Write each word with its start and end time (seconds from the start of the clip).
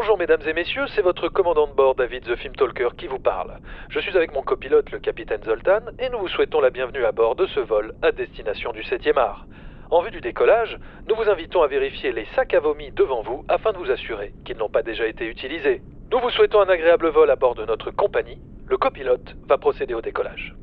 Bonjour 0.00 0.16
mesdames 0.16 0.40
et 0.46 0.54
messieurs, 0.54 0.86
c'est 0.94 1.02
votre 1.02 1.28
commandant 1.28 1.66
de 1.66 1.74
bord 1.74 1.94
David 1.94 2.24
the 2.24 2.34
Film 2.36 2.54
Talker 2.56 2.88
qui 2.96 3.06
vous 3.06 3.18
parle. 3.18 3.58
Je 3.90 4.00
suis 4.00 4.16
avec 4.16 4.32
mon 4.32 4.40
copilote 4.40 4.90
le 4.92 4.98
capitaine 4.98 5.42
Zoltan 5.44 5.80
et 5.98 6.08
nous 6.08 6.18
vous 6.20 6.28
souhaitons 6.28 6.62
la 6.62 6.70
bienvenue 6.70 7.04
à 7.04 7.12
bord 7.12 7.36
de 7.36 7.46
ce 7.48 7.60
vol 7.60 7.92
à 8.00 8.10
destination 8.10 8.72
du 8.72 8.80
7e 8.80 9.18
art. 9.18 9.44
En 9.90 10.00
vue 10.00 10.10
du 10.10 10.22
décollage, 10.22 10.78
nous 11.06 11.14
vous 11.16 11.28
invitons 11.28 11.60
à 11.60 11.66
vérifier 11.66 12.12
les 12.12 12.24
sacs 12.34 12.54
à 12.54 12.60
vomi 12.60 12.90
devant 12.92 13.20
vous 13.20 13.44
afin 13.46 13.72
de 13.72 13.76
vous 13.76 13.90
assurer 13.90 14.32
qu'ils 14.46 14.56
n'ont 14.56 14.70
pas 14.70 14.82
déjà 14.82 15.06
été 15.06 15.26
utilisés. 15.26 15.82
Nous 16.10 16.18
vous 16.18 16.30
souhaitons 16.30 16.62
un 16.62 16.68
agréable 16.70 17.08
vol 17.08 17.30
à 17.30 17.36
bord 17.36 17.54
de 17.54 17.66
notre 17.66 17.90
compagnie. 17.90 18.40
Le 18.68 18.78
copilote 18.78 19.36
va 19.50 19.58
procéder 19.58 19.92
au 19.92 20.00
décollage. 20.00 20.54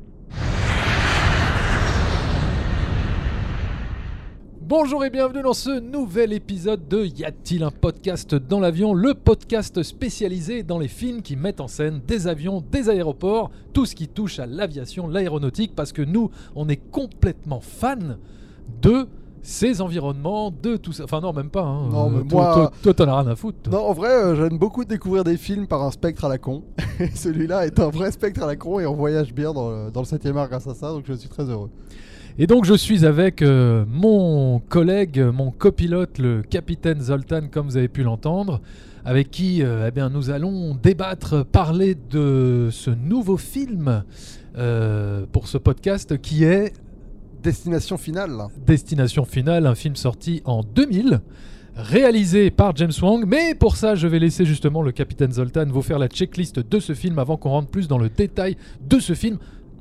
Bonjour 4.68 5.02
et 5.04 5.08
bienvenue 5.10 5.42
dans 5.42 5.54
ce 5.54 5.80
nouvel 5.80 6.32
épisode 6.34 6.88
de 6.88 7.04
Y 7.06 7.24
a-t-il 7.24 7.62
un 7.62 7.70
podcast 7.70 8.34
dans 8.34 8.60
l'avion 8.60 8.92
Le 8.92 9.14
podcast 9.14 9.82
spécialisé 9.82 10.62
dans 10.62 10.78
les 10.78 10.88
films 10.88 11.22
qui 11.22 11.36
mettent 11.36 11.60
en 11.62 11.68
scène 11.68 12.00
des 12.06 12.26
avions, 12.26 12.62
des 12.70 12.90
aéroports, 12.90 13.50
tout 13.72 13.86
ce 13.86 13.94
qui 13.94 14.08
touche 14.08 14.38
à 14.38 14.46
l'aviation, 14.46 15.08
l'aéronautique, 15.08 15.74
parce 15.74 15.92
que 15.92 16.02
nous, 16.02 16.30
on 16.54 16.68
est 16.68 16.76
complètement 16.76 17.60
fans 17.60 17.96
de 18.82 19.06
ces 19.40 19.80
environnements, 19.80 20.50
de 20.50 20.76
tout 20.76 20.92
ça. 20.92 21.04
Enfin 21.04 21.20
non, 21.22 21.32
même 21.32 21.48
pas. 21.48 21.62
hein. 21.62 21.88
Non, 21.90 22.10
mais 22.10 22.18
Euh, 22.18 22.24
toi- 22.24 22.56
moi- 22.56 22.72
toi, 22.82 22.92
t'en 22.94 23.08
as 23.08 23.20
rien 23.22 23.30
à 23.30 23.36
foutre. 23.36 23.58
toi. 23.62 23.72
Non, 23.72 23.86
en 23.86 23.92
vrai, 23.94 24.10
euh, 24.10 24.34
j'aime 24.36 24.58
beaucoup 24.58 24.84
découvrir 24.84 25.24
des 25.24 25.38
films 25.38 25.66
par 25.66 25.82
un 25.82 25.90
spectre 25.90 26.26
à 26.26 26.28
la 26.28 26.36
con. 26.36 26.62
Celui-là 27.14 27.64
est 27.66 27.78
un 27.80 27.88
vrai 27.88 28.10
spectre 28.12 28.42
à 28.42 28.46
la 28.46 28.56
con 28.56 28.80
et 28.80 28.86
on 28.86 28.94
voyage 28.94 29.32
bien 29.32 29.54
dans 29.54 29.70
le, 29.70 29.90
dans 29.90 30.00
le 30.00 30.06
7 30.06 30.26
art 30.26 30.48
grâce 30.50 30.66
à 30.66 30.74
ça, 30.74 30.90
donc 30.90 31.04
je 31.06 31.14
suis 31.14 31.28
très 31.30 31.44
heureux. 31.44 31.70
Et 32.40 32.46
donc 32.46 32.64
je 32.64 32.74
suis 32.74 33.04
avec 33.04 33.42
euh, 33.42 33.84
mon 33.88 34.60
collègue, 34.60 35.18
mon 35.18 35.50
copilote, 35.50 36.18
le 36.18 36.42
capitaine 36.42 37.00
Zoltan, 37.00 37.48
comme 37.50 37.66
vous 37.66 37.76
avez 37.76 37.88
pu 37.88 38.04
l'entendre, 38.04 38.60
avec 39.04 39.32
qui 39.32 39.64
euh, 39.64 39.88
eh 39.88 39.90
bien, 39.90 40.08
nous 40.08 40.30
allons 40.30 40.76
débattre, 40.76 41.44
parler 41.44 41.96
de 41.96 42.68
ce 42.70 42.90
nouveau 42.90 43.38
film 43.38 44.04
euh, 44.56 45.26
pour 45.32 45.48
ce 45.48 45.58
podcast 45.58 46.20
qui 46.20 46.44
est 46.44 46.74
Destination 47.42 47.98
finale. 47.98 48.30
Destination 48.64 49.24
Finale, 49.24 49.66
un 49.66 49.74
film 49.74 49.96
sorti 49.96 50.40
en 50.44 50.62
2000, 50.62 51.20
réalisé 51.74 52.52
par 52.52 52.76
James 52.76 52.92
Wong. 53.02 53.24
Mais 53.26 53.56
pour 53.56 53.74
ça, 53.74 53.96
je 53.96 54.06
vais 54.06 54.20
laisser 54.20 54.44
justement 54.44 54.82
le 54.82 54.92
capitaine 54.92 55.32
Zoltan 55.32 55.66
vous 55.66 55.82
faire 55.82 55.98
la 55.98 56.08
checklist 56.08 56.60
de 56.60 56.78
ce 56.78 56.94
film 56.94 57.18
avant 57.18 57.36
qu'on 57.36 57.50
rentre 57.50 57.68
plus 57.68 57.88
dans 57.88 57.98
le 57.98 58.08
détail 58.08 58.56
de 58.88 59.00
ce 59.00 59.14
film. 59.14 59.38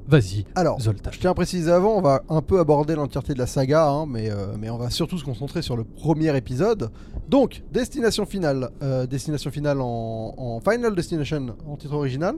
Vas-y, 0.08 0.46
Alors, 0.56 0.80
Zoltan. 0.80 1.12
je 1.12 1.20
tiens 1.20 1.32
à 1.32 1.34
préciser 1.34 1.70
avant, 1.72 1.98
on 1.98 2.02
va 2.02 2.24
un 2.30 2.42
peu 2.42 2.60
aborder 2.60 2.96
l'entièreté 2.96 3.34
de 3.34 3.40
la 3.40 3.46
saga, 3.48 3.88
hein, 3.90 4.06
mais, 4.08 4.30
euh, 4.32 4.56
mais 4.58 4.70
on 4.70 4.78
va 4.78 4.90
surtout 4.90 5.18
se 5.18 5.26
concentrer 5.26 5.62
sur 5.62 5.76
le 5.76 5.84
premier 5.84 6.36
épisode. 6.38 6.90
Donc, 7.28 7.62
Destination 7.74 8.26
finale. 8.26 8.70
Euh, 8.82 9.06
destination 9.06 9.52
finale 9.52 9.82
en, 9.82 10.34
en 10.38 10.60
Final 10.62 10.96
Destination 10.96 11.56
en 11.68 11.76
titre 11.76 11.94
original. 11.94 12.36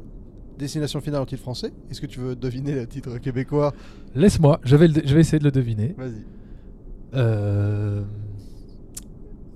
Destination 0.58 1.00
finale 1.00 1.22
en 1.22 1.26
titre 1.26 1.42
français. 1.44 1.72
Est-ce 1.92 2.02
que 2.02 2.08
tu 2.08 2.20
veux 2.20 2.36
deviner 2.36 2.74
le 2.74 2.88
titre 2.88 3.18
québécois? 3.20 3.74
Laisse-moi, 4.16 4.60
je 4.64 4.76
vais, 4.76 4.88
le- 4.88 5.02
je 5.06 5.14
vais 5.14 5.22
essayer 5.22 5.40
de 5.40 5.44
le 5.46 5.52
deviner. 5.52 5.94
Vas-y. 5.98 6.24
Euh, 7.14 8.02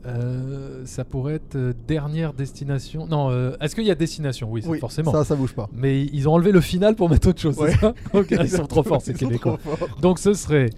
euh, 0.05 0.81
ça 0.85 1.03
pourrait 1.05 1.35
être 1.35 1.55
euh, 1.55 1.73
dernière 1.87 2.33
destination. 2.33 3.07
Non, 3.07 3.29
euh, 3.31 3.55
est-ce 3.61 3.75
qu'il 3.75 3.85
y 3.85 3.91
a 3.91 3.95
destination? 3.95 4.49
Oui, 4.51 4.61
forcément. 4.79 5.11
ça, 5.11 5.23
ça 5.23 5.35
bouge 5.35 5.53
pas. 5.53 5.69
Mais 5.73 6.01
ils 6.03 6.27
ont 6.27 6.33
enlevé 6.33 6.51
le 6.51 6.61
final 6.61 6.95
pour 6.95 7.09
mettre 7.09 7.29
autre 7.29 7.39
chose, 7.41 7.57
Ouais. 7.57 7.73
ça? 7.79 7.93
Ok, 8.13 8.27
Ils 8.31 8.49
sont 8.49 8.65
trop 8.65 8.83
forts, 8.83 9.01
ces 9.01 9.13
Québécois. 9.13 9.59
Donc 10.01 10.19
ce 10.19 10.33
serait 10.33 10.69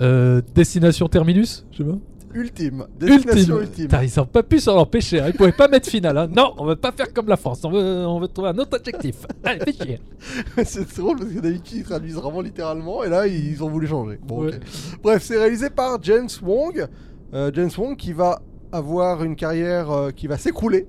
euh, 0.00 0.40
destination 0.54 1.08
terminus, 1.08 1.66
je 1.72 1.78
sais 1.78 1.84
pas. 1.84 1.96
Ultime. 2.34 2.84
Destination 3.00 3.58
ultime. 3.60 3.88
Ils 4.02 4.10
sont 4.10 4.26
pas 4.26 4.42
pu 4.42 4.60
s'en 4.60 4.76
empêcher. 4.76 5.18
Hein. 5.18 5.28
Ils 5.28 5.32
pouvaient 5.34 5.50
pas 5.50 5.66
mettre 5.66 5.88
final. 5.88 6.16
hein. 6.18 6.28
Non, 6.30 6.52
on 6.58 6.66
veut 6.66 6.76
pas 6.76 6.92
faire 6.92 7.10
comme 7.14 7.26
la 7.26 7.38
France. 7.38 7.64
On 7.64 7.70
veut, 7.70 8.06
on 8.06 8.20
veut 8.20 8.28
trouver 8.28 8.50
un 8.50 8.58
autre 8.58 8.76
adjectif. 8.78 9.16
Allez, 9.42 9.60
fais 9.60 9.72
chier. 9.72 10.00
c'est 10.64 10.94
drôle 10.98 11.16
parce 11.18 11.30
que 11.30 11.40
d'habitude 11.40 11.78
ils 11.78 11.84
traduisent 11.84 12.16
vraiment 12.16 12.42
littéralement 12.42 13.02
et 13.02 13.08
là 13.08 13.26
ils 13.26 13.64
ont 13.64 13.70
voulu 13.70 13.86
changer. 13.86 14.18
Bon, 14.22 14.42
Ouais. 14.44 14.48
ok. 14.56 14.60
Bref, 15.02 15.22
c'est 15.22 15.38
réalisé 15.38 15.70
par 15.70 15.98
James 16.02 16.28
Wong. 16.42 16.86
Euh, 17.34 17.50
James 17.54 17.70
Wong 17.76 17.96
qui 17.96 18.12
va 18.12 18.40
avoir 18.72 19.22
une 19.22 19.36
carrière 19.36 19.90
euh, 19.90 20.10
qui 20.10 20.26
va 20.26 20.38
s'écrouler 20.38 20.86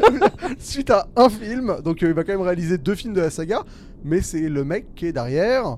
suite 0.58 0.90
à 0.90 1.06
un 1.16 1.28
film. 1.28 1.76
Donc 1.84 2.02
euh, 2.02 2.08
il 2.08 2.14
va 2.14 2.24
quand 2.24 2.32
même 2.32 2.42
réaliser 2.42 2.78
deux 2.78 2.94
films 2.94 3.14
de 3.14 3.20
la 3.20 3.30
saga. 3.30 3.62
Mais 4.04 4.20
c'est 4.20 4.48
le 4.48 4.64
mec 4.64 4.94
qui 4.94 5.06
est 5.06 5.12
derrière. 5.12 5.76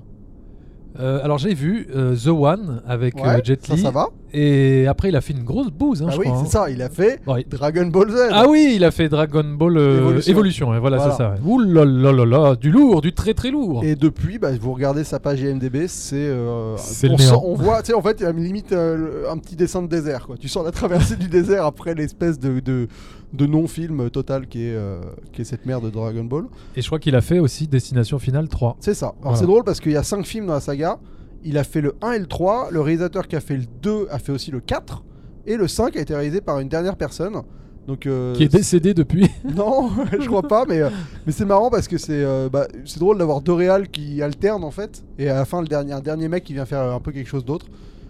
Alors 0.97 1.37
j'ai 1.37 1.53
vu 1.53 1.87
The 1.87 2.27
One 2.27 2.81
avec 2.85 3.15
Ouais, 3.15 3.41
Jet 3.43 3.65
ça, 3.65 3.75
Li. 3.75 3.81
ça 3.81 3.91
va. 3.91 4.09
Et 4.33 4.87
après, 4.87 5.09
il 5.09 5.15
a 5.15 5.21
fait 5.21 5.33
une 5.33 5.43
grosse 5.43 5.69
bouse, 5.69 6.01
hein, 6.01 6.07
ah 6.09 6.11
je 6.13 6.19
oui, 6.19 6.25
c'est 6.27 6.31
hein. 6.31 6.45
ça. 6.45 6.69
Il 6.69 6.81
a 6.81 6.89
fait 6.89 7.19
Dragon 7.49 7.85
Ball 7.87 8.09
Z. 8.11 8.17
Ah 8.31 8.45
oui, 8.47 8.73
il 8.75 8.83
a 8.83 8.91
fait 8.91 9.09
Dragon 9.09 9.43
Ball 9.43 9.77
euh. 9.77 10.21
Évolution. 10.25 10.69
ouais, 10.69 10.79
voilà, 10.79 10.97
Voilà. 10.97 11.11
c'est 11.11 11.17
ça. 11.17 11.35
Ouh 11.45 11.59
là 11.59 11.83
là 11.85 12.11
là 12.11 12.25
là, 12.25 12.55
du 12.55 12.71
lourd, 12.71 13.01
du 13.01 13.13
très 13.13 13.33
très 13.33 13.51
lourd. 13.51 13.83
Et 13.83 13.95
depuis, 13.95 14.39
bah, 14.39 14.49
vous 14.59 14.73
regardez 14.73 15.03
sa 15.03 15.19
page 15.19 15.41
IMDb, 15.41 15.87
c'est. 15.87 16.15
euh, 16.15 16.75
C'est 16.77 17.09
on, 17.09 17.17
sent- 17.17 17.33
on 17.43 17.55
voit, 17.55 17.81
tu 17.81 17.87
sais, 17.87 17.93
en 17.93 18.01
fait, 18.01 18.17
il 18.19 18.23
y 18.23 18.25
a 18.25 18.31
limite 18.31 18.71
euh, 18.71 19.29
un 19.31 19.37
petit 19.37 19.55
dessin 19.55 19.81
de 19.81 19.87
désert. 19.87 20.25
Quoi. 20.27 20.37
Tu 20.37 20.47
sens 20.47 20.63
la 20.65 20.71
traversée 20.71 21.15
du 21.17 21.27
désert 21.27 21.65
après 21.65 21.93
l'espèce 21.93 22.39
de, 22.39 22.59
de, 22.59 22.87
de 23.33 23.45
non-film 23.45 24.09
total 24.09 24.47
qui 24.47 24.63
est, 24.65 24.73
euh, 24.75 24.99
qui 25.33 25.41
est 25.41 25.45
cette 25.45 25.65
merde 25.65 25.83
de 25.85 25.89
Dragon 25.89 26.23
Ball. 26.23 26.45
Et 26.75 26.81
je 26.81 26.87
crois 26.87 26.99
qu'il 26.99 27.15
a 27.15 27.21
fait 27.21 27.39
aussi 27.39 27.67
Destination 27.67 28.17
Finale 28.19 28.47
3. 28.47 28.77
C'est 28.79 28.93
ça. 28.93 29.07
Alors 29.07 29.17
Voilà. 29.21 29.37
c'est 29.37 29.45
drôle 29.45 29.63
parce 29.63 29.79
qu'il 29.79 29.91
y 29.91 29.97
a 29.97 30.03
5 30.03 30.25
films 30.25 30.45
dans 30.47 30.53
la 30.53 30.59
saga. 30.61 30.97
Il 31.43 31.57
a 31.57 31.63
fait 31.63 31.81
le 31.81 31.95
1 32.01 32.11
et 32.13 32.19
le 32.19 32.27
3. 32.27 32.69
Le 32.71 32.81
réalisateur 32.81 33.27
qui 33.27 33.35
a 33.35 33.39
fait 33.39 33.57
le 33.57 33.65
2 33.81 34.07
a 34.11 34.19
fait 34.19 34.31
aussi 34.31 34.51
le 34.51 34.59
4. 34.59 35.03
Et 35.45 35.57
le 35.57 35.67
5 35.67 35.95
a 35.95 36.01
été 36.01 36.13
réalisé 36.13 36.41
par 36.41 36.59
une 36.59 36.69
dernière 36.69 36.95
personne. 36.95 37.41
Donc, 37.87 38.05
euh, 38.05 38.35
Qui 38.35 38.43
est 38.43 38.51
décédé 38.51 38.93
depuis. 38.93 39.29
Non, 39.55 39.89
je 40.11 40.27
crois 40.27 40.43
pas, 40.43 40.65
mais, 40.67 40.81
euh, 40.81 40.89
mais 41.25 41.31
c'est 41.31 41.45
marrant 41.45 41.69
parce 41.69 41.87
que 41.87 41.97
c'est 41.97 42.23
euh, 42.23 42.47
bah, 42.47 42.67
c'est 42.85 42.99
drôle 42.99 43.17
d'avoir 43.17 43.41
deux 43.41 43.53
réals 43.53 43.89
qui 43.89 44.21
alternent 44.21 44.63
en 44.63 44.71
fait, 44.71 45.03
et 45.17 45.29
à 45.29 45.35
la 45.35 45.45
fin 45.45 45.61
le 45.61 45.67
dernier, 45.67 45.93
un 45.93 45.99
dernier 45.99 46.27
mec 46.27 46.43
qui 46.43 46.53
vient 46.53 46.65
faire 46.65 46.81
un 46.81 46.99
peu 46.99 47.11
quelque 47.11 47.27
chose 47.27 47.43
d'autre. 47.43 47.65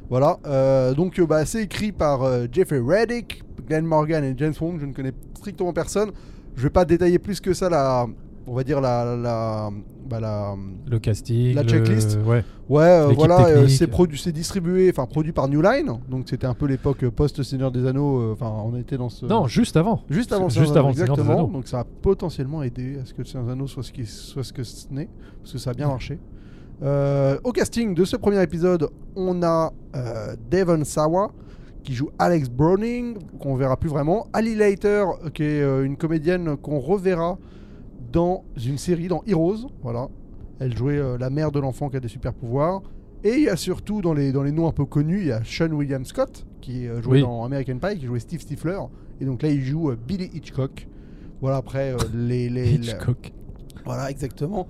Voilà, 0.10 0.40
donc 0.98 1.22
bah, 1.22 1.46
c'est 1.46 1.64
écrit 1.64 1.94
par 1.94 2.30
Jeffrey 2.52 2.82
Reddick, 2.86 3.44
Glenn 3.66 3.86
Morgan 3.86 4.26
et 4.26 4.34
James 4.36 4.54
Wong, 4.60 4.78
je 4.78 4.86
ne 4.86 4.92
connais 4.92 5.14
strictement 5.38 5.72
personne. 5.72 6.12
Je 6.58 6.64
vais 6.64 6.70
pas 6.70 6.84
détailler 6.84 7.18
plus 7.18 7.40
que 7.40 7.54
ça 7.54 7.70
la, 7.70 8.08
on 8.48 8.54
va 8.54 8.64
dire 8.64 8.82
la, 8.82 9.16
la, 9.16 9.70
bah, 10.10 10.20
la, 10.20 10.56
Le 10.90 11.00
casting. 11.00 11.54
La 11.54 11.64
le- 11.64 11.70
checklist. 11.70 12.18
Ouais. 12.26 12.44
Ouais, 12.70 12.84
euh, 12.84 13.14
voilà, 13.16 13.46
euh, 13.48 13.68
c'est 13.68 13.90
produ- 13.92 14.32
distribué, 14.32 14.90
enfin 14.90 15.06
produit 15.06 15.34
par 15.34 15.48
New 15.50 15.62
Line, 15.62 15.92
donc 16.10 16.24
c'était 16.30 16.48
un 16.48 16.54
peu 16.54 16.66
l'époque 16.68 17.04
euh, 17.04 17.12
post-Seigneur 17.12 17.70
des 17.72 17.86
Anneaux, 17.86 18.20
euh, 18.20 18.34
enfin 18.34 18.50
on 18.66 18.76
était 18.78 18.98
dans 18.98 19.10
ce... 19.10 19.26
Non, 19.26 19.46
juste 19.48 19.76
avant. 19.76 20.04
Juste 20.10 20.32
avant, 20.32 20.46
le 20.46 20.50
Juste 20.50 20.66
Seigneur 20.68 20.78
avant 20.80 20.88
le 20.90 20.94
Seigneur 20.96 21.16
des 21.16 21.22
exactement. 21.22 21.44
Anneaux. 21.48 21.54
Donc 21.54 21.68
ça 21.68 21.82
a 21.82 21.84
potentiellement 21.84 22.64
aidé 22.64 22.98
à 23.02 23.06
ce 23.06 23.14
que 23.14 23.20
le 23.20 23.26
Seigneur 23.26 23.46
des 23.48 23.52
Anneaux 23.52 23.68
soit 23.68 23.84
ce, 23.84 23.92
qui, 23.92 24.06
soit 24.06 24.44
ce 24.44 24.54
que 24.54 24.64
ce 24.64 24.86
n'est, 24.90 25.10
parce 25.42 25.52
que 25.54 25.58
ça 25.60 25.72
a 25.72 25.74
bien 25.74 25.88
marché. 25.88 26.18
Euh, 26.82 27.38
au 27.44 27.52
casting 27.52 27.94
de 27.94 28.06
ce 28.06 28.16
premier 28.16 28.42
épisode, 28.42 28.90
on 29.16 29.44
a 29.44 29.72
Devon 30.50 30.84
Sawa 30.84 31.32
qui 31.84 31.94
joue 31.94 32.10
Alex 32.20 32.48
Browning, 32.50 33.18
qu'on 33.40 33.56
verra 33.56 33.76
plus 33.76 33.90
vraiment. 33.90 34.28
Ali 34.34 34.56
Leiter, 34.56 35.04
qui 35.34 35.44
est 35.44 35.84
une 35.84 35.98
comédienne 35.98 36.56
qu'on 36.58 36.80
reverra 36.80 37.38
dans 38.12 38.44
une 38.64 38.78
série, 38.78 39.08
dans 39.08 39.24
Heroes. 39.28 39.70
Voilà. 39.84 40.08
Elle 40.60 40.76
jouait 40.78 40.98
euh, 40.98 41.18
la 41.18 41.30
mère 41.30 41.52
de 41.52 41.60
l'enfant 41.60 41.90
qui 41.90 41.98
a 41.98 42.00
des 42.00 42.08
super 42.08 42.34
pouvoirs. 42.34 42.82
Et 43.24 43.34
il 43.34 43.44
y 43.44 43.50
a 43.50 43.56
surtout 43.56 44.02
dans 44.02 44.14
les, 44.14 44.32
dans 44.32 44.44
les 44.44 44.52
noms 44.52 44.68
un 44.68 44.72
peu 44.72 44.86
connus, 44.86 45.22
il 45.22 45.28
y 45.28 45.32
a 45.32 45.42
Sean 45.44 45.72
William 45.72 46.04
Scott 46.06 46.46
qui 46.60 46.88
euh, 46.88 47.02
jouait 47.02 47.18
Oui. 47.18 47.22
dans 47.22 47.44
American 47.44 47.78
Pie, 47.78 48.00
qui 48.00 48.06
jouait 48.06 48.20
Steve 48.20 48.42
Stifler. 48.42 48.80
Et 49.20 49.26
donc 49.26 49.42
là, 49.44 49.50
il 49.50 49.62
joue 49.64 49.92
euh, 49.92 49.98
Billy 50.08 50.30
Hitchcock. 50.34 50.88
Voilà, 51.42 51.58
après, 51.58 51.96
les, 52.14 52.48
Hitchcock. 52.74 53.32
Voilà, 53.86 54.10
exactement. 54.12 54.68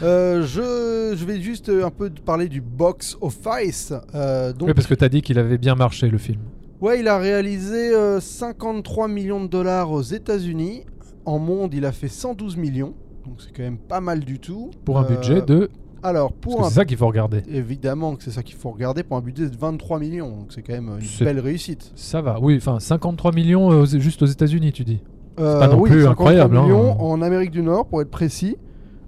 Je, 0.00 1.14
je 1.16 1.24
vais 1.24 1.40
juste 1.40 1.68
un 1.68 1.90
peu 1.90 2.10
parler 2.10 2.48
du 2.48 2.60
box 2.62 3.16
office. 3.20 3.90
Donc, 3.92 4.68
Oui, 4.68 4.74
parce 4.74 4.86
que 4.86 4.94
t'as 4.94 5.08
dit 5.10 5.20
qu'il 5.22 5.38
avait 5.38 5.58
bien 5.58 5.74
marché 5.74 6.08
le 6.08 6.16
film. 6.18 6.40
ouais, 6.80 7.00
il 7.00 7.08
a 7.08 7.18
réalisé 7.18 7.94
euh, 7.94 8.20
53 8.20 9.08
millions 9.08 9.42
de 9.42 9.48
dollars 9.48 9.90
aux 9.90 10.00
États-Unis. 10.02 10.84
En 11.24 11.38
monde, 11.38 11.72
il 11.74 11.84
a 11.84 11.92
fait 11.92 12.08
112 12.08 12.56
millions. 12.56 12.94
Donc 13.26 13.36
c'est 13.38 13.52
quand 13.56 13.62
même 13.62 13.78
pas 13.78 14.00
mal 14.00 14.20
du 14.20 14.38
tout. 14.38 14.70
Pour 14.84 14.98
un 14.98 15.04
Euh, 15.04 15.08
budget 15.16 15.42
de. 15.42 15.70
Alors, 16.02 16.32
pour 16.34 16.66
c'est 16.66 16.74
ça 16.74 16.84
qu'il 16.84 16.98
faut 16.98 17.06
regarder. 17.06 17.42
Évidemment 17.50 18.14
que 18.14 18.22
c'est 18.22 18.30
ça 18.30 18.42
qu'il 18.42 18.56
faut 18.56 18.70
regarder 18.70 19.02
pour 19.02 19.16
un 19.16 19.22
budget 19.22 19.48
de 19.48 19.56
23 19.56 19.98
millions, 19.98 20.28
donc 20.28 20.46
c'est 20.52 20.60
quand 20.60 20.74
même 20.74 20.90
une 21.00 21.24
belle 21.24 21.40
réussite. 21.40 21.92
Ça 21.94 22.20
va. 22.20 22.38
Oui, 22.42 22.56
enfin 22.58 22.78
53 22.78 23.32
millions 23.32 23.70
euh, 23.72 23.86
juste 23.86 24.20
aux 24.22 24.26
États-Unis, 24.26 24.72
tu 24.72 24.84
dis. 24.84 25.00
Euh, 25.40 25.58
pas 25.58 25.68
non 25.68 25.80
oui, 25.80 25.88
plus 25.90 26.02
53 26.02 26.10
incroyable, 26.12 26.56
hein. 26.58 26.62
millions 26.64 27.00
en 27.00 27.22
Amérique 27.22 27.50
du 27.50 27.62
Nord 27.62 27.86
pour 27.86 28.02
être 28.02 28.10
précis. 28.10 28.58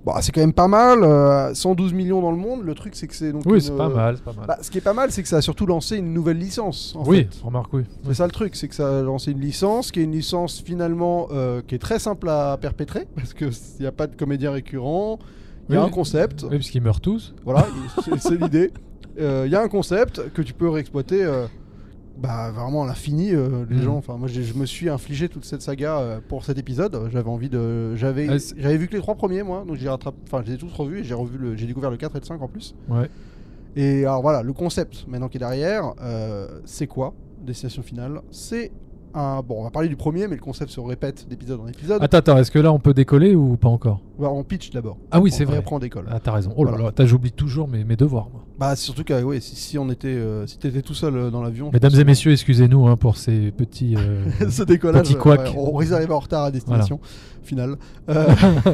Bah, 0.06 0.18
c'est 0.22 0.30
quand 0.32 0.40
même 0.40 0.52
pas 0.52 0.68
mal. 0.68 1.02
euh, 1.02 1.52
112 1.52 1.92
millions 1.92 2.22
dans 2.22 2.30
le 2.30 2.36
monde. 2.36 2.62
Le 2.64 2.74
truc 2.74 2.94
c'est 2.94 3.08
que 3.08 3.14
c'est 3.14 3.32
donc. 3.32 3.42
Oui, 3.44 3.54
une, 3.54 3.60
c'est 3.60 3.76
pas 3.76 3.86
euh, 3.90 3.94
mal, 3.94 4.16
c'est 4.16 4.24
pas 4.24 4.32
mal. 4.32 4.46
bah, 4.46 4.58
ce 4.62 4.70
qui 4.70 4.78
est 4.78 4.82
pas 4.82 4.92
mal, 4.94 5.10
c'est 5.10 5.20
que 5.22 5.28
ça 5.28 5.38
a 5.38 5.42
surtout 5.42 5.66
lancé 5.66 5.96
une 5.96 6.12
nouvelle 6.14 6.38
licence. 6.38 6.94
en 6.96 7.04
oui, 7.04 7.26
fait. 7.30 7.42
remarque, 7.44 7.72
oui. 7.72 7.82
C'est 8.06 8.14
ça 8.14 8.24
le 8.26 8.32
truc, 8.32 8.54
c'est 8.56 8.68
que 8.68 8.74
ça 8.76 9.00
a 9.00 9.02
lancé 9.02 9.32
une 9.32 9.40
licence 9.40 9.90
qui 9.90 9.98
est 10.00 10.04
une 10.04 10.12
licence 10.12 10.62
finalement 10.64 11.26
euh, 11.32 11.60
qui 11.66 11.74
est 11.74 11.78
très 11.80 11.98
simple 11.98 12.28
à 12.28 12.56
perpétrer 12.56 13.06
parce 13.16 13.34
qu'il 13.34 13.50
n'y 13.80 13.86
a 13.86 13.92
pas 13.92 14.06
de 14.06 14.14
comédien 14.14 14.52
récurrent. 14.52 15.18
Il 15.68 15.74
y 15.74 15.78
a 15.78 15.80
Oui. 15.82 15.86
un 15.88 15.90
concept. 15.90 16.44
Oui, 16.44 16.58
parce 16.58 16.70
qu'ils 16.70 16.82
meurent 16.82 17.00
tous. 17.00 17.34
Voilà, 17.44 17.66
c'est- 18.20 18.40
l'idée. 18.40 18.70
Euh, 19.18 19.42
Il 19.46 19.50
y 19.52 19.56
a 19.56 19.62
un 19.62 19.68
concept 19.68 20.30
que 20.34 20.42
tu 20.42 20.52
peux 20.52 20.68
réexploiter 20.68 21.24
euh, 21.24 21.46
bah 22.18 22.50
vraiment 22.50 22.84
à 22.84 22.86
l'infini 22.86 23.34
euh, 23.34 23.64
les 23.68 23.76
Mhm. 23.76 23.82
gens 23.82 23.96
enfin 23.96 24.16
moi 24.16 24.26
j'ai- 24.28 24.42
je 24.42 24.54
me 24.54 24.64
suis 24.66 24.88
infligé 24.88 25.28
toute 25.28 25.44
cette 25.44 25.60
saga 25.62 25.98
euh, 25.98 26.20
pour 26.26 26.44
cet 26.44 26.56
épisode 26.58 27.08
j'avais 27.12 27.28
envie 27.28 27.50
de 27.50 27.94
j'avais 27.94 28.26
Ah, 28.30 28.36
j'avais 28.56 28.76
vu 28.78 28.88
que 28.88 28.94
les 28.94 29.00
trois 29.00 29.14
premiers 29.16 29.42
moi 29.42 29.64
donc 29.66 29.76
j'ai 29.76 29.88
rattrapé 29.88 30.16
enfin 30.26 30.40
je 30.42 30.48
les 30.48 30.54
ai 30.54 30.58
tous 30.58 30.72
revus 30.72 31.00
et 31.00 31.04
j'ai 31.04 31.14
revu 31.14 31.36
le 31.36 31.56
j'ai 31.56 31.66
découvert 31.66 31.90
le 31.90 31.96
4 31.98 32.16
et 32.16 32.20
le 32.20 32.24
5 32.24 32.40
en 32.40 32.48
plus 32.48 32.74
Ouais. 32.88 33.10
et 33.76 34.04
alors 34.06 34.22
voilà 34.22 34.42
le 34.42 34.52
concept 34.54 35.06
maintenant 35.08 35.28
qui 35.28 35.36
est 35.36 35.40
derrière 35.40 35.92
euh, 36.00 36.60
c'est 36.64 36.86
quoi 36.86 37.12
destination 37.44 37.82
finale? 37.82 38.22
C'est 38.30 38.72
un 39.14 39.40
bon 39.40 39.60
on 39.60 39.64
va 39.64 39.70
parler 39.70 39.88
du 39.88 39.96
premier 39.96 40.28
mais 40.28 40.34
le 40.36 40.40
concept 40.42 40.70
se 40.70 40.80
répète 40.80 41.26
d'épisode 41.28 41.60
en 41.60 41.68
épisode 41.68 42.02
Attends, 42.02 42.18
attends, 42.18 42.36
est-ce 42.38 42.50
que 42.50 42.58
là 42.58 42.72
on 42.72 42.78
peut 42.78 42.92
décoller 42.94 43.34
ou 43.34 43.56
pas 43.56 43.68
encore? 43.68 44.00
Bah, 44.18 44.28
on 44.30 44.44
pitch 44.44 44.70
d'abord 44.70 44.96
Ah 45.10 45.20
oui, 45.20 45.30
c'est 45.30 45.42
et 45.42 45.46
vrai. 45.46 45.56
après 45.58 45.74
on 45.74 45.78
décolle 45.78 46.06
Ah, 46.10 46.20
t'as 46.20 46.32
raison. 46.32 46.52
Oh 46.56 46.64
là 46.64 46.72
Voilà. 46.72 46.90
là, 46.96 47.06
j'oublie 47.06 47.32
toujours 47.32 47.68
mes, 47.68 47.84
mes 47.84 47.96
devoirs. 47.96 48.28
moi. 48.32 48.44
bah 48.58 48.76
surtout 48.76 49.04
que 49.04 49.22
ouais, 49.22 49.40
si, 49.40 49.56
si 49.56 49.78
on 49.78 49.90
était 49.90 50.08
euh, 50.08 50.46
si 50.46 50.58
t'étais 50.58 50.82
tout 50.82 50.94
seul 50.94 51.16
euh, 51.16 51.30
dans 51.30 51.42
l'avion 51.42 51.70
Mesdames 51.72 51.94
et 51.98 52.04
messieurs, 52.04 52.32
excusez-nous 52.32 52.86
hein, 52.88 52.96
pour 52.96 53.16
ces 53.16 53.50
petits. 53.52 53.96
euh, 53.96 54.24
ce 54.50 54.62
décollage 54.62 55.02
Petit 55.08 55.14
couac. 55.16 55.40
ouais, 55.40 55.54
on 55.56 55.82
d'arriver 55.82 56.12
en 56.12 56.18
retard 56.18 56.44
à 56.44 56.50
destination 56.50 57.00
finale 57.42 57.76
Euh, 58.08 58.26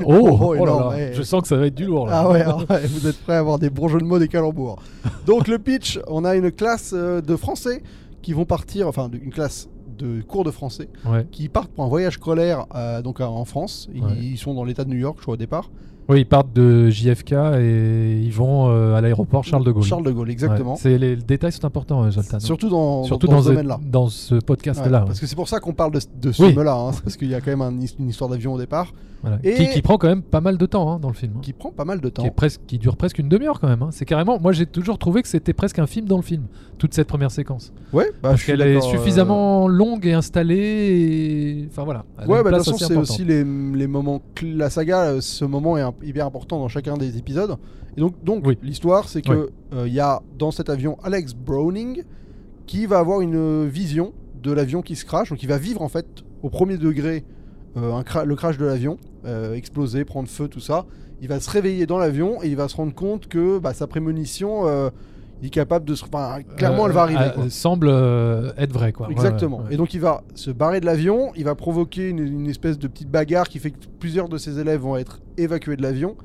oh, 0.05 0.29
Oh, 0.33 0.39
oh 0.41 0.55
là 0.55 0.61
énorme, 0.63 0.81
là, 0.83 0.89
ouais. 0.97 1.13
je 1.15 1.23
sens 1.23 1.43
que 1.43 1.49
ça 1.49 1.57
va 1.57 1.67
être 1.67 1.75
du 1.75 1.87
lourd 1.87 2.07
là. 2.07 2.21
Ah 2.25 2.31
ouais, 2.31 2.43
ah 2.47 2.57
ouais, 2.75 2.87
vous 2.87 3.07
êtes 3.07 3.19
prêts 3.23 3.35
à 3.35 3.39
avoir 3.39 3.59
des 3.59 3.71
bons 3.71 3.89
jeux 3.89 3.99
de 4.01 4.05
mots, 4.05 4.19
des 4.19 4.29
calembours. 4.29 4.83
Donc 5.27 5.47
le 5.49 5.59
pitch, 5.59 5.99
on 6.09 6.25
a 6.25 6.35
une 6.37 6.51
classe 6.51 6.93
de 6.95 7.37
français 7.37 7.83
qui 8.23 8.33
vont 8.33 8.45
partir, 8.45 8.87
enfin 8.89 9.11
une 9.13 9.33
classe 9.33 9.69
de 10.03 10.21
cours 10.23 10.45
de 10.45 10.51
français 10.51 10.89
Ouais. 11.07 11.27
qui 11.31 11.49
partent 11.49 11.71
pour 11.71 11.85
un 11.85 11.89
voyage 11.89 12.15
scolaire 12.15 12.67
euh, 12.75 13.01
donc 13.03 13.21
en 13.21 13.45
France. 13.45 13.89
Ils, 13.95 14.03
Ouais. 14.03 14.11
ils 14.21 14.37
sont 14.39 14.55
dans 14.55 14.65
l'état 14.65 14.85
de 14.85 14.91
New 14.91 14.99
York, 14.99 15.17
je 15.19 15.23
crois 15.23 15.35
au 15.35 15.39
départ. 15.39 15.71
Oui, 16.09 16.21
ils 16.21 16.27
partent 16.27 16.53
de 16.53 16.91
JFK 16.91 17.33
et 17.59 18.21
ils 18.23 18.33
vont 18.33 18.69
euh, 18.69 18.95
à 18.95 19.01
l'aéroport 19.01 19.45
Charles 19.45 19.65
de 19.65 19.71
Gaulle. 19.71 19.85
Charles 19.85 20.05
de 20.05 20.11
Gaulle, 20.11 20.31
exactement. 20.31 20.73
Ouais, 20.73 20.79
c'est 20.81 20.99
les, 20.99 21.17
les 21.17 21.23
détails 21.23 21.53
sont 21.53 21.65
importants, 21.65 22.05
euh, 22.05 22.11
Zoltan. 22.11 22.41
Surtout 22.41 22.69
dans, 22.69 23.05
Surtout 23.05 23.27
dans, 23.29 23.35
dans, 23.35 23.39
ce 23.39 23.45
ce- 23.45 23.51
domaine-là. 23.51 23.81
dans 23.85 24.09
ce 24.09 24.35
Ouais, 24.35 24.41
podcast-là. 24.41 25.01
Parce 25.07 25.21
que 25.21 25.27
c'est 25.27 25.37
pour 25.37 25.49
ça 25.49 25.61
qu'on 25.61 25.73
parle 25.75 25.93
de, 25.93 26.01
de 26.21 26.33
ce 26.33 26.43
Oui. 26.43 26.49
film-là, 26.51 26.75
hein, 26.77 26.91
parce 27.05 27.17
qu'il 27.17 27.29
y 27.29 27.35
a 27.35 27.41
quand 27.41 27.51
même 27.57 27.63
un- 27.63 27.79
une 27.99 28.09
histoire 28.09 28.29
d'avion 28.29 28.53
au 28.55 28.59
départ 28.59 28.93
Voilà. 29.23 29.39
Et- 29.45 29.55
Qui, 29.55 29.69
qui 29.71 29.83
prend 29.83 29.97
quand 29.99 30.09
même 30.09 30.23
pas 30.23 30.41
mal 30.41 30.59
de 30.59 30.67
temps 30.67 30.91
hein, 30.93 30.99
dans 31.01 31.09
le 31.09 31.15
film. 31.15 31.35
hein. 31.37 31.41
qui 31.41 31.53
prend 31.53 31.71
pas 31.71 31.85
mal 31.85 32.01
de 32.01 32.09
temps. 32.09 32.23
Qui, 32.23 32.29
est 32.29 32.33
presque, 32.33 32.61
qui 32.67 32.79
dure 32.79 32.97
presque 32.97 33.19
une 33.21 33.29
demi-heure 33.29 33.61
quand 33.61 33.69
même. 33.69 33.83
hein. 33.83 33.91
C'est 33.93 34.05
carrément. 34.05 34.41
Moi, 34.41 34.51
j'ai 34.53 34.67
toujours 34.67 34.99
trouvé 34.99 35.23
que 35.23 35.29
c'était 35.29 35.53
presque 35.53 35.79
un 35.79 35.87
film 35.87 36.07
dans 36.07 36.17
le 36.17 36.23
film, 36.23 36.43
toute 36.79 36.93
cette 36.95 37.07
première 37.07 37.31
séquence. 37.31 37.73
Ouais, 37.93 38.07
bah, 38.23 38.31
Parce 38.31 38.43
qu'elle 38.45 38.61
est 38.63 38.77
euh, 38.77 38.81
suffisamment 38.81 39.69
longue 39.69 40.05
et 40.07 40.13
installée. 40.15 40.57
Et... 41.63 41.69
Enfin 41.71 41.85
voilà. 41.85 42.05
Ouais, 42.27 42.43
bah, 42.43 42.51
de 42.51 42.57
toute 42.57 42.65
façon, 42.73 42.77
c'est 42.79 42.97
aussi 42.97 43.25
les, 43.25 43.45
les 43.45 43.87
moments. 43.87 44.21
La 44.43 44.69
saga, 44.71 45.03
euh, 45.05 45.21
ce 45.21 45.45
moment 45.45 45.79
est 45.79 45.83
un- 45.83 45.92
hyper 46.03 46.27
important 46.27 46.59
dans 46.59 46.69
chacun 46.69 46.97
des 46.97 47.17
épisodes. 47.19 47.57
Et 47.97 48.01
donc, 48.01 48.23
donc 48.25 48.47
Oui. 48.47 48.59
l'histoire, 48.63 49.09
c'est 49.09 49.23
que 49.23 49.33
Ouais. 49.33 49.47
euh, 49.75 49.89
il 49.89 49.93
y 49.95 50.01
a 50.01 50.23
dans 50.39 50.51
cet 50.51 50.69
avion 50.71 50.97
Alex 51.03 51.35
Browning 51.35 52.03
qui 52.67 52.87
va 52.87 52.99
avoir 52.99 53.21
une 53.21 53.37
euh, 53.37 53.67
vision 53.71 54.13
de 54.43 54.53
l'avion 54.53 54.83
qui 54.83 54.97
se 54.97 55.05
crache. 55.05 55.31
Donc, 55.31 55.43
il 55.43 55.49
va 55.49 55.59
vivre 55.59 55.83
en 55.83 55.89
fait 55.89 56.07
au 56.43 56.49
premier 56.51 56.77
degré 56.79 57.25
euh, 57.77 57.93
un 57.95 58.03
cra- 58.03 58.25
le 58.25 58.35
crash 58.37 58.59
de 58.59 58.65
l'avion, 58.67 58.99
euh, 59.25 59.55
exploser, 59.55 60.05
prendre 60.05 60.29
feu, 60.29 60.49
tout 60.49 60.61
ça. 60.61 60.85
Il 61.21 61.29
va 61.29 61.39
se 61.41 61.49
réveiller 61.51 61.87
dans 61.87 61.99
l'avion 61.99 62.43
et 62.43 62.49
il 62.49 62.57
va 62.57 62.69
se 62.69 62.77
rendre 62.77 62.93
compte 62.95 63.29
que 63.29 63.59
bah, 63.59 63.73
sa 63.75 63.87
prémonition, 63.87 64.67
euh, 65.43 65.45
il 65.45 65.47
est 65.47 65.51
capable 65.51 65.85
de 65.85 65.95
se. 65.95 66.05
Enfin, 66.05 66.43
clairement, 66.57 66.85
Euh, 66.85 66.87
elle 66.89 66.93
va 66.93 67.03
arriver. 67.03 67.21
euh, 67.21 67.31
quoi. 67.31 67.51
semble 67.51 67.89
euh, 67.91 68.53
être 68.57 68.73
vrai 68.73 68.93
quoi. 68.93 69.07
Ouais, 69.09 69.13
Exactement. 69.13 69.59
ouais, 69.59 69.65
ouais. 69.69 69.75
Et 69.75 69.77
donc 69.77 69.93
il 69.95 70.01
va 70.01 70.23
se 70.35 70.51
barrer 70.51 70.81
de 70.81 70.87
l'avion, 70.87 71.33
il 71.37 71.45
va 71.45 71.55
provoquer 71.55 72.09
une, 72.11 72.21
une 72.21 72.47
espèce 72.49 72.79
de 72.79 72.87
petite 72.89 73.11
bagarre 73.11 73.49
qui 73.49 73.59
fait 73.59 73.71
que 73.73 73.79
plusieurs 73.99 74.29
de 74.29 74.39
ses 74.39 74.59
élèves 74.59 74.81
vont 74.81 74.97
être 74.97 75.21
évacués 75.37 75.77
de 75.77 75.83
l'avion. 75.83 76.17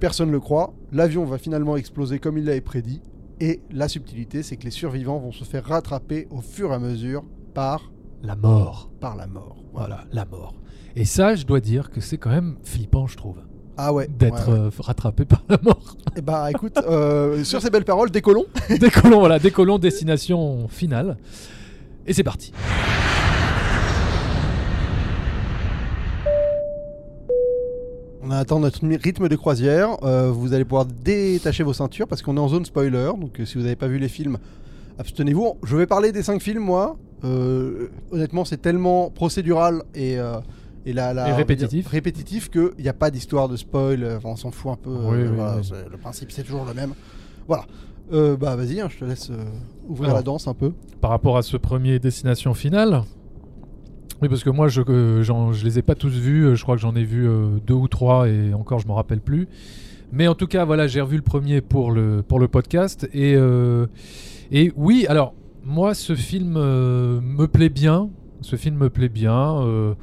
Personne 0.00 0.28
ne 0.28 0.32
le 0.32 0.40
croit. 0.40 0.72
L'avion 0.92 1.24
va 1.24 1.38
finalement 1.38 1.76
exploser 1.76 2.18
comme 2.18 2.38
il 2.38 2.44
l'avait 2.44 2.60
prédit. 2.60 3.02
Et 3.40 3.60
la 3.70 3.88
subtilité, 3.88 4.42
c'est 4.42 4.56
que 4.56 4.64
les 4.64 4.70
survivants 4.70 5.18
vont 5.18 5.32
se 5.32 5.44
faire 5.44 5.64
rattraper 5.64 6.26
au 6.30 6.40
fur 6.40 6.70
et 6.70 6.74
à 6.74 6.78
mesure 6.78 7.24
par, 7.54 7.90
La 8.22 8.34
mort. 8.36 8.90
par 9.00 9.16
la 9.16 9.26
mort. 9.26 9.56
Voilà, 9.72 10.04
la 10.12 10.24
mort. 10.24 10.54
Et 10.96 11.04
ça, 11.04 11.34
je 11.36 11.44
dois 11.46 11.60
dire 11.60 11.90
que 11.90 12.00
c'est 12.00 12.16
quand 12.18 12.30
même 12.30 12.56
flippant, 12.62 13.06
je 13.06 13.16
trouve, 13.16 13.38
Ah 13.80 13.92
ouais. 13.92 14.08
d'être 14.08 14.48
ouais, 14.48 14.54
ouais. 14.54 14.66
euh, 14.66 14.70
rattrapé 14.80 15.24
par 15.24 15.42
la 15.48 15.58
mort. 15.62 15.80
Eh 16.16 16.20
bah 16.20 16.50
écoute, 16.50 16.76
euh, 16.78 17.44
sur 17.44 17.62
ces 17.62 17.70
belles 17.70 17.84
paroles, 17.84 18.10
décollons. 18.10 18.46
décollons, 18.80 19.20
voilà, 19.20 19.38
décollons, 19.38 19.78
destination 19.78 20.66
finale. 20.66 21.16
Et 22.08 22.12
c'est 22.12 22.24
parti. 22.24 22.52
On 28.22 28.30
attend 28.32 28.58
notre 28.58 28.80
rythme 28.84 29.28
de 29.28 29.36
croisière. 29.36 29.96
Euh, 30.02 30.30
vous 30.30 30.52
allez 30.54 30.64
pouvoir 30.64 30.84
détacher 30.84 31.62
vos 31.62 31.72
ceintures 31.72 32.08
parce 32.08 32.20
qu'on 32.20 32.36
est 32.36 32.40
en 32.40 32.48
zone 32.48 32.64
spoiler. 32.64 33.12
Donc 33.18 33.40
si 33.44 33.54
vous 33.54 33.62
n'avez 33.62 33.76
pas 33.76 33.86
vu 33.86 33.98
les 33.98 34.08
films, 34.08 34.38
abstenez-vous. 34.98 35.56
Je 35.62 35.76
vais 35.76 35.86
parler 35.86 36.10
des 36.10 36.22
5 36.22 36.42
films, 36.42 36.62
moi. 36.64 36.96
Euh, 37.24 37.88
honnêtement, 38.10 38.44
c'est 38.44 38.60
tellement 38.60 39.10
procédural 39.10 39.82
et, 39.94 40.18
euh, 40.18 40.38
et, 40.88 40.92
la, 40.92 41.28
Et 41.28 41.32
répétitif. 41.32 41.82
dire, 41.84 41.90
répétitif 41.90 42.50
qu'il 42.50 42.70
n'y 42.78 42.88
a 42.88 42.92
pas 42.92 43.10
d'histoire 43.10 43.48
de 43.48 43.56
spoil. 43.56 44.02
euh, 44.02 44.16
Enfin, 44.18 44.30
on 44.30 44.36
s'en 44.36 44.50
fout 44.50 44.72
un 44.72 44.76
peu. 44.76 44.90
Oui, 44.90 45.16
euh, 45.18 45.28
oui, 45.30 45.36
voilà, 45.36 45.56
oui. 45.56 45.62
c'est- 45.64 45.88
Le 45.90 45.96
principe, 45.98 46.30
c'est 46.32 46.42
toujours 46.42 46.64
le 46.64 46.74
même. 46.74 46.92
Voilà. 47.46 47.64
Euh, 48.12 48.36
bah 48.38 48.56
vas-y, 48.56 48.80
hein, 48.80 48.88
je 48.90 48.98
te 48.98 49.04
laisse 49.04 49.28
euh, 49.30 49.44
ouvrir 49.86 50.08
Alors. 50.10 50.16
la 50.18 50.22
danse 50.22 50.48
un 50.48 50.54
peu. 50.54 50.72
Par 51.00 51.10
rapport 51.10 51.36
à 51.36 51.42
ce 51.42 51.56
premier 51.58 51.98
destination 51.98 52.54
finale. 52.54 53.02
Oui, 54.22 54.28
parce 54.28 54.42
que 54.42 54.50
moi, 54.50 54.68
je, 54.68 54.80
euh, 54.88 55.22
je 55.22 55.64
les 55.64 55.78
ai 55.78 55.82
pas 55.82 55.94
tous 55.94 56.08
vus. 56.08 56.56
Je 56.56 56.62
crois 56.62 56.74
que 56.76 56.80
j'en 56.82 56.96
ai 56.96 57.04
vu 57.04 57.28
deux 57.66 57.74
ou 57.74 57.86
trois 57.86 58.28
et 58.28 58.52
encore, 58.54 58.78
je 58.80 58.88
m'en 58.88 58.94
rappelle 58.94 59.20
plus. 59.20 59.46
Mais 60.10 60.26
en 60.26 60.34
tout 60.34 60.46
cas, 60.46 60.64
voilà, 60.64 60.86
j'ai 60.86 61.00
revu 61.02 61.16
le 61.16 61.22
premier 61.22 61.60
pour 61.60 61.92
le, 61.92 62.22
pour 62.26 62.40
le 62.40 62.48
podcast. 62.48 63.08
Et, 63.12 63.36
et 64.50 64.72
oui, 64.74 65.04
alors, 65.08 65.34
moi, 65.64 65.92
ce 65.94 66.14
film 66.16 66.54
me 66.54 67.46
plaît 67.46 67.68
bien. 67.68 68.08
Ce 68.40 68.56
film 68.56 68.76
me 68.76 68.88
plaît 68.90 69.08
bien. 69.10 69.94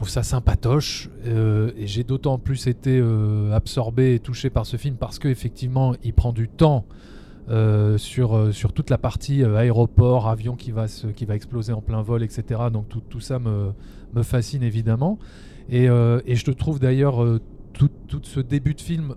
Trouve 0.00 0.08
ça 0.08 0.22
sympatoche. 0.22 1.10
euh, 1.26 1.72
et 1.76 1.86
j'ai 1.86 2.04
d'autant 2.04 2.38
plus 2.38 2.68
été 2.68 2.98
euh, 2.98 3.52
absorbé 3.52 4.14
et 4.14 4.18
touché 4.18 4.48
par 4.48 4.64
ce 4.64 4.78
film 4.78 4.96
parce 4.96 5.18
qu'effectivement, 5.18 5.94
il 6.02 6.14
prend 6.14 6.32
du 6.32 6.48
temps. 6.48 6.86
euh, 7.50 7.98
sur, 7.98 8.72
toute 8.72 8.88
la 8.88 8.96
partie 8.96 9.44
aéroport, 9.44 10.28
avion 10.28 10.56
qui 10.56 10.70
va, 10.70 10.86
exploser 11.34 11.74
en 11.74 11.82
plein 11.82 12.00
vol, 12.00 12.22
etc. 12.22 12.62
Donc 12.72 12.86
tout, 12.88 13.20
ça 13.20 13.38
me, 13.38 13.72
fascine 14.22 14.62
évidemment. 14.62 15.18
Et, 15.68 15.86
je 15.86 16.50
trouve 16.52 16.80
d'ailleurs 16.80 17.22
tout, 17.74 17.90
ce 18.22 18.40
début 18.40 18.72
de 18.72 18.80
film 18.80 19.14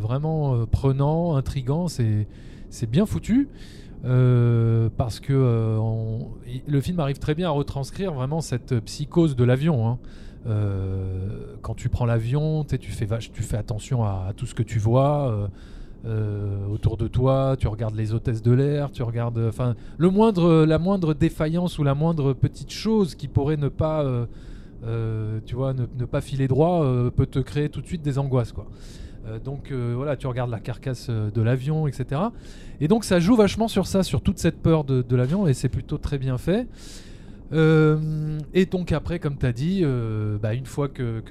vraiment 0.00 0.66
prenant, 0.66 1.36
intrigant, 1.36 1.86
c'est 1.86 2.90
bien 2.90 3.06
foutu. 3.06 3.48
Euh, 4.04 4.88
parce 4.96 5.18
que 5.18 5.32
euh, 5.32 6.18
le 6.66 6.80
film 6.80 7.00
arrive 7.00 7.18
très 7.18 7.34
bien 7.34 7.48
à 7.48 7.50
retranscrire 7.50 8.12
vraiment 8.12 8.40
cette 8.40 8.78
psychose 8.80 9.36
de 9.36 9.44
l'avion. 9.44 9.88
hein. 9.88 9.98
Euh, 10.46 11.56
quand 11.62 11.74
tu 11.74 11.88
prends 11.88 12.06
l'avion, 12.06 12.64
tu 12.64 12.90
fais, 12.92 13.56
attention 13.56 14.04
à, 14.04 14.32
tout 14.36 14.46
ce 14.46 14.54
que 14.54 14.62
tu 14.62 14.78
vois. 14.78 15.50
autour 16.70 16.96
de 16.96 17.08
toi, 17.08 17.56
tu 17.58 17.66
regardes 17.66 17.96
les 17.96 18.14
hôtesses 18.14 18.42
de 18.42 18.52
l'air, 18.52 18.90
tu 18.92 19.02
regardes, 19.02 19.50
la 19.98 20.78
moindre 20.78 21.14
défaillance 21.14 21.78
ou 21.78 21.84
la 21.84 21.94
moindre 21.94 22.32
petite 22.32 22.72
chose 22.72 23.14
qui 23.14 23.26
pourrait 23.26 23.56
ne 23.56 23.68
pas, 23.68 24.04
ne, 24.84 26.04
pas 26.04 26.20
filer 26.20 26.46
droit, 26.46 27.10
peut 27.10 27.26
te 27.26 27.40
créer 27.40 27.68
tout 27.68 27.82
de 27.82 27.86
suite 27.86 28.02
des 28.02 28.18
angoisses, 28.18 28.52
quoi. 28.52 28.68
Euh, 29.28 29.38
donc 29.38 29.70
euh, 29.70 29.92
voilà, 29.96 30.16
tu 30.16 30.26
regardes 30.26 30.50
la 30.50 30.60
carcasse 30.60 31.08
euh, 31.10 31.30
de 31.30 31.42
l'avion, 31.42 31.86
etc. 31.86 32.20
Et 32.80 32.88
donc 32.88 33.04
ça 33.04 33.20
joue 33.20 33.36
vachement 33.36 33.68
sur 33.68 33.86
ça, 33.86 34.02
sur 34.02 34.22
toute 34.22 34.38
cette 34.38 34.60
peur 34.62 34.84
de, 34.84 35.02
de 35.02 35.16
l'avion, 35.16 35.46
et 35.46 35.54
c'est 35.54 35.68
plutôt 35.68 35.98
très 35.98 36.18
bien 36.18 36.38
fait. 36.38 36.66
Euh, 37.52 38.38
et 38.54 38.66
donc 38.66 38.92
après, 38.92 39.18
comme 39.18 39.36
tu 39.38 39.46
as 39.46 39.52
dit, 39.52 39.80
euh, 39.82 40.36
bah, 40.38 40.54
une 40.54 40.66
fois 40.66 40.88
que, 40.88 41.22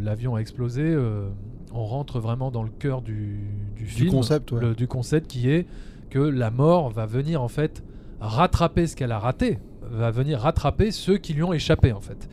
l'avion 0.00 0.34
a 0.34 0.40
explosé, 0.40 0.82
euh, 0.82 1.28
on 1.72 1.84
rentre 1.84 2.18
vraiment 2.20 2.50
dans 2.50 2.62
le 2.62 2.70
cœur 2.70 3.02
du, 3.02 3.40
du 3.76 3.86
film, 3.86 4.10
concept, 4.10 4.52
ouais. 4.52 4.60
le- 4.60 4.74
du 4.74 4.86
concept 4.88 5.28
qui 5.28 5.48
est 5.50 5.66
que 6.10 6.18
la 6.18 6.50
mort 6.50 6.90
va 6.90 7.06
venir 7.06 7.42
en 7.42 7.48
fait 7.48 7.82
rattraper 8.20 8.86
ce 8.86 8.96
qu'elle 8.96 9.12
a 9.12 9.18
raté, 9.18 9.58
va 9.90 10.10
venir 10.10 10.40
rattraper 10.40 10.90
ceux 10.90 11.18
qui 11.18 11.32
lui 11.34 11.42
ont 11.42 11.52
échappé 11.52 11.92
en 11.92 12.00
fait. 12.00 12.28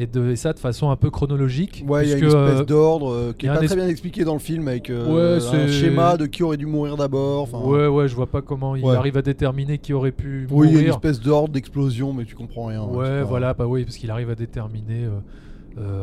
Et, 0.00 0.06
de, 0.06 0.30
et 0.30 0.36
ça 0.36 0.52
de 0.52 0.60
façon 0.60 0.90
un 0.90 0.96
peu 0.96 1.10
chronologique. 1.10 1.84
Ouais, 1.88 2.04
il 2.06 2.10
y 2.10 2.12
a 2.12 2.18
une 2.18 2.24
espèce 2.26 2.60
euh, 2.60 2.64
d'ordre 2.64 3.12
euh, 3.12 3.32
qui 3.36 3.46
est 3.46 3.48
pas 3.48 3.56
très 3.64 3.74
bien 3.74 3.88
expliqué 3.88 4.22
dans 4.24 4.34
le 4.34 4.38
film 4.38 4.68
avec 4.68 4.90
euh, 4.90 5.38
Ouais, 5.40 5.44
un 5.56 5.66
schéma 5.66 6.16
de 6.16 6.26
qui 6.26 6.44
aurait 6.44 6.56
dû 6.56 6.66
mourir 6.66 6.96
d'abord. 6.96 7.48
Ouais, 7.66 7.88
ouais, 7.88 8.06
je 8.06 8.14
vois 8.14 8.28
pas 8.28 8.40
comment 8.40 8.76
il 8.76 8.84
Ouais. 8.84 8.94
arrive 8.94 9.16
à 9.16 9.22
déterminer 9.22 9.78
qui 9.78 9.92
aurait 9.92 10.12
pu 10.12 10.46
Oui, 10.52 10.68
il 10.68 10.72
y 10.72 10.76
a 10.76 10.80
une 10.80 10.86
mourir. 10.86 10.94
espèce 10.94 11.20
d'ordre 11.20 11.52
d'explosion, 11.52 12.12
mais 12.12 12.24
tu 12.24 12.36
comprends 12.36 12.66
rien. 12.66 12.82
Ouais, 12.84 13.04
c'est 13.06 13.10
pas- 13.18 13.24
voilà, 13.24 13.54
bah 13.54 13.66
oui, 13.66 13.84
parce 13.84 13.96
qu'il 13.96 14.10
arrive 14.12 14.30
à 14.30 14.36
déterminer 14.36 15.04
euh, 15.06 15.18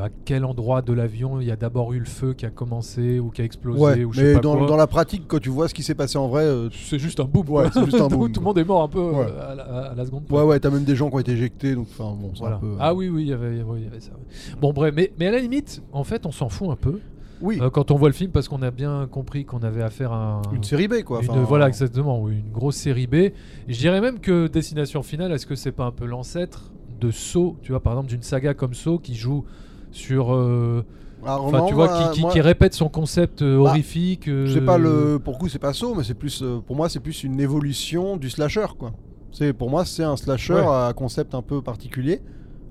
à 0.04 0.10
quel 0.26 0.46
endroit 0.46 0.82
de 0.82 0.94
l'avion 0.94 1.40
il 1.42 1.48
y 1.48 1.52
a 1.52 1.56
d'abord 1.56 1.94
eu 1.94 2.00
le 2.00 2.06
feu 2.06 2.34
qui 2.34 2.46
a 2.46 2.50
commencé 2.50 3.20
ou 3.20 3.30
qui 3.30 3.42
a 3.42 3.46
explosé 3.46 3.80
Ouais, 3.82 4.04
ou 4.04 4.14
je 4.14 4.20
sais 4.20 4.26
mais 4.28 4.34
pas 4.36 4.40
dans, 4.40 4.58
quoi. 4.58 4.68
dans 4.68 4.76
la 4.78 4.88
pratique, 4.88 5.24
quand 5.28 5.40
tu 5.40 5.50
vois 5.50 5.68
ce 5.68 5.74
qui 5.74 5.84
s'est 5.84 5.96
passé 5.96 6.18
en 6.18 6.28
vrai, 6.28 6.44
euh, 6.44 6.70
C'est 6.72 7.00
juste 7.00 7.20
un 7.20 7.26
boom. 7.26 7.50
Ouais, 7.50 7.66
juste 7.66 7.94
un 7.96 8.08
Tout- 8.10 8.18
boom, 8.18 8.32
Tout 8.32 8.40
le 8.40 8.46
monde 8.46 8.58
est 8.58 8.64
mort 8.64 8.82
un 8.84 8.88
peu 8.88 9.00
euh, 9.00 9.12
Ouais. 9.12 9.28
à, 9.42 9.56
la, 9.56 9.64
à 9.64 9.96
la 9.96 10.06
seconde. 10.06 10.24
ouais, 10.30 10.42
ouais, 10.44 10.60
t'as 10.60 10.70
même 10.70 10.84
des 10.84 10.96
gens 10.96 11.10
qui 11.10 11.16
ont 11.16 11.20
été 11.20 11.32
éjectés, 11.34 11.76
donc 11.76 11.88
enfin 11.92 12.16
bon, 12.20 12.32
Voilà. 12.38 12.56
un 12.58 12.60
peu. 12.60 12.76
Ah 12.80 12.94
oui, 12.94 13.10
oui, 13.10 13.24
il 13.24 13.28
y 13.30 13.34
avait, 13.34 13.58
y 13.58 13.62
avait 13.62 14.00
ça. 14.00 14.12
Bon, 14.62 14.72
bref, 14.74 14.94
mais, 14.96 15.12
mais 15.20 15.28
à 15.28 15.32
la 15.32 15.40
limite, 15.40 15.82
en 15.92 16.04
fait, 16.04 16.26
on 16.26 16.32
s'en 16.32 16.50
fout 16.50 16.70
un 16.70 16.76
peu. 16.76 17.00
Oui, 17.42 17.60
euh, 17.62 17.70
quand 17.70 17.92
on 17.92 17.96
voit 17.96 18.08
le 18.08 18.14
film 18.14 18.32
parce 18.32 18.48
qu'on 18.48 18.62
a 18.62 18.72
bien 18.72 19.08
compris 19.12 19.44
qu'on 19.44 19.60
avait 19.62 19.84
affaire 19.84 20.14
à 20.14 20.36
un- 20.38 20.42
une 20.54 20.64
série 20.64 20.88
B 20.88 21.04
quoi. 21.04 21.22
une- 21.22 21.30
Enfin, 21.30 21.42
voilà 21.42 21.68
exactement, 21.68 22.22
oui, 22.22 22.36
une 22.46 22.52
grosse 22.54 22.78
série 22.78 23.08
B. 23.08 23.34
Je 23.68 23.78
dirais 23.78 24.00
même 24.00 24.20
que 24.20 24.48
Destination 24.48 25.04
Finale, 25.04 25.34
est-ce 25.34 25.46
que 25.46 25.56
c'est 25.56 25.74
pas 25.74 25.84
un 25.84 25.92
peu 25.92 26.06
l'ancêtre 26.06 26.72
de 27.02 27.12
Saw, 27.12 27.58
tu 27.62 27.74
vois, 27.74 27.82
par 27.82 27.92
exemple 27.92 28.08
d'une 28.08 28.22
saga 28.22 28.54
comme 28.54 28.74
Saw 28.74 29.00
qui 29.00 29.16
joue 29.16 29.44
sur, 29.96 30.34
euh, 30.34 30.84
alors, 31.24 31.46
enfin 31.46 31.58
non, 31.60 31.66
tu 31.68 31.74
vois, 31.74 31.88
moi- 31.88 32.04
qui, 32.10 32.16
qui- 32.16 32.22
moi- 32.22 32.32
qui 32.32 32.42
répète 32.42 32.74
son 32.74 32.90
concept 32.90 33.42
euh, 33.42 33.56
Bah, 33.64 33.70
horrifique. 33.72 34.28
euh, 34.28 34.48
C'est 34.54 34.62
pas 34.62 34.78
le 34.78 35.18
pour 35.24 35.38
coup 35.40 35.48
c'est 35.50 35.58
pas 35.60 35.74
saut 35.74 35.96
mais 35.96 36.04
c'est 36.04 36.14
plus 36.14 36.42
euh, 36.44 36.60
pour 36.60 36.76
moi 36.76 36.88
c'est 36.90 37.00
plus 37.00 37.24
une 37.24 37.40
évolution 37.40 38.18
du 38.18 38.30
slasher 38.30 38.68
quoi. 38.78 38.92
C'est 39.32 39.54
pour 39.54 39.70
moi 39.70 39.86
c'est 39.86 40.04
un 40.04 40.18
slasher 40.18 40.54
Ouais. 40.54 40.60
à 40.68 40.94
concept 40.96 41.34
un 41.34 41.42
peu 41.42 41.62
particulier. 41.62 42.22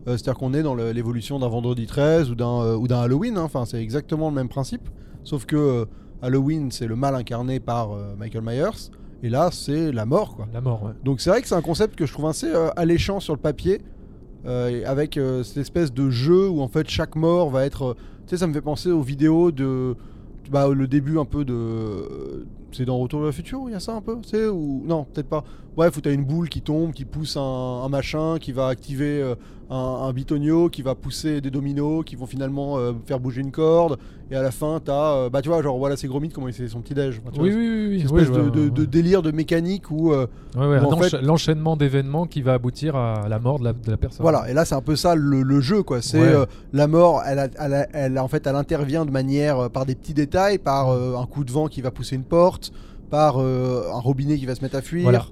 C'est-à-dire 0.06 0.34
qu'on 0.34 0.52
est 0.52 0.62
dans 0.62 0.74
l'évolution 0.74 1.38
d'un 1.38 1.48
vendredi 1.48 1.86
13 1.86 2.30
ou 2.30 2.34
d'un 2.34 2.74
ou 2.76 2.86
d'un 2.86 3.00
Halloween. 3.00 3.38
hein. 3.38 3.42
Enfin 3.44 3.64
c'est 3.64 3.80
exactement 3.82 4.28
le 4.28 4.34
même 4.34 4.48
principe. 4.50 4.88
Sauf 5.24 5.46
que 5.46 5.86
Halloween 6.20 6.70
c'est 6.70 6.86
le 6.86 6.94
mal 6.94 7.14
incarné 7.14 7.58
par 7.58 7.88
Michael 8.18 8.42
Myers 8.44 8.90
et 9.22 9.30
là 9.30 9.48
c'est 9.50 9.90
la 9.92 10.04
mort 10.04 10.36
quoi. 10.36 10.46
La 10.52 10.60
mort, 10.60 10.82
ouais. 10.84 10.92
Donc 11.04 11.20
c'est 11.22 11.30
vrai 11.30 11.40
que 11.40 11.48
c'est 11.48 11.54
un 11.54 11.62
concept 11.62 11.96
que 11.96 12.04
je 12.04 12.12
trouve 12.12 12.26
assez 12.26 12.52
alléchant 12.76 13.18
sur 13.18 13.32
le 13.34 13.40
papier, 13.40 13.80
avec 14.46 15.16
euh, 15.16 15.42
cette 15.42 15.58
espèce 15.58 15.92
de 15.92 16.10
jeu 16.10 16.48
où 16.48 16.60
en 16.60 16.68
fait 16.68 16.88
chaque 16.88 17.16
mort 17.16 17.50
va 17.50 17.64
être... 17.64 17.84
euh, 17.84 17.94
tu 18.26 18.30
sais, 18.30 18.36
ça 18.38 18.46
me 18.46 18.52
fait 18.52 18.60
penser 18.60 18.90
aux 18.90 19.02
vidéos 19.02 19.50
de... 19.50 19.94
Bah, 20.50 20.68
le 20.68 20.86
début 20.86 21.18
un 21.18 21.24
peu 21.24 21.44
de... 21.44 21.54
euh, 21.54 22.44
C'est 22.72 22.84
dans 22.84 22.98
Retour 22.98 23.20
vers 23.20 23.26
le 23.28 23.32
futur 23.32 23.62
où 23.62 23.68
il 23.68 23.72
y 23.72 23.74
a 23.74 23.80
ça 23.80 23.94
un 23.94 24.00
peu 24.00 24.16
tu 24.22 24.30
sais, 24.30 24.46
ou... 24.46 24.82
Non, 24.86 25.04
peut-être 25.04 25.28
pas. 25.28 25.44
Bref, 25.76 25.96
où 25.96 26.00
t'as 26.00 26.12
une 26.12 26.24
boule 26.24 26.48
qui 26.48 26.60
tombe, 26.60 26.92
qui 26.92 27.04
pousse 27.04 27.36
un, 27.36 27.40
un 27.40 27.88
machin, 27.88 28.36
qui 28.40 28.52
va 28.52 28.68
activer 28.68 29.20
euh, 29.20 29.34
un, 29.70 29.76
un 29.76 30.12
bitonio, 30.12 30.68
qui 30.68 30.82
va 30.82 30.94
pousser 30.94 31.40
des 31.40 31.50
dominos, 31.50 32.04
qui 32.04 32.14
vont 32.14 32.26
finalement 32.26 32.78
euh, 32.78 32.92
faire 33.06 33.18
bouger 33.18 33.40
une 33.40 33.50
corde, 33.50 33.98
et 34.30 34.36
à 34.36 34.42
la 34.42 34.52
fin 34.52 34.80
t'as... 34.84 35.14
euh, 35.16 35.30
bah 35.30 35.42
tu 35.42 35.48
vois, 35.48 35.60
genre 35.62 35.76
voilà, 35.78 35.96
c'est 35.96 36.06
Gromit 36.06 36.28
comment 36.28 36.46
il 36.46 36.54
fait 36.54 36.68
son 36.68 36.80
petit 36.80 36.94
déj. 36.94 37.20
Enfin, 37.20 37.32
tu 37.34 37.40
Oui, 37.40 37.48
oui, 37.52 37.56
oui. 37.56 37.86
oui, 37.88 38.02
espèce 38.04 38.30
de, 38.30 38.84
délire 38.84 39.20
de 39.22 39.32
mécanique 39.32 39.90
où... 39.90 40.12
euh, 40.12 40.26
Ouais, 40.56 40.64
ouais, 40.66 40.78
Où 40.80 40.92
en 40.92 40.96
fait- 40.98 41.20
l'enchaînement 41.20 41.76
d'événements 41.76 42.26
qui 42.26 42.40
va 42.42 42.52
aboutir 42.54 42.94
à 42.94 43.26
la 43.28 43.40
mort 43.40 43.58
de 43.58 43.64
la, 43.64 43.72
de 43.72 43.90
la 43.90 43.96
personne. 43.96 44.22
Voilà, 44.22 44.48
et 44.48 44.54
là 44.54 44.64
c'est 44.64 44.76
un 44.76 44.80
peu 44.80 44.94
ça 44.94 45.16
le, 45.16 45.42
le 45.42 45.60
jeu 45.60 45.82
quoi. 45.82 46.00
C'est 46.02 46.20
Ouais. 46.20 46.46
la 46.72 46.86
mort, 46.86 47.22
elle, 47.26 47.40
a- 47.40 47.48
elle, 47.58 47.74
a- 47.74 47.88
elle, 47.92 48.18
en 48.20 48.28
fait, 48.28 48.46
elle 48.46 48.54
intervient 48.54 49.04
de 49.04 49.10
manière 49.10 49.68
par 49.70 49.86
des 49.86 49.96
petits 49.96 50.14
détails, 50.14 50.58
par 50.58 50.90
un 50.90 51.26
coup 51.26 51.42
de 51.42 51.50
vent 51.50 51.66
qui 51.66 51.80
va 51.82 51.90
pousser 51.90 52.14
une 52.14 52.22
porte, 52.24 52.70
par 53.10 53.38
un 53.40 53.98
robinet 53.98 54.38
qui 54.38 54.46
va 54.46 54.54
se 54.54 54.62
mettre 54.62 54.76
à 54.76 54.82
fuir. 54.82 55.02
Voilà. 55.02 55.24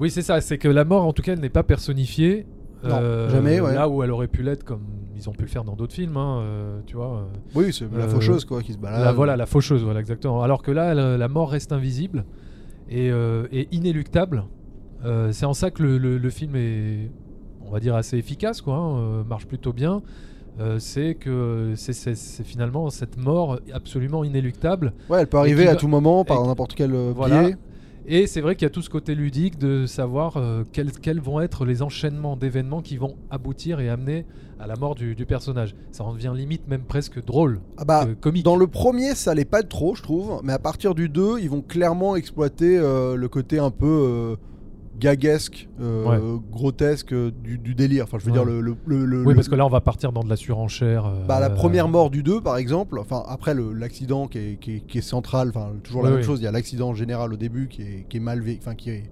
Oui, 0.00 0.10
c'est 0.10 0.22
ça. 0.22 0.40
C'est 0.40 0.58
que 0.58 0.68
la 0.68 0.84
mort, 0.84 1.04
en 1.04 1.12
tout 1.12 1.22
cas, 1.22 1.32
elle 1.32 1.40
n'est 1.40 1.48
pas 1.48 1.62
personnifiée. 1.62 2.46
Non, 2.82 3.28
jamais, 3.30 3.60
ouais. 3.60 3.74
Là 3.74 3.88
où 3.88 4.02
elle 4.02 4.10
aurait 4.10 4.28
pu 4.28 4.42
l'être, 4.42 4.62
comme 4.64 4.82
ils 5.16 5.28
ont 5.30 5.32
pu 5.32 5.42
le 5.42 5.48
faire 5.48 5.64
dans 5.64 5.74
d'autres 5.74 5.94
films, 5.94 6.16
hein, 6.18 6.40
euh, 6.42 6.80
tu 6.86 6.96
vois. 6.96 7.16
euh, 7.18 7.24
Oui, 7.54 7.72
c'est 7.72 7.86
la 7.96 8.04
Euh, 8.04 8.08
faucheuse 8.08 8.44
quoi 8.44 8.62
qui 8.62 8.72
se 8.74 8.78
balade. 8.78 9.02
la, 9.02 9.12
voilà, 9.12 9.36
la 9.36 9.46
faucheuse, 9.46 9.82
voilà, 9.82 10.00
exactement. 10.00 10.42
Alors 10.42 10.62
que 10.62 10.70
là, 10.70 10.92
la, 10.92 11.16
la 11.16 11.28
mort 11.28 11.50
reste 11.50 11.72
invisible 11.72 12.24
et, 12.90 13.10
euh, 13.10 13.46
et 13.52 13.68
inéluctable. 13.72 14.44
Euh, 15.06 15.32
c'est 15.32 15.46
en 15.46 15.54
ça 15.54 15.70
que 15.70 15.82
le, 15.82 15.96
le- 15.96 16.18
le 16.18 16.30
film 16.30 16.56
est, 16.56 17.10
on 17.66 17.70
va 17.70 17.80
dire, 17.80 17.94
assez 17.94 18.18
efficace, 18.18 18.60
quoi. 18.60 18.74
hein, 18.76 18.98
euh, 18.98 19.24
marche 19.24 19.46
plutôt 19.46 19.72
bien. 19.72 20.02
Euh, 20.60 20.78
c'est 20.78 21.14
que 21.14 21.72
c'est- 21.76 22.14
finalement 22.44 22.88
cette 22.90 23.16
mort 23.16 23.58
absolument 23.72 24.24
inéluctable. 24.24 24.92
Ouais, 25.08 25.20
elle 25.20 25.26
peut 25.26 25.38
arriver 25.38 25.68
à 25.68 25.74
tout 25.74 25.88
moment 25.88 26.24
par 26.24 26.46
n'importe 26.46 26.74
quel 26.74 26.94
euh, 26.94 27.12
Voilà. 27.16 27.44
biais. 27.44 27.56
Et 28.06 28.26
c'est 28.26 28.40
vrai 28.42 28.54
qu'il 28.54 28.66
y 28.66 28.70
a 28.70 28.70
tout 28.70 28.82
ce 28.82 28.90
côté 28.90 29.14
ludique 29.14 29.58
de 29.58 29.86
savoir 29.86 30.36
euh, 30.36 30.62
quels, 30.72 30.92
quels 30.92 31.20
vont 31.20 31.40
être 31.40 31.64
les 31.64 31.80
enchaînements 31.80 32.36
d'événements 32.36 32.82
qui 32.82 32.98
vont 32.98 33.16
aboutir 33.30 33.80
et 33.80 33.88
amener 33.88 34.26
à 34.60 34.66
la 34.66 34.76
mort 34.76 34.94
du, 34.94 35.14
du 35.14 35.26
personnage. 35.26 35.74
Ça 35.90 36.04
en 36.04 36.12
devient 36.12 36.32
limite 36.34 36.68
même 36.68 36.84
presque 36.84 37.24
drôle, 37.24 37.60
Ah 37.76 37.84
bah, 37.84 38.04
euh, 38.06 38.14
comique. 38.14 38.44
Dans 38.44 38.56
le 38.56 38.66
premier, 38.66 39.14
ça 39.14 39.30
allait 39.30 39.44
pas 39.44 39.62
trop, 39.62 39.94
je 39.94 40.02
trouve, 40.02 40.40
mais 40.44 40.52
à 40.52 40.58
partir 40.58 40.94
du 40.94 41.08
2, 41.08 41.38
ils 41.40 41.50
vont 41.50 41.62
clairement 41.62 42.16
exploiter 42.16 42.78
euh, 42.78 43.16
le 43.16 43.28
côté 43.28 43.58
un 43.58 43.70
peu 43.70 43.86
euh, 43.86 44.36
gaguesque, 44.98 45.68
euh, 45.80 46.36
grotesque 46.50 47.12
euh, 47.12 47.30
du, 47.42 47.58
du 47.58 47.74
délire. 47.74 48.04
Enfin, 48.04 48.18
je 48.20 48.24
veux 48.24 48.30
Ouais. 48.32 48.38
dire, 48.38 48.44
le, 48.44 48.60
le- 48.60 48.76
le- 48.86 49.04
le- 49.04 49.22
Oui, 49.22 49.28
le- 49.30 49.34
parce 49.34 49.48
que 49.48 49.54
là, 49.54 49.66
on 49.66 49.70
va 49.70 49.80
partir 49.80 50.12
dans 50.12 50.22
de 50.22 50.28
la 50.28 50.36
surenchère. 50.36 51.06
euh, 51.06 51.24
Bah, 51.26 51.40
la 51.40 51.50
première 51.50 51.88
mort 51.88 52.10
du 52.10 52.22
2, 52.22 52.40
par 52.40 52.56
exemple, 52.56 52.98
enfin, 52.98 53.22
après 53.28 53.54
l'accident 53.54 54.26
qui 54.28 54.38
est, 54.38 54.58
qui, 54.60 54.76
est, 54.76 54.80
qui 54.80 54.98
est 54.98 55.02
central, 55.02 55.48
enfin, 55.48 55.72
toujours 55.82 56.02
la 56.02 56.08
Oui, 56.08 56.14
même 56.14 56.20
oui. 56.20 56.26
chose, 56.26 56.40
il 56.40 56.44
y 56.44 56.46
a 56.46 56.52
l'accident 56.52 56.94
général 56.94 57.32
au 57.32 57.36
début 57.36 57.68
qui 57.68 57.82
est, 57.82 58.06
qui 58.08 58.16
est 58.18 58.20
mal 58.20 58.40
vécu, 58.40 58.60
enfin, 58.62 58.74
qui 58.74 58.90
est. 58.90 59.02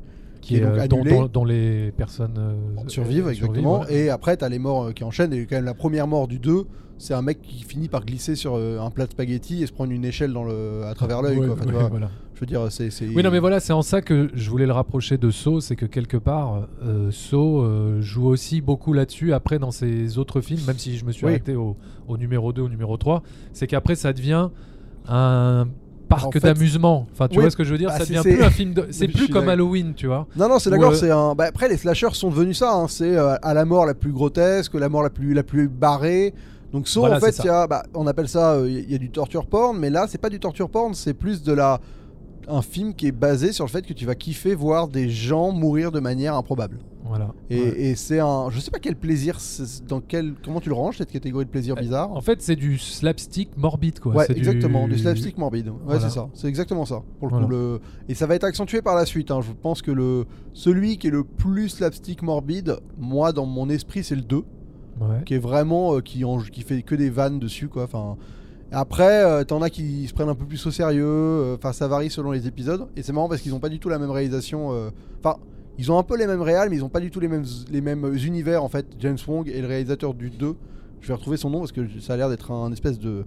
qui 0.41 0.55
qui 0.55 0.57
est 0.57 0.59
est, 0.59 0.63
donc 0.63 0.89
dont, 0.89 0.97
annulé. 1.01 1.11
dont- 1.17 1.27
dont 1.29 1.45
les 1.45 1.93
personnes 1.93 2.57
survivent 2.89 3.29
exactement 3.29 3.87
et 3.89 4.11
après 4.11 4.37
t'as 4.37 4.49
les 4.49 4.59
morts 4.59 4.93
qui 4.93 5.05
enchaînent 5.05 5.33
et 5.33 5.47
quand 5.47 5.55
même 5.55 5.65
la 5.65 5.75
première 5.75 6.09
mort 6.09 6.27
du 6.27 6.41
2 6.41 6.65
c'est 6.99 7.15
un 7.15 7.23
mec 7.23 7.41
qui 7.43 7.63
finit 7.63 7.89
par 7.89 8.05
glisser 8.05 8.35
sur 8.35 8.57
un 8.57 8.91
plat 8.91 9.07
de 9.07 9.13
spaghettis 9.13 9.63
et 9.63 9.67
se 9.69 9.73
prendre 9.73 9.93
une 9.93 10.05
échelle 10.05 10.33
dans 10.33 10.43
le, 10.45 10.83
à 10.85 10.95
travers 10.95 11.23
l'œil. 11.23 11.39
Enfin, 11.51 11.65
tu 11.65 11.73
voilà. 11.73 12.11
Veux 12.43 12.47
dire 12.47 12.67
c'est 12.71 12.91
Oui, 13.15 13.23
non, 13.23 13.31
mais 13.31 13.39
voilà, 13.39 13.59
c'est 13.61 13.73
en 13.73 13.83
ça 13.83 14.03
que 14.03 14.31
je 14.35 14.51
voulais 14.51 14.67
le 14.67 14.73
rapprocher 14.73 15.17
de 15.19 15.31
Saw, 15.31 15.61
c'est 15.61 15.77
que 15.77 15.87
quelque 15.87 16.17
part, 16.17 16.67
euh, 16.85 17.11
Saw 17.11 17.63
euh, 17.63 18.01
joue 18.01 18.27
aussi 18.27 18.61
beaucoup 18.61 18.93
là-dessus, 18.93 19.33
après 19.33 19.59
dans 19.59 19.71
ses 19.71 20.19
autres 20.19 20.41
films, 20.41 20.61
même 20.67 20.79
si 20.79 20.97
je 20.99 21.05
me 21.05 21.13
suis 21.13 21.25
Oui. 21.27 21.33
arrêté 21.33 21.55
au, 21.57 21.77
au 22.09 22.17
numéro 22.19 22.53
2, 22.53 22.63
au 22.63 22.69
numéro 22.69 22.97
3, 22.97 23.23
c'est 23.53 23.67
qu'après 23.67 23.95
ça 23.95 24.13
devient 24.13 24.49
un 25.09 25.67
parc 26.09 26.27
En 26.27 26.31
fait- 26.33 26.41
d'amusement. 26.41 27.07
Enfin, 27.13 27.27
tu 27.29 27.37
Oui, 27.39 27.43
vois 27.45 27.51
ce 27.51 27.57
que 27.57 27.65
je 27.65 27.73
veux 27.73 27.79
dire? 27.79 27.89
Bah, 27.89 27.99
Ça 27.99 28.05
devient 28.05 28.21
plus 28.23 28.43
un 28.43 28.51
film 28.51 28.75
de... 28.75 28.87
C'est 28.91 29.09
plus 29.09 29.29
comme. 29.29 29.49
Halloween, 29.49 29.95
tu 29.95 30.07
vois? 30.07 30.27
non 30.37 30.49
non 30.49 30.59
c'est 30.59 30.71
d'accord 30.71 30.91
euh, 30.93 30.95
c'est 30.95 31.11
un 31.11 31.35
bah, 31.35 31.45
après 31.49 31.69
les 31.69 31.77
slashers 31.77 32.13
sont 32.13 32.31
devenus 32.31 32.59
ça 32.59 32.73
hein, 32.75 32.87
c'est 32.89 33.17
euh, 33.17 33.35
à 33.43 33.55
la 33.55 33.65
mort 33.65 33.87
la 33.87 33.95
plus 33.95 34.13
grotesque 34.13 34.75
la 34.75 34.89
mort 34.89 35.03
la 35.03 35.11
plus 35.11 35.33
la 35.35 35.43
plus 35.43 35.69
barrée 35.69 36.35
donc 36.73 36.87
Voilà, 36.97 37.17
en 37.17 37.21
fait 37.21 37.43
y 37.45 37.49
a 37.49 37.67
bah, 37.67 37.83
on 37.95 38.07
appelle 38.07 38.29
ça 38.29 38.53
euh, 38.55 38.69
il 38.71 38.91
y 38.91 38.95
a 38.95 38.99
du 38.99 39.11
torture 39.11 39.47
porn 39.47 39.79
mais 39.79 39.91
là 39.91 40.07
c'est 40.09 40.19
pas 40.19 40.29
du 40.31 40.39
torture 40.39 40.69
porn 40.71 40.95
c'est 40.95 41.15
plus 41.15 41.43
de 41.43 41.53
la 41.53 41.81
un 42.49 42.63
film 42.63 42.95
qui 42.95 43.07
est 43.07 43.13
basé 43.13 43.53
sur 43.53 43.65
le 43.65 43.71
fait 43.71 43.87
que 43.87 43.93
tu 43.93 44.05
vas 44.07 44.15
kiffer 44.15 44.55
voir 44.55 44.89
des 44.89 45.09
gens 45.11 45.53
mourir 45.53 45.93
de 45.93 46.01
manière 46.01 46.35
improbable 46.35 46.79
Voilà. 47.05 47.33
Et, 47.51 47.61
Ouais. 47.61 47.81
et 47.81 47.95
c'est 47.97 48.21
un. 48.21 48.49
Je 48.51 48.59
sais 48.61 48.71
pas 48.71 48.79
quel 48.79 48.97
plaisir. 48.97 49.39
Dans 49.89 50.01
quel. 50.01 50.35
Comment 50.45 50.61
tu 50.61 50.69
le 50.69 50.75
ranges 50.75 50.99
cette 50.99 51.11
catégorie 51.11 51.45
de 51.45 51.51
plaisir 51.51 51.75
bizarre? 51.75 52.11
En 52.13 52.21
fait, 52.21 52.41
c'est 52.43 52.57
du 52.57 52.79
slapstick 52.79 53.57
morbide, 53.57 53.99
quoi. 54.01 54.15
Ouais, 54.15 54.27
du- 54.29 54.35
exactement. 54.39 54.87
Du 54.89 54.97
slapstick 54.99 55.37
morbide. 55.39 55.69
Ouais, 55.69 55.75
Voilà. 55.85 56.01
c'est 56.01 56.11
ça. 56.11 56.29
C'est 56.35 56.47
exactement 56.49 56.85
ça. 56.85 57.03
Pour 57.19 57.29
le 57.29 57.33
Voilà. 57.33 57.47
coup, 57.47 57.53
le... 57.53 57.81
et 58.09 58.15
ça 58.15 58.27
va 58.27 58.35
être 58.35 58.45
accentué 58.45 58.83
par 58.83 58.95
la 58.95 59.05
suite. 59.05 59.31
hein. 59.31 59.41
Je 59.43 59.53
pense 59.53 59.83
que 59.83 59.91
le 59.91 60.25
celui 60.53 60.97
qui 60.99 61.09
est 61.09 61.11
le 61.11 61.25
plus 61.25 61.69
slapstick 61.71 62.23
morbide, 62.23 62.77
moi 62.99 63.33
dans 63.33 63.47
mon 63.47 63.69
esprit, 63.69 64.05
c'est 64.05 64.17
le 64.17 64.23
2 64.23 64.45
Ouais. 65.01 65.23
qui 65.27 65.35
est 65.35 65.39
vraiment 65.39 65.95
euh, 65.97 66.01
qui, 66.01 66.25
en- 66.25 66.39
qui 66.39 66.63
fait 66.63 66.83
que 66.83 66.95
des 66.95 67.11
vannes 67.11 67.39
dessus 67.41 67.69
quoi. 67.69 67.85
Enfin, 67.85 68.17
après, 68.73 69.25
euh, 69.25 69.45
t'en 69.45 69.61
as 69.63 69.71
qui 69.71 70.07
se 70.09 70.15
prennent 70.15 70.29
un 70.29 70.35
peu 70.35 70.47
plus 70.47 70.65
au 70.67 70.71
sérieux. 70.71 71.05
euh, 71.07 71.57
Enfin, 71.57 71.73
ça 71.73 71.89
varie 71.89 72.11
selon 72.11 72.31
les 72.33 72.47
épisodes. 72.47 72.87
Et 72.97 73.03
c'est 73.03 73.13
marrant 73.13 73.29
parce 73.29 73.41
qu'ils 73.43 73.55
ont 73.55 73.61
pas 73.61 73.69
du 73.69 73.79
tout 73.79 73.89
la 73.89 73.99
même 73.99 74.11
réalisation. 74.11 74.73
euh, 74.73 74.91
Enfin, 75.23 75.37
ils 75.79 75.91
ont 75.93 75.99
un 75.99 76.03
peu 76.03 76.17
les 76.17 76.27
mêmes 76.27 76.43
réals, 76.43 76.69
mais 76.71 76.77
ils 76.77 76.85
ont 76.85 76.89
pas 76.89 77.01
du 77.01 77.11
tout 77.11 77.21
les 77.21 77.29
mêmes 77.29 77.45
univers 78.15 78.63
en 78.65 78.69
fait. 78.69 78.87
James 78.99 79.19
Wong 79.27 79.49
et 79.49 79.61
le 79.61 79.67
réalisateur 79.67 80.15
du 80.15 80.31
2. 80.31 80.55
Je 81.01 81.09
vais 81.09 81.15
retrouver 81.15 81.37
son 81.37 81.51
nom 81.51 81.59
parce 81.61 81.73
que 81.73 81.87
ça 82.01 82.15
a 82.15 82.17
l'air 82.17 82.29
d'être 82.29 82.51
un 82.53 82.71
espèce 82.73 82.99
de 82.99 83.25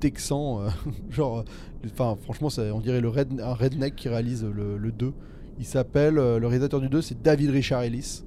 texan, 0.00 0.62
genre. 1.10 1.44
Enfin, 1.86 2.16
franchement, 2.22 2.50
ça- 2.50 2.74
on 2.74 2.80
dirait 2.80 3.00
le 3.00 3.08
un 3.08 3.54
redneck 3.54 3.94
qui 3.96 4.08
réalise 4.08 4.44
le, 4.44 4.76
le 4.76 4.92
2. 4.92 5.12
Il 5.60 5.64
s'appelle 5.64 6.14
le 6.14 6.46
réalisateur 6.46 6.80
du 6.80 6.88
2, 6.88 7.00
c'est 7.02 7.20
David 7.22 7.50
Richard 7.50 7.82
Ellis. 7.82 8.22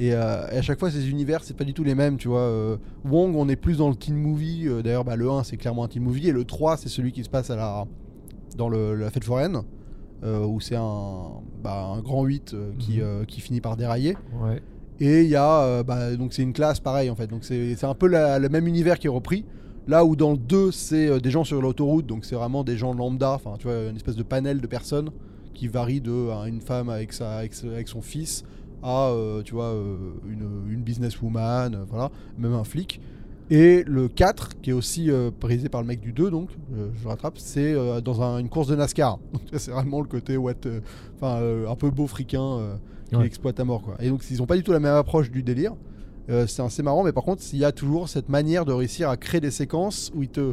Et, 0.00 0.12
euh, 0.14 0.46
et 0.52 0.58
à 0.58 0.62
chaque 0.62 0.78
fois, 0.78 0.90
ces 0.90 1.10
univers, 1.10 1.42
c'est 1.42 1.56
pas 1.56 1.64
du 1.64 1.74
tout 1.74 1.82
les 1.84 1.94
mêmes, 1.94 2.16
tu 2.18 2.28
vois. 2.28 2.40
euh, 2.40 2.76
Wong, 3.04 3.34
on 3.36 3.48
est 3.48 3.56
plus 3.56 3.78
dans 3.78 3.88
le 3.88 3.96
teen 3.96 4.14
movie. 4.16 4.68
euh, 4.68 4.82
D'ailleurs, 4.82 5.04
bah, 5.04 5.16
le 5.16 5.28
1, 5.30 5.42
c'est 5.42 5.56
clairement 5.56 5.84
un 5.84 5.88
teen 5.88 6.02
movie. 6.02 6.28
Et 6.28 6.32
le 6.32 6.44
3, 6.44 6.76
c'est 6.76 6.88
celui 6.88 7.10
qui 7.12 7.24
se 7.24 7.28
passe 7.28 7.50
à 7.50 7.56
la, 7.56 7.84
dans 8.56 8.68
le- 8.68 8.94
la 8.94 9.10
fête 9.10 9.24
foraine. 9.24 9.62
où 10.20 10.60
c'est 10.60 10.74
un, 10.74 11.28
bah, 11.62 11.92
un 11.96 12.00
grand 12.00 12.24
8 12.24 12.52
euh, 12.52 12.72
qui, 12.76 12.98
Mhm. 13.00 13.24
qui 13.26 13.40
finit 13.40 13.60
par 13.60 13.76
dérailler. 13.76 14.16
Ouais. 14.42 14.60
Et 14.98 15.22
il 15.22 15.28
y 15.28 15.36
a. 15.36 15.82
bah, 15.84 16.16
donc, 16.16 16.32
c'est 16.32 16.42
une 16.42 16.52
classe 16.52 16.80
pareil, 16.80 17.08
en 17.08 17.14
fait. 17.14 17.28
Donc, 17.28 17.44
c'est 17.44 17.84
un 17.84 17.94
peu 17.94 18.08
la- 18.08 18.40
le 18.40 18.48
même 18.48 18.66
univers 18.66 18.98
qui 18.98 19.06
est 19.06 19.10
repris. 19.10 19.44
Là 19.86 20.04
où 20.04 20.16
dans 20.16 20.32
le 20.32 20.36
2, 20.38 20.72
c'est 20.72 21.20
des 21.20 21.30
gens 21.30 21.44
sur 21.44 21.62
l'autoroute. 21.62 22.06
Donc, 22.06 22.24
c'est 22.24 22.34
vraiment 22.34 22.64
des 22.64 22.76
gens 22.76 22.92
lambda. 22.94 23.30
Enfin, 23.34 23.54
tu 23.60 23.68
vois, 23.68 23.84
une 23.90 23.94
espèce 23.96 24.16
de 24.16 24.24
panel 24.24 24.60
de 24.60 24.66
personnes 24.66 25.10
qui 25.54 25.68
varie 25.68 26.00
de 26.00 26.10
euh, 26.10 26.44
une 26.46 26.60
femme 26.60 26.88
avec, 26.88 27.12
sa, 27.12 27.36
avec, 27.38 27.54
sa- 27.54 27.68
avec 27.68 27.86
son 27.86 28.02
fils 28.02 28.42
à 28.82 29.08
euh, 29.08 29.42
tu 29.42 29.54
vois 29.54 29.66
euh, 29.72 29.96
une, 30.28 30.48
une 30.72 30.82
businesswoman 30.82 31.74
euh, 31.74 31.84
voilà 31.88 32.10
même 32.38 32.52
un 32.54 32.64
flic 32.64 33.00
et 33.50 33.82
le 33.86 34.08
4 34.08 34.60
qui 34.60 34.70
est 34.70 34.72
aussi 34.74 35.10
euh, 35.10 35.30
réalisé 35.42 35.68
par 35.68 35.80
le 35.80 35.86
mec 35.86 36.00
du 36.00 36.12
2 36.12 36.30
donc 36.30 36.50
euh, 36.76 36.88
je 36.96 37.02
le 37.04 37.08
rattrape 37.08 37.38
c'est 37.38 37.72
euh, 37.72 38.00
dans 38.00 38.22
un- 38.22 38.38
une 38.38 38.48
course 38.48 38.68
de 38.68 38.76
NASCAR 38.76 39.18
donc 39.32 39.42
c'est 39.56 39.70
vraiment 39.70 40.00
le 40.00 40.06
côté 40.06 40.36
what 40.36 40.54
enfin 41.16 41.40
un 41.68 41.74
peu 41.76 41.90
beau 41.90 42.06
friquin 42.06 42.78
qui 43.08 43.16
Ouais. 43.16 43.24
exploite 43.24 43.58
à 43.58 43.64
mort 43.64 43.80
quoi 43.82 43.96
et 44.00 44.10
donc 44.10 44.22
ils 44.30 44.42
ont 44.42 44.46
pas 44.46 44.56
du 44.56 44.62
tout 44.62 44.72
la 44.72 44.80
même 44.80 44.94
approche 44.94 45.30
du 45.30 45.42
délire 45.42 45.72
c'est 46.28 46.60
assez 46.60 46.82
marrant 46.82 47.02
mais 47.04 47.12
par 47.12 47.24
contre 47.24 47.42
il 47.54 47.58
y 47.58 47.64
a 47.64 47.72
toujours 47.72 48.08
cette 48.10 48.28
manière 48.28 48.66
de 48.66 48.72
réussir 48.72 49.08
à 49.08 49.16
créer 49.16 49.40
des 49.40 49.50
séquences 49.50 50.12
où 50.14 50.22
il 50.22 50.28
te 50.28 50.52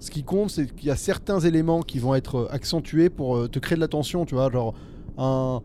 ce 0.00 0.10
qui 0.10 0.24
compte, 0.24 0.50
c'est 0.50 0.66
qu'il 0.74 0.88
y 0.88 0.90
a 0.90 0.96
certains 0.96 1.38
éléments 1.38 1.82
qui 1.82 2.00
vont 2.00 2.16
être 2.16 2.48
accentués 2.50 3.08
pour 3.08 3.48
te 3.48 3.60
créer 3.60 3.76
de 3.76 3.80
la 3.80 3.86
tension, 3.86 4.24
tu 4.24 4.34
vois. 4.34 4.50
Genre, 4.50 4.74
un. 5.16 5.62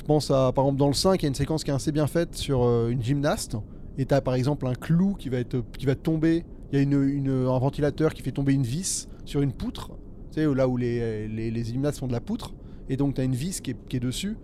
Je 0.00 0.04
pense 0.06 0.30
à, 0.30 0.50
par 0.52 0.64
exemple, 0.64 0.78
dans 0.78 0.88
le 0.88 0.94
5, 0.94 1.20
il 1.20 1.24
y 1.24 1.26
a 1.26 1.28
une 1.28 1.34
séquence 1.34 1.62
qui 1.62 1.70
est 1.70 1.74
assez 1.74 1.92
bien 1.92 2.06
faite 2.06 2.34
sur 2.34 2.64
euh, 2.64 2.88
une 2.88 3.02
gymnaste. 3.02 3.58
Et 3.98 4.06
tu 4.06 4.14
par 4.22 4.34
exemple 4.34 4.66
un 4.66 4.72
clou 4.72 5.14
qui 5.18 5.28
va, 5.28 5.36
être, 5.36 5.62
qui 5.76 5.86
tomber, 5.96 6.46
il 6.72 6.78
y 6.78 6.80
a 6.80 6.82
une, 6.82 7.28
un 7.28 7.58
ventilateur 7.58 8.14
qui 8.14 8.22
fait 8.22 8.32
tomber 8.32 8.54
une 8.54 8.62
vis 8.62 9.08
sur 9.26 9.42
une 9.42 9.52
poutre, 9.52 9.90
tu 10.32 10.40
sais, 10.40 10.54
là 10.54 10.66
où 10.68 10.78
les, 10.78 11.26
Illuminati 11.28 12.00
font 12.00 12.06
de 12.06 12.12
la 12.12 12.20
poutre, 12.20 12.54
et 12.88 12.96
donc 12.96 13.14
tu 13.14 13.22
une 13.22 13.34
vis 13.34 13.60
qui 13.60 13.72
est, 13.72 13.76
qui 13.88 13.98
est 13.98 14.00
dessus, 14.00 14.38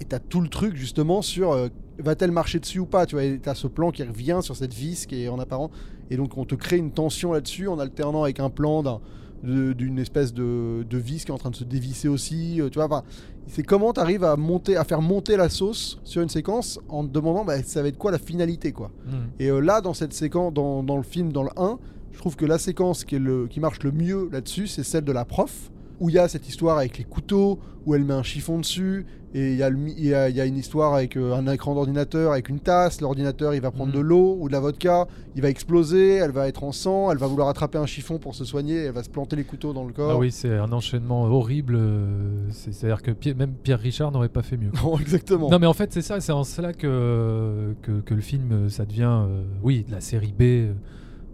et 0.00 0.04
tu 0.04 0.16
tout 0.28 0.40
le 0.40 0.48
truc 0.48 0.74
justement 0.74 1.22
sur 1.22 1.52
euh, 1.52 1.68
va-t-elle 2.00 2.32
marcher 2.32 2.58
dessus 2.58 2.80
ou 2.80 2.86
pas, 2.86 3.06
tu 3.06 3.16
as 3.16 3.54
ce 3.54 3.68
plan 3.68 3.92
qui 3.92 4.02
revient 4.02 4.40
sur 4.42 4.56
cette 4.56 4.74
vis 4.74 5.06
qui 5.06 5.22
est 5.22 5.28
en 5.28 5.38
apparent, 5.38 5.70
et 6.10 6.16
donc 6.16 6.36
on 6.36 6.44
te 6.44 6.56
crée 6.56 6.78
une 6.78 6.90
tension 6.90 7.32
là-dessus 7.32 7.68
en 7.68 7.78
alternant 7.78 8.24
avec 8.24 8.40
un 8.40 8.50
plan 8.50 8.82
d'un- 8.82 9.00
d'une 9.42 9.98
espèce 9.98 10.34
de, 10.34 10.84
de 10.88 10.98
vis 10.98 11.24
qui 11.24 11.30
est 11.30 11.34
en 11.34 11.38
train 11.38 11.50
de 11.50 11.56
se 11.56 11.64
dévisser 11.64 12.08
aussi, 12.08 12.60
euh, 12.60 12.68
tu 12.68 12.78
vois, 12.78 12.86
enfin, 12.86 13.02
c'est 13.46 13.62
comment 13.62 13.92
tu 13.92 14.00
arrives 14.00 14.24
à, 14.24 14.36
monter, 14.36 14.76
à 14.76 14.84
faire 14.84 15.00
monter 15.00 15.36
la 15.36 15.48
sauce 15.48 15.98
sur 16.04 16.22
une 16.22 16.28
séquence 16.28 16.78
en 16.88 17.04
te 17.04 17.10
demandant 17.10 17.44
bah, 17.44 17.62
ça 17.62 17.82
va 17.82 17.88
être 17.88 17.98
quoi 17.98 18.10
la 18.10 18.18
finalité 18.18 18.72
quoi. 18.72 18.90
Mm. 19.06 19.10
Et 19.38 19.50
euh, 19.50 19.60
là, 19.60 19.80
dans 19.80 19.94
cette 19.94 20.12
séquence, 20.12 20.52
dans, 20.52 20.82
dans 20.82 20.96
le 20.96 21.02
film, 21.02 21.32
dans 21.32 21.42
le 21.42 21.50
1, 21.56 21.78
je 22.12 22.18
trouve 22.18 22.36
que 22.36 22.44
la 22.44 22.58
séquence 22.58 23.04
qui, 23.04 23.16
est 23.16 23.20
le, 23.20 23.46
qui 23.46 23.60
marche 23.60 23.82
le 23.82 23.92
mieux 23.92 24.28
là-dessus, 24.30 24.66
c'est 24.66 24.82
celle 24.82 25.04
de 25.04 25.12
la 25.12 25.24
prof, 25.24 25.70
où 26.00 26.08
il 26.08 26.14
y 26.14 26.18
a 26.18 26.26
cette 26.28 26.48
histoire 26.48 26.78
avec 26.78 26.98
les 26.98 27.04
couteaux, 27.04 27.58
où 27.86 27.94
elle 27.94 28.04
met 28.04 28.14
un 28.14 28.22
chiffon 28.22 28.58
dessus, 28.58 29.06
et 29.32 29.52
il 29.52 29.56
y, 29.58 29.62
a 29.62 30.28
y 30.28 30.32
y 30.40 30.48
une 30.48 30.56
histoire 30.56 30.92
avec 30.92 31.16
euh, 31.16 31.34
un 31.34 31.46
écran 31.52 31.74
d'ordinateur, 31.74 32.32
avec 32.32 32.48
une 32.48 32.58
tasse, 32.58 33.00
l'ordinateur 33.00 33.54
il 33.54 33.60
va 33.60 33.70
prendre 33.70 33.92
Mhm. 33.92 33.96
de 33.98 34.00
l'eau 34.00 34.36
ou 34.40 34.48
de 34.48 34.52
la 34.52 34.58
vodka, 34.58 35.06
il 35.36 35.42
va 35.42 35.48
exploser, 35.50 36.14
elle 36.16 36.32
va 36.32 36.48
être 36.48 36.64
en 36.64 36.72
sang, 36.72 37.12
elle 37.12 37.18
va 37.18 37.28
vouloir 37.28 37.48
attraper 37.48 37.78
un 37.78 37.86
chiffon 37.86 38.18
pour 38.18 38.34
se 38.34 38.44
soigner, 38.44 38.76
elle 38.86 38.92
va 38.92 39.04
se 39.04 39.08
planter 39.08 39.36
les 39.36 39.44
couteaux 39.44 39.72
dans 39.72 39.84
le 39.84 39.92
corps. 39.92 40.10
Ah 40.10 40.18
oui, 40.18 40.32
c'est 40.32 40.56
un 40.56 40.72
enchaînement 40.72 41.22
horrible. 41.26 41.76
euh, 41.76 42.48
c'est- 42.50 42.72
C'est-à-dire 42.72 43.02
que 43.02 43.12
Pierre- 43.12 43.36
même 43.36 43.52
Pierre 43.62 43.78
Richard 43.78 44.10
n'aurait 44.10 44.28
pas 44.30 44.42
fait 44.42 44.56
mieux. 44.56 44.70
Non, 44.84 44.98
exactement. 44.98 45.48
Non 45.48 45.58
mais 45.60 45.66
en 45.68 45.74
fait 45.74 45.92
c'est 45.92 46.02
ça, 46.02 46.20
c'est 46.20 46.32
en 46.32 46.42
cela 46.42 46.72
que, 46.72 47.74
que, 47.82 48.00
que 48.00 48.14
le 48.14 48.20
film 48.22 48.48
euh, 48.52 48.68
ça 48.68 48.84
devient, 48.84 49.04
euh, 49.28 49.42
oui, 49.62 49.84
de 49.86 49.92
la 49.92 50.00
série 50.00 50.34
B 50.36 50.74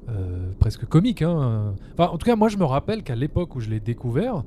euh, 0.08 0.52
presque 0.58 0.84
comique. 0.86 1.22
hein. 1.22 1.74
Enfin 1.94 2.10
en 2.12 2.18
tout 2.18 2.26
cas 2.26 2.36
moi 2.36 2.48
je 2.48 2.56
me 2.56 2.64
rappelle 2.64 3.02
qu'à 3.02 3.14
l'époque 3.14 3.56
où 3.56 3.60
je 3.60 3.70
l'ai 3.70 3.80
découvert, 3.80 4.44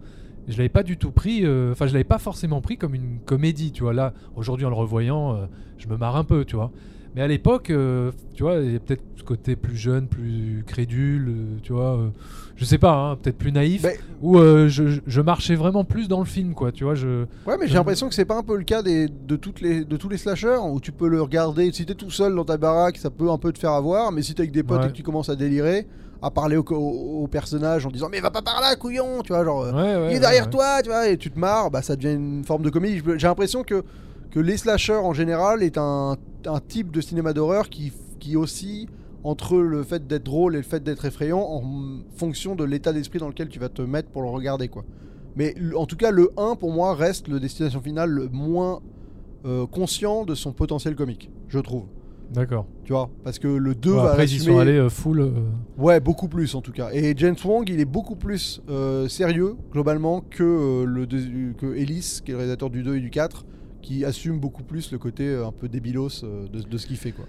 je 0.48 0.58
l'avais 0.58 0.70
pas 0.70 0.84
du 0.84 0.98
tout 0.98 1.12
pris, 1.12 1.46
euh, 1.46 1.72
enfin 1.72 1.86
je 1.88 1.94
l'avais 1.94 2.04
pas 2.04 2.18
forcément 2.20 2.62
pris 2.62 2.78
comme 2.78 2.96
une 2.96 3.20
comédie, 3.26 3.72
tu 3.72 3.84
vois. 3.84 3.94
Là 3.94 4.14
aujourd'hui 4.36 4.66
en 4.66 4.70
le 4.70 4.76
revoyant, 4.76 5.36
euh, 5.36 5.46
je 5.78 5.88
me 5.88 5.98
marre 5.98 6.16
un 6.16 6.24
peu, 6.24 6.46
tu 6.46 6.56
vois. 6.56 6.72
Mais 7.16 7.22
à 7.24 7.28
l'époque, 7.28 7.70
euh, 7.72 8.12
tu 8.36 8.44
vois, 8.44 8.56
il 8.58 8.74
y 8.74 8.76
a 8.76 8.80
peut-être 8.80 9.04
ce 9.16 9.24
côté 9.24 9.56
plus 9.56 9.76
jeune, 9.76 10.08
plus 10.08 10.64
crédule, 10.68 11.28
euh, 11.30 11.58
tu 11.64 11.74
vois. 11.74 11.98
euh, 11.98 12.10
je 12.56 12.66
sais 12.66 12.78
pas, 12.78 12.94
hein, 12.94 13.16
peut-être 13.16 13.38
plus 13.38 13.52
naïf. 13.52 13.84
Mais- 13.84 13.98
Où 14.22 14.38
je, 14.68 15.22
marchais 15.22 15.56
vraiment 15.56 15.84
plus 15.86 16.08
dans 16.08 16.20
le 16.20 16.26
film, 16.26 16.54
quoi. 16.54 16.72
Tu 16.72 16.84
vois, 16.84 16.94
je. 16.96 17.24
Ouais, 17.48 17.56
mais 17.60 17.68
j'ai 17.68 17.76
l'impression 17.76 18.10
que 18.10 18.14
c'est 18.16 18.26
pas 18.26 18.38
un 18.38 18.44
peu 18.44 18.58
le 18.58 18.64
cas 18.64 18.84
des, 18.84 19.08
de, 19.08 19.36
toutes 19.38 19.62
les, 19.62 19.86
de 19.86 19.98
tous 19.98 20.10
les 20.10 20.18
slashers 20.18 20.58
où 20.64 20.80
tu 20.80 20.92
peux 20.92 21.08
le 21.08 21.22
regarder. 21.22 21.72
Si 21.72 21.86
t'es 21.86 21.96
tout 21.96 22.12
seul 22.12 22.36
dans 22.36 22.46
ta 22.46 22.58
baraque, 22.58 22.98
ça 22.98 23.10
peut 23.10 23.30
un 23.32 23.38
peu 23.38 23.52
te 23.54 23.60
faire 23.60 23.72
avoir, 23.72 24.12
mais 24.12 24.22
si 24.22 24.34
t'es 24.36 24.42
avec 24.42 24.52
des 24.52 24.64
potes 24.64 24.82
Ouais. 24.82 24.88
et 24.88 24.92
que 24.92 24.96
tu 24.98 25.04
commences 25.04 25.30
à 25.30 25.36
délirer, 25.36 25.88
à 26.22 26.30
parler 26.32 26.58
au, 26.58 26.66
au- 26.70 27.24
au 27.24 27.28
personnage 27.28 27.86
en 27.86 27.92
disant 27.92 28.10
Mais 28.12 28.20
va 28.20 28.30
pas 28.30 28.42
par 28.42 28.60
là, 28.62 28.76
couillon 28.76 29.22
Tu 29.24 29.32
vois, 29.32 29.44
genre, 29.46 29.62
Ouais, 29.68 29.72
ouais, 29.96 30.08
il 30.12 30.18
est 30.18 30.20
derrière 30.20 30.44
ouais. 30.46 30.50
toi, 30.52 30.82
tu 30.84 30.90
vois, 30.90 31.08
et 31.08 31.18
tu 31.18 31.32
te 31.32 31.40
marres, 31.40 31.72
bah 31.72 31.82
ça 31.82 31.96
devient 31.96 32.14
une 32.16 32.44
forme 32.44 32.62
de 32.64 32.70
comédie. 32.70 33.02
J'ai 33.18 33.28
l'impression 33.28 33.64
que, 33.64 33.84
que 34.32 34.40
les 34.40 34.58
slashers 34.58 34.94
en 34.94 35.14
général 35.14 35.64
est 35.64 35.78
un, 35.78 36.16
un 36.46 36.60
type 36.60 36.92
de 36.92 37.02
cinéma 37.02 37.34
d'horreur 37.34 37.70
qui, 37.70 37.92
qui 38.20 38.36
oscille 38.36 38.88
entre 39.24 39.58
le 39.58 39.84
fait 39.84 40.08
d'être 40.08 40.24
drôle 40.24 40.56
et 40.56 40.60
le 40.60 40.64
fait 40.64 40.82
d'être 40.84 41.04
effrayant 41.06 41.42
en 41.42 41.62
fonction 42.16 42.56
de 42.56 42.64
l'état 42.64 42.94
d'esprit 42.94 43.20
dans 43.20 43.28
lequel 43.28 43.50
tu 43.50 43.60
vas 43.60 43.70
te 43.70 43.82
mettre 43.82 44.10
pour 44.10 44.22
le 44.22 44.30
regarder, 44.30 44.68
quoi. 44.70 44.86
Mais 45.36 45.56
en 45.76 45.86
tout 45.86 45.96
cas, 45.98 46.12
le 46.12 46.32
1 46.38 46.56
pour 46.56 46.72
moi 46.72 46.96
reste 46.96 47.28
le 47.28 47.40
destination 47.40 47.82
finale 47.82 48.10
le 48.10 48.30
moins 48.30 48.82
euh, 49.46 49.66
conscient 49.68 50.26
de 50.26 50.36
son 50.36 50.52
potentiel 50.54 50.96
comique, 50.96 51.30
je 51.48 51.60
trouve. 51.60 51.84
D'accord. 52.34 52.66
Tu 52.84 52.94
vois, 52.94 53.10
parce 53.24 53.40
que 53.40 53.48
le 53.48 53.74
2 53.74 53.92
Ouais, 53.92 53.98
va 53.98 54.10
après, 54.12 54.26
ils 54.26 54.40
sont 54.40 54.58
allés 54.60 54.78
euh, 54.78 54.90
full. 54.90 55.20
euh, 55.22 55.32
Ouais, 55.78 56.00
beaucoup 56.00 56.28
plus 56.28 56.54
en 56.56 56.62
tout 56.62 56.72
cas. 56.72 56.90
Et 56.94 57.14
James 57.18 57.36
Wong, 57.44 57.68
il 57.70 57.80
est 57.80 57.86
beaucoup 57.86 58.16
plus 58.16 58.62
sérieux 59.08 59.56
globalement 59.72 60.22
que, 60.22 60.84
le 60.84 61.06
deux- 61.08 61.54
que 61.58 61.76
Ellis, 61.76 62.20
qui 62.24 62.32
est 62.32 62.34
le 62.34 62.38
réalisateur 62.38 62.70
du 62.70 62.84
2 62.84 62.98
et 62.98 63.00
du 63.00 63.10
4, 63.10 63.46
qui 63.82 64.06
assume 64.06 64.40
beaucoup 64.40 64.64
plus 64.64 64.92
le 64.92 64.98
côté 64.98 65.28
euh, 65.28 65.48
un 65.48 65.52
peu 65.52 65.68
débilos 65.68 66.24
euh, 66.24 66.48
de, 66.48 66.62
de 66.62 66.78
ce 66.78 66.88
qu'il 66.88 66.98
fait 66.98 67.12
quoi. 67.12 67.26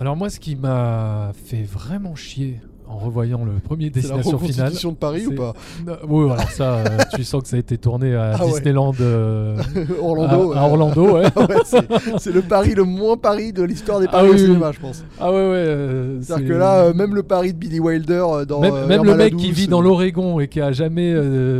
Alors 0.00 0.16
moi, 0.16 0.30
ce 0.30 0.38
qui 0.38 0.54
m'a 0.54 1.32
fait 1.34 1.64
vraiment 1.64 2.14
chier 2.14 2.60
en 2.90 2.96
revoyant 2.98 3.44
le 3.44 3.52
premier 3.60 3.90
C'est 3.94 4.08
la 4.08 4.16
destination 4.16 4.38
finale. 4.38 4.50
reconstitution 4.50 4.92
de 4.92 4.96
Paris 4.96 5.26
ou 5.26 5.30
c'est- 5.30 5.36
pas 5.36 5.54
Non, 5.86 5.92
oui, 6.08 6.24
alors 6.32 6.50
ça, 6.50 6.74
euh, 6.76 6.84
tu 7.14 7.24
sens 7.24 7.42
que 7.42 7.48
ça 7.48 7.56
a 7.56 7.58
été 7.58 7.76
tourné 7.78 8.14
à 8.14 8.32
Ah. 8.40 8.44
Disneyland 8.44 8.92
euh, 9.00 9.56
Orlando. 10.02 10.52
à, 10.52 10.58
à 10.60 10.64
Orlando, 10.64 11.02
ouais. 11.12 11.24
ouais, 11.36 11.56
c'est- 11.64 11.86
c'est 12.18 12.32
le 12.32 12.42
Paris 12.42 12.74
le 12.74 12.84
moins 12.84 13.16
Paris 13.16 13.52
de 13.52 13.62
l'histoire 13.62 14.00
des 14.00 14.06
Ah 14.08 14.12
Paris 14.12 14.28
oui, 14.28 14.34
au 14.34 14.38
oui. 14.38 14.46
cinéma, 14.46 14.72
je 14.72 14.80
pense. 14.80 15.04
Ah 15.20 15.30
ouais, 15.30 15.36
ouais. 15.36 15.42
euh, 15.56 16.18
C'est-à-dire 16.22 16.46
c'est- 16.46 16.52
que 16.52 16.58
là, 16.58 16.92
même 16.94 17.14
le 17.14 17.22
Paris 17.22 17.52
de 17.52 17.58
Billy 17.58 17.80
Wilder 17.80 18.24
dans 18.48 18.60
même, 18.60 18.86
même 18.86 19.04
le 19.04 19.10
la 19.10 19.16
mec 19.16 19.36
qui 19.36 19.52
vit 19.52 19.68
dans 19.68 19.80
l'Oregon 19.80 20.40
et 20.40 20.48
qui 20.48 20.60
a 20.60 20.72
jamais 20.72 21.14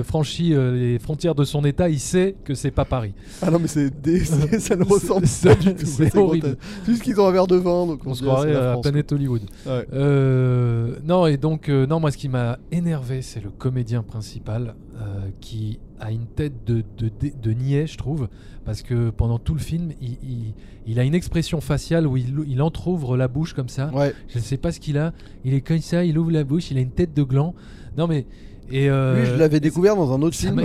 franchi 0.05 0.55
les 0.55 0.99
frontières 0.99 1.35
de 1.35 1.45
son 1.45 1.65
état, 1.65 1.89
il 1.89 2.01
sait 2.01 2.35
que 2.45 2.55
c'est 2.55 2.71
pas 2.71 2.85
Paris. 2.85 3.13
Ah 3.43 3.51
non, 3.51 3.59
mais 3.61 3.69
c'est 3.69 3.93
c'est- 4.05 4.59
ça 4.61 4.77
ne 4.77 4.85
ressemble 4.85 5.27
C'est- 5.27 5.49
pas 5.49 5.55
du 5.55 5.75
tout. 5.75 5.87
c'est 5.87 6.17
horrible. 6.17 6.57
C'est 6.85 6.93
juste 6.93 7.03
qu'ils 7.03 7.21
ont 7.21 7.27
un 7.27 7.33
verre 7.33 7.47
de 7.47 7.57
vin, 7.57 7.87
donc 7.87 8.01
on, 8.07 8.11
On 8.11 8.15
se 8.15 8.23
ah, 8.25 8.27
croirait 8.27 8.49
c'est 8.49 8.55
la 8.61 8.73
à 8.73 8.77
Planète 8.79 9.13
Hollywood. 9.13 9.43
Ouais. 9.67 9.87
Euh, 9.93 10.93
non, 11.07 11.18
et 11.27 11.37
donc, 11.37 11.69
euh, 11.69 11.87
non, 11.87 12.01
moi, 12.01 12.11
ce 12.11 12.17
qui 12.17 12.29
m'a 12.29 12.59
énervé, 12.73 13.23
c'est 13.23 13.41
le 13.43 13.51
comédien 13.51 14.03
principal 14.03 14.75
euh, 15.01 15.29
qui 15.41 15.81
a 16.01 16.11
une 16.13 16.27
tête 16.27 16.65
de, 16.67 16.83
de, 16.97 17.09
de, 17.21 17.31
de 17.43 17.53
niais, 17.53 17.87
je 17.87 17.97
trouve, 17.99 18.29
parce 18.65 18.83
que 18.83 19.11
pendant 19.11 19.39
tout 19.39 19.55
le 19.55 19.61
film, 19.61 19.93
il, 20.01 20.13
il- 20.23 20.55
il 20.87 20.99
a 20.99 21.05
une 21.05 21.15
expression 21.15 21.61
faciale 21.61 22.07
où 22.07 22.17
il, 22.17 22.35
il 22.49 22.63
entrouvre 22.63 23.17
la 23.17 23.29
bouche 23.29 23.53
comme 23.53 23.69
ça. 23.69 23.91
Ouais. 23.95 24.15
Je 24.29 24.39
ne 24.39 24.43
sais 24.43 24.57
pas 24.57 24.73
ce 24.73 24.81
qu'il 24.81 24.97
a. 24.97 25.13
Il 25.45 25.53
est 25.53 25.61
comme 25.61 25.81
ça, 25.81 26.03
il 26.05 26.17
ouvre 26.19 26.31
la 26.31 26.45
bouche, 26.45 26.71
il 26.71 26.79
a 26.79 26.81
une 26.81 26.91
tête 26.93 27.13
de 27.15 27.23
gland. 27.23 27.55
Non, 27.99 28.07
mais. 28.07 28.27
Et 28.71 28.89
euh, 28.91 29.19
Lui, 29.21 29.27
je 29.27 29.35
l'avais 29.35 29.61
découvert 29.61 29.97
dans 29.97 30.13
un 30.15 30.21
autre 30.23 30.37
film 30.37 30.61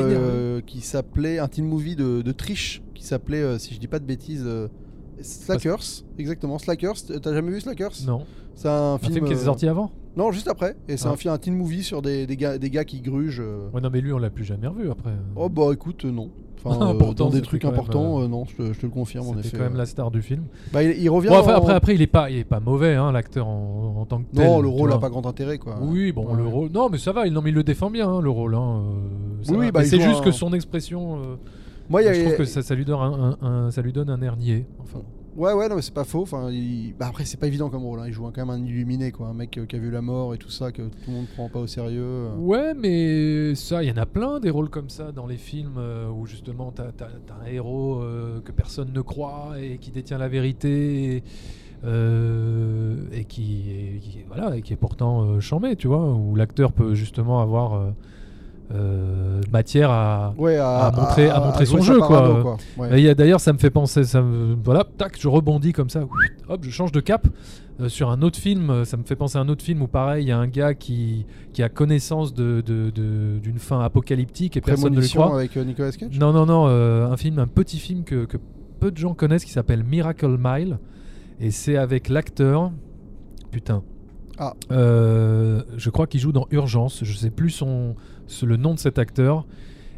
qui 0.65 0.81
s'appelait 0.81 1.39
un 1.39 1.47
teen 1.47 1.65
movie 1.65 1.95
de, 1.95 2.31
triche 2.31 2.81
qui 2.93 3.03
s'appelait, 3.03 3.59
si 3.59 3.73
je 3.73 3.79
dis 3.79 3.87
pas 3.87 3.99
de 3.99 4.05
bêtises, 4.05 4.47
Slackers. 5.21 6.03
Exactement, 6.17 6.57
Slackers. 6.59 6.95
T'as 7.21 7.33
jamais 7.33 7.51
vu 7.51 7.61
Slackers? 7.61 7.93
Non. 8.05 8.25
C'est 8.55 8.67
un 8.69 8.93
Un 8.93 8.97
film, 8.99 9.13
film, 9.13 9.25
qui 9.27 9.33
est 9.33 9.37
sorti 9.37 9.67
avant? 9.67 9.91
Non, 10.15 10.31
juste 10.31 10.47
après. 10.47 10.75
Et 10.87 10.97
c'est 10.97 11.07
Ah. 11.07 11.11
un 11.11 11.15
film, 11.15 11.33
un 11.33 11.37
teen 11.37 11.55
movie 11.55 11.83
sur 11.83 12.01
des, 12.01 12.27
des 12.27 12.37
gars, 12.37 12.57
des 12.57 12.69
gars 12.69 12.85
qui 12.85 13.01
grugent. 13.01 13.41
euh. 13.43 13.69
Ouais, 13.73 13.81
non, 13.81 13.89
mais 13.91 13.99
lui, 14.01 14.13
on 14.13 14.17
l'a 14.19 14.29
plus 14.29 14.43
jamais 14.45 14.67
revu 14.67 14.89
après. 14.91 15.11
Oh 15.35 15.49
bah 15.49 15.69
écoute, 15.73 16.05
euh, 16.05 16.11
non. 16.11 16.29
Enfin, 16.65 16.95
euh, 16.95 17.13
dans 17.13 17.29
des 17.29 17.41
trucs 17.41 17.63
même, 17.65 17.73
importants, 17.73 18.19
euh, 18.21 18.23
euh, 18.25 18.27
non, 18.27 18.45
je 18.45 18.55
te, 18.55 18.73
je 18.73 18.79
te 18.79 18.85
le 18.85 18.91
confirme 18.91 19.27
en 19.27 19.33
C'était 19.35 19.47
effet. 19.49 19.57
quand 19.57 19.63
même 19.63 19.75
la 19.75 19.85
star 19.85 20.11
du 20.11 20.21
film. 20.21 20.43
Bah, 20.71 20.81
il, 20.83 20.97
il 21.01 21.09
revient. 21.09 21.27
Bon, 21.29 21.39
enfin, 21.39 21.55
en- 21.55 21.57
après, 21.57 21.73
après, 21.73 21.95
il 21.95 22.01
est 22.01 22.07
pas, 22.07 22.29
il 22.29 22.37
est 22.37 22.43
pas 22.45 22.59
mauvais, 22.59 22.93
hein, 22.95 23.11
l'acteur 23.11 23.47
en, 23.47 23.95
en 24.01 24.05
tant 24.05 24.19
que 24.19 24.35
tel. 24.35 24.45
Non, 24.45 24.61
le 24.61 24.67
rôle 24.69 24.89
vois. 24.89 24.97
a 24.97 25.01
pas 25.01 25.09
grand 25.09 25.25
intérêt 25.25 25.57
quoi. 25.57 25.77
Oui, 25.81 26.11
bon, 26.11 26.25
Ouais. 26.27 26.37
le 26.37 26.47
rôle. 26.47 26.69
Non, 26.71 26.89
mais 26.89 26.99
ça 26.99 27.11
va, 27.11 27.25
il, 27.27 27.33
non, 27.33 27.41
mais 27.41 27.49
il 27.49 27.55
le 27.55 27.63
défend 27.63 27.89
bien, 27.89 28.07
hein, 28.09 28.21
le 28.21 28.29
rôle. 28.29 28.55
Hein, 28.55 28.83
Oui, 29.49 29.71
bah, 29.71 29.83
c'est 29.83 29.99
juste 29.99 30.21
un- 30.21 30.23
que 30.23 30.31
son 30.31 30.53
expression. 30.53 31.17
Moi, 31.89 32.01
y 32.01 32.07
a- 32.07 32.13
je 32.13 32.21
trouve 32.21 32.37
que 32.37 32.45
ça, 32.45 32.61
ça 32.61 32.75
lui 32.75 32.85
donne 32.85 32.99
un, 33.01 33.37
un- 33.41 33.47
un- 33.65 33.71
ça 33.71 33.81
lui 33.81 33.91
donne 33.91 34.09
un 34.09 34.21
air 34.21 34.37
niais. 34.37 34.65
Enfin, 34.81 34.99
Ouais, 35.35 35.53
ouais, 35.53 35.67
non, 35.67 35.75
mais 35.75 35.81
c'est 35.81 35.93
pas 35.93 36.03
faux. 36.03 36.21
Enfin, 36.21 36.51
bah, 36.99 37.07
après, 37.07 37.25
c'est 37.25 37.39
pas 37.39 37.47
évident 37.47 37.69
comme 37.69 37.83
rôle. 37.83 37.99
hein. 37.99 38.07
Il 38.07 38.13
joue 38.13 38.23
quand 38.23 38.45
même 38.45 38.49
un 38.51 38.63
illuminé, 38.63 39.11
quoi. 39.11 39.27
Un 39.27 39.33
mec 39.33 39.57
euh, 39.57 39.65
qui 39.65 39.75
a 39.75 39.79
vu 39.79 39.89
la 39.89 40.01
mort 40.01 40.33
et 40.35 40.37
tout 40.37 40.49
ça, 40.51 40.71
que 40.71 40.83
tout 40.83 40.89
le 41.07 41.13
monde 41.13 41.27
prend 41.33 41.49
pas 41.49 41.59
au 41.59 41.67
sérieux. 41.67 42.01
euh. 42.03 42.35
Ouais, 42.37 42.73
mais 42.75 43.55
ça, 43.55 43.83
il 43.83 43.89
y 43.89 43.91
en 43.91 43.97
a 43.97 44.05
plein 44.05 44.39
des 44.39 44.51
rôles 44.51 44.69
comme 44.69 44.89
ça 44.89 45.11
dans 45.11 45.25
les 45.25 45.37
films 45.37 45.75
euh, 45.77 46.07
où 46.09 46.25
justement 46.27 46.71
t'as 46.71 46.85
as, 46.85 47.43
un 47.43 47.45
héros 47.47 48.03
que 48.45 48.51
personne 48.51 48.91
ne 48.93 49.01
croit 49.01 49.53
et 49.59 49.77
qui 49.79 49.91
détient 49.91 50.17
la 50.17 50.27
vérité 50.27 51.23
et, 51.85 53.25
qui, 53.27 54.23
voilà 54.27 54.55
et 54.55 54.61
qui 54.61 54.73
est 54.73 54.77
pourtant 54.77 55.39
chambé, 55.39 55.75
tu 55.75 55.87
vois, 55.87 56.13
où 56.13 56.35
l'acteur 56.35 56.71
peut 56.71 56.93
justement 56.93 57.41
avoir 57.41 57.93
euh, 58.73 59.41
matière 59.51 59.89
à. 59.91 60.33
Ouais, 60.37 60.57
à 60.57 60.91
montrer- 60.95 61.29
à 61.29 61.39
montrer 61.39 61.65
son 61.65 61.81
jeu, 61.81 61.99
quoi. 61.99 62.57
Ouais. 62.77 63.01
Et 63.01 63.15
D'ailleurs, 63.15 63.39
ça 63.39 63.53
me 63.53 63.57
fait 63.57 63.69
penser, 63.69 64.03
ça 64.03 64.21
me- 64.21 64.55
voilà, 64.63 64.83
tac, 64.97 65.19
je 65.19 65.27
rebondis 65.27 65.73
comme 65.73 65.89
ça, 65.89 66.01
hop, 66.49 66.59
je 66.63 66.69
change 66.69 66.91
de 66.91 66.99
cap 66.99 67.27
euh, 67.81 67.89
sur 67.89 68.09
un 68.09 68.21
autre 68.21 68.39
film. 68.39 68.69
euh, 68.69 68.85
Ça 68.85 68.97
me 68.97 69.03
fait 69.03 69.15
penser 69.15 69.37
à 69.37 69.41
un 69.41 69.49
autre 69.49 69.63
film 69.63 69.81
où 69.81 69.87
pareil, 69.87 70.25
il 70.25 70.27
y 70.27 70.31
a 70.31 70.37
un 70.37 70.47
gars 70.47 70.73
qui, 70.73 71.25
qui 71.53 71.61
a 71.63 71.69
connaissance 71.69 72.33
de- 72.33 72.61
de- 72.65 72.89
de- 72.89 73.39
d'une 73.39 73.59
fin 73.59 73.79
apocalyptique 73.81 74.57
et 74.57 74.61
personne 74.61 74.85
ne 74.85 74.89
Prémonition 74.91 75.21
croit. 75.23 75.35
avec 75.35 75.55
Nicolas 75.55 75.91
Cage 75.91 76.17
Non, 76.19 76.31
non, 76.33 76.45
non, 76.45 76.65
euh, 76.67 77.07
un 77.07 77.17
film, 77.17 77.39
un 77.39 77.47
petit 77.47 77.79
film 77.79 78.03
que, 78.03 78.25
que 78.25 78.37
peu 78.79 78.91
de 78.91 78.97
gens 78.97 79.13
connaissent 79.13 79.45
qui 79.45 79.51
s'appelle 79.51 79.83
Miracle 79.83 80.37
Mile. 80.39 80.77
Et 81.39 81.51
c'est 81.51 81.77
avec 81.77 82.09
l'acteur. 82.09 82.71
Putain. 83.51 83.81
Ah. 84.39 84.53
Je 84.69 85.89
crois 85.89 86.07
qu'il 86.07 86.19
joue 86.19 86.31
dans 86.31 86.47
Urgence. 86.51 86.99
Je 87.03 87.13
sais 87.15 87.29
plus 87.29 87.49
son, 87.49 87.95
le 88.45 88.57
nom 88.57 88.73
de 88.73 88.79
cet 88.79 88.97
acteur. 88.99 89.45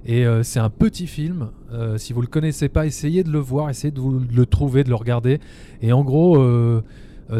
Et 0.07 0.25
euh, 0.25 0.43
c'est 0.43 0.59
un 0.59 0.69
petit 0.69 1.07
film. 1.07 1.49
Euh, 1.73 1.97
si 1.97 2.13
vous 2.13 2.21
le 2.21 2.27
connaissez 2.27 2.69
pas, 2.69 2.85
essayez 2.85 3.23
de 3.23 3.31
le 3.31 3.39
voir, 3.39 3.69
essayez 3.71 3.91
de, 3.91 3.99
vous- 3.99 4.19
de 4.19 4.35
le 4.35 4.45
trouver, 4.45 4.83
de 4.83 4.89
le 4.89 4.95
regarder. 4.95 5.39
Et 5.81 5.93
en 5.93 6.03
gros, 6.03 6.37
euh, 6.37 6.83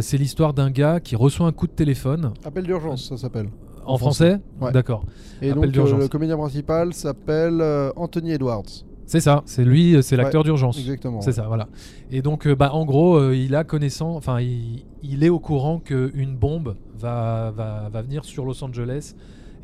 c'est 0.01 0.17
l'histoire 0.17 0.53
d'un 0.55 0.71
gars 0.71 0.99
qui 0.99 1.15
reçoit 1.15 1.45
un 1.45 1.51
coup 1.51 1.67
de 1.67 1.73
téléphone. 1.73 2.33
Appel 2.43 2.63
d'urgence, 2.63 3.07
ça 3.09 3.17
s'appelle. 3.17 3.49
En, 3.85 3.93
En 3.93 3.97
français? 3.99 4.39
français, 4.57 4.65
Ouais. 4.65 4.71
D'accord. 4.71 5.05
Et 5.43 5.51
Appel 5.51 5.71
donc, 5.71 5.91
le 5.91 6.07
comédien 6.07 6.37
principal 6.37 6.91
s'appelle 6.93 7.61
Anthony 7.95 8.31
Edwards. 8.31 8.63
C'est 9.05 9.19
ça, 9.19 9.43
c'est 9.45 9.63
lui, 9.63 10.01
c'est 10.01 10.15
l'acteur 10.17 10.43
d'urgence. 10.43 10.79
Exactement. 10.79 11.21
C'est 11.21 11.33
ça, 11.33 11.43
voilà. 11.47 11.67
Et 12.09 12.23
donc, 12.23 12.47
bah, 12.47 12.73
en 12.73 12.85
gros, 12.85 13.31
il 13.31 13.53
a 13.53 13.63
connaissance, 13.63 14.17
enfin, 14.17 14.39
il, 14.41 14.83
il 15.03 15.23
est 15.23 15.29
au 15.29 15.37
courant 15.37 15.77
qu'une 15.77 16.35
bombe 16.35 16.75
va, 16.97 17.53
va, 17.55 17.89
va 17.93 18.01
venir 18.01 18.25
sur 18.25 18.43
Los 18.45 18.63
Angeles 18.63 19.13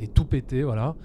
et 0.01 0.07
tout 0.07 0.25
péter, 0.25 0.63
voilà. 0.63 0.95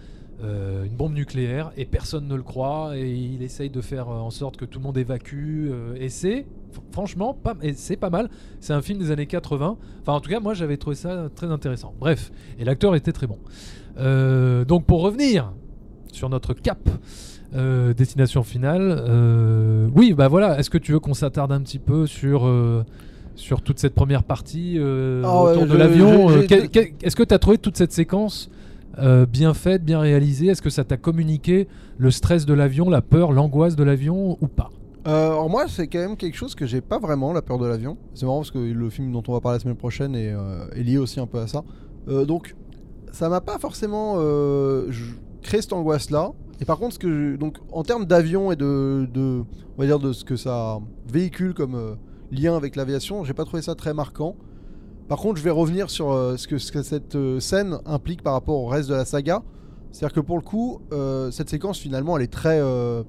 Euh, 0.44 0.84
une 0.84 0.92
bombe 0.94 1.14
nucléaire 1.14 1.72
et 1.78 1.86
personne 1.86 2.28
ne 2.28 2.34
le 2.34 2.42
croit 2.42 2.90
et 2.94 3.10
il 3.10 3.42
essaye 3.42 3.70
de 3.70 3.80
faire 3.80 4.10
euh, 4.10 4.16
en 4.16 4.28
sorte 4.28 4.58
que 4.58 4.66
tout 4.66 4.78
le 4.80 4.84
monde 4.84 4.98
évacue 4.98 5.70
euh, 5.70 5.94
et 5.98 6.10
c'est 6.10 6.40
fr- 6.74 6.80
franchement 6.92 7.32
pas 7.32 7.54
c'est 7.74 7.96
pas 7.96 8.10
mal. 8.10 8.28
C'est 8.60 8.74
un 8.74 8.82
film 8.82 8.98
des 8.98 9.10
années 9.10 9.24
80 9.24 9.78
enfin 10.02 10.12
en 10.12 10.20
tout 10.20 10.28
cas 10.28 10.38
moi 10.38 10.52
j'avais 10.52 10.76
trouvé 10.76 10.94
ça 10.94 11.30
très 11.34 11.46
intéressant. 11.50 11.94
Bref 11.98 12.30
et 12.58 12.66
l'acteur 12.66 12.94
était 12.94 13.12
très 13.12 13.26
bon. 13.26 13.38
Euh, 13.96 14.66
donc 14.66 14.84
pour 14.84 15.00
revenir 15.00 15.54
sur 16.12 16.28
notre 16.28 16.52
cap 16.52 16.86
destination 17.96 18.42
finale 18.42 19.88
oui 19.94 20.12
bah 20.12 20.28
voilà 20.28 20.58
est-ce 20.58 20.68
que 20.68 20.76
tu 20.76 20.92
veux 20.92 21.00
qu'on 21.00 21.14
s'attarde 21.14 21.52
un 21.52 21.62
petit 21.62 21.78
peu 21.78 22.06
sur 22.06 22.46
sur 23.36 23.62
toute 23.62 23.78
cette 23.78 23.94
première 23.94 24.22
partie 24.24 24.78
Ah 24.78 25.42
autour 25.42 25.66
de 25.66 25.76
l'avion 25.78 26.28
est-ce 26.42 27.16
que 27.16 27.22
tu 27.22 27.32
as 27.32 27.38
trouvé 27.38 27.56
toute 27.56 27.78
cette 27.78 27.92
séquence 27.92 28.50
euh, 28.98 29.26
bien 29.26 29.54
faite, 29.54 29.84
bien 29.84 30.00
réalisée 30.00 30.46
Est-ce 30.46 30.62
que 30.62 30.70
ça 30.70 30.84
t'a 30.84 30.96
communiqué 30.96 31.68
le 31.98 32.10
stress 32.10 32.46
de 32.46 32.54
l'avion, 32.54 32.88
la 32.88 33.02
peur, 33.02 33.32
l'angoisse 33.32 33.76
de 33.76 33.84
l'avion 33.84 34.38
ou 34.40 34.48
pas? 34.48 34.70
Euh, 35.06 35.28
alors 35.28 35.48
moi, 35.48 35.66
c'est 35.68 35.86
quand 35.86 36.00
même 36.00 36.16
quelque 36.16 36.36
chose 36.36 36.54
que 36.54 36.66
j'ai 36.66 36.80
pas 36.80 36.98
vraiment, 36.98 37.32
la 37.32 37.42
peur 37.42 37.58
de 37.58 37.66
l'avion. 37.66 37.96
C'est 38.14 38.26
marrant 38.26 38.38
parce 38.38 38.50
que 38.50 38.58
le 38.58 38.90
film 38.90 39.12
dont 39.12 39.22
on 39.28 39.32
va 39.32 39.40
parler 39.40 39.56
la 39.56 39.62
semaine 39.62 39.76
prochaine 39.76 40.16
est, 40.16 40.32
euh, 40.32 40.66
lié 40.74 40.98
aussi 40.98 41.20
un 41.20 41.26
peu 41.26 41.38
à 41.38 41.46
ça. 41.46 41.62
Euh, 42.08 42.24
donc, 42.24 42.56
ça 43.12 43.28
m'a 43.28 43.40
pas 43.40 43.58
forcément 43.58 44.16
créé 45.42 45.62
cette 45.62 45.72
angoisse-là. 45.72 46.32
Et 46.60 46.64
par 46.64 46.78
contre, 46.78 46.94
ce 46.94 46.98
que 46.98 47.36
donc 47.36 47.58
en 47.70 47.82
termes 47.82 48.04
d'avion 48.04 48.50
et 48.50 48.56
de, 48.56 49.08
de, 49.12 49.42
on 49.76 49.80
va 49.80 49.86
dire 49.86 49.98
de 49.98 50.12
ce 50.12 50.24
que 50.24 50.36
ça 50.36 50.78
véhicule 51.10 51.54
comme 51.54 51.96
lien 52.30 52.56
avec 52.56 52.76
l'aviation, 52.76 53.24
j'ai 53.24 53.32
pas 53.32 53.44
trouvé 53.44 53.62
ça 53.62 53.74
très 53.74 53.94
marquant. 53.94 54.36
Par 55.08 55.18
contre, 55.18 55.38
je 55.38 55.44
vais 55.44 55.50
revenir 55.50 55.88
sur 55.90 56.10
euh, 56.10 56.36
ce, 56.36 56.48
que, 56.48 56.58
ce 56.58 56.72
que 56.72 56.82
cette 56.82 57.14
euh, 57.14 57.38
scène 57.38 57.78
implique 57.86 58.22
par 58.22 58.32
rapport 58.32 58.60
au 58.60 58.66
reste 58.66 58.88
de 58.88 58.94
la 58.94 59.04
saga. 59.04 59.42
C'est-à-dire 59.92 60.14
que 60.14 60.20
pour 60.20 60.36
le 60.36 60.42
coup, 60.42 60.80
euh, 60.92 61.30
cette 61.30 61.48
séquence 61.48 61.78
finalement, 61.78 62.16
elle 62.16 62.24
est 62.24 62.32
très, 62.32 62.60
on 62.60 63.04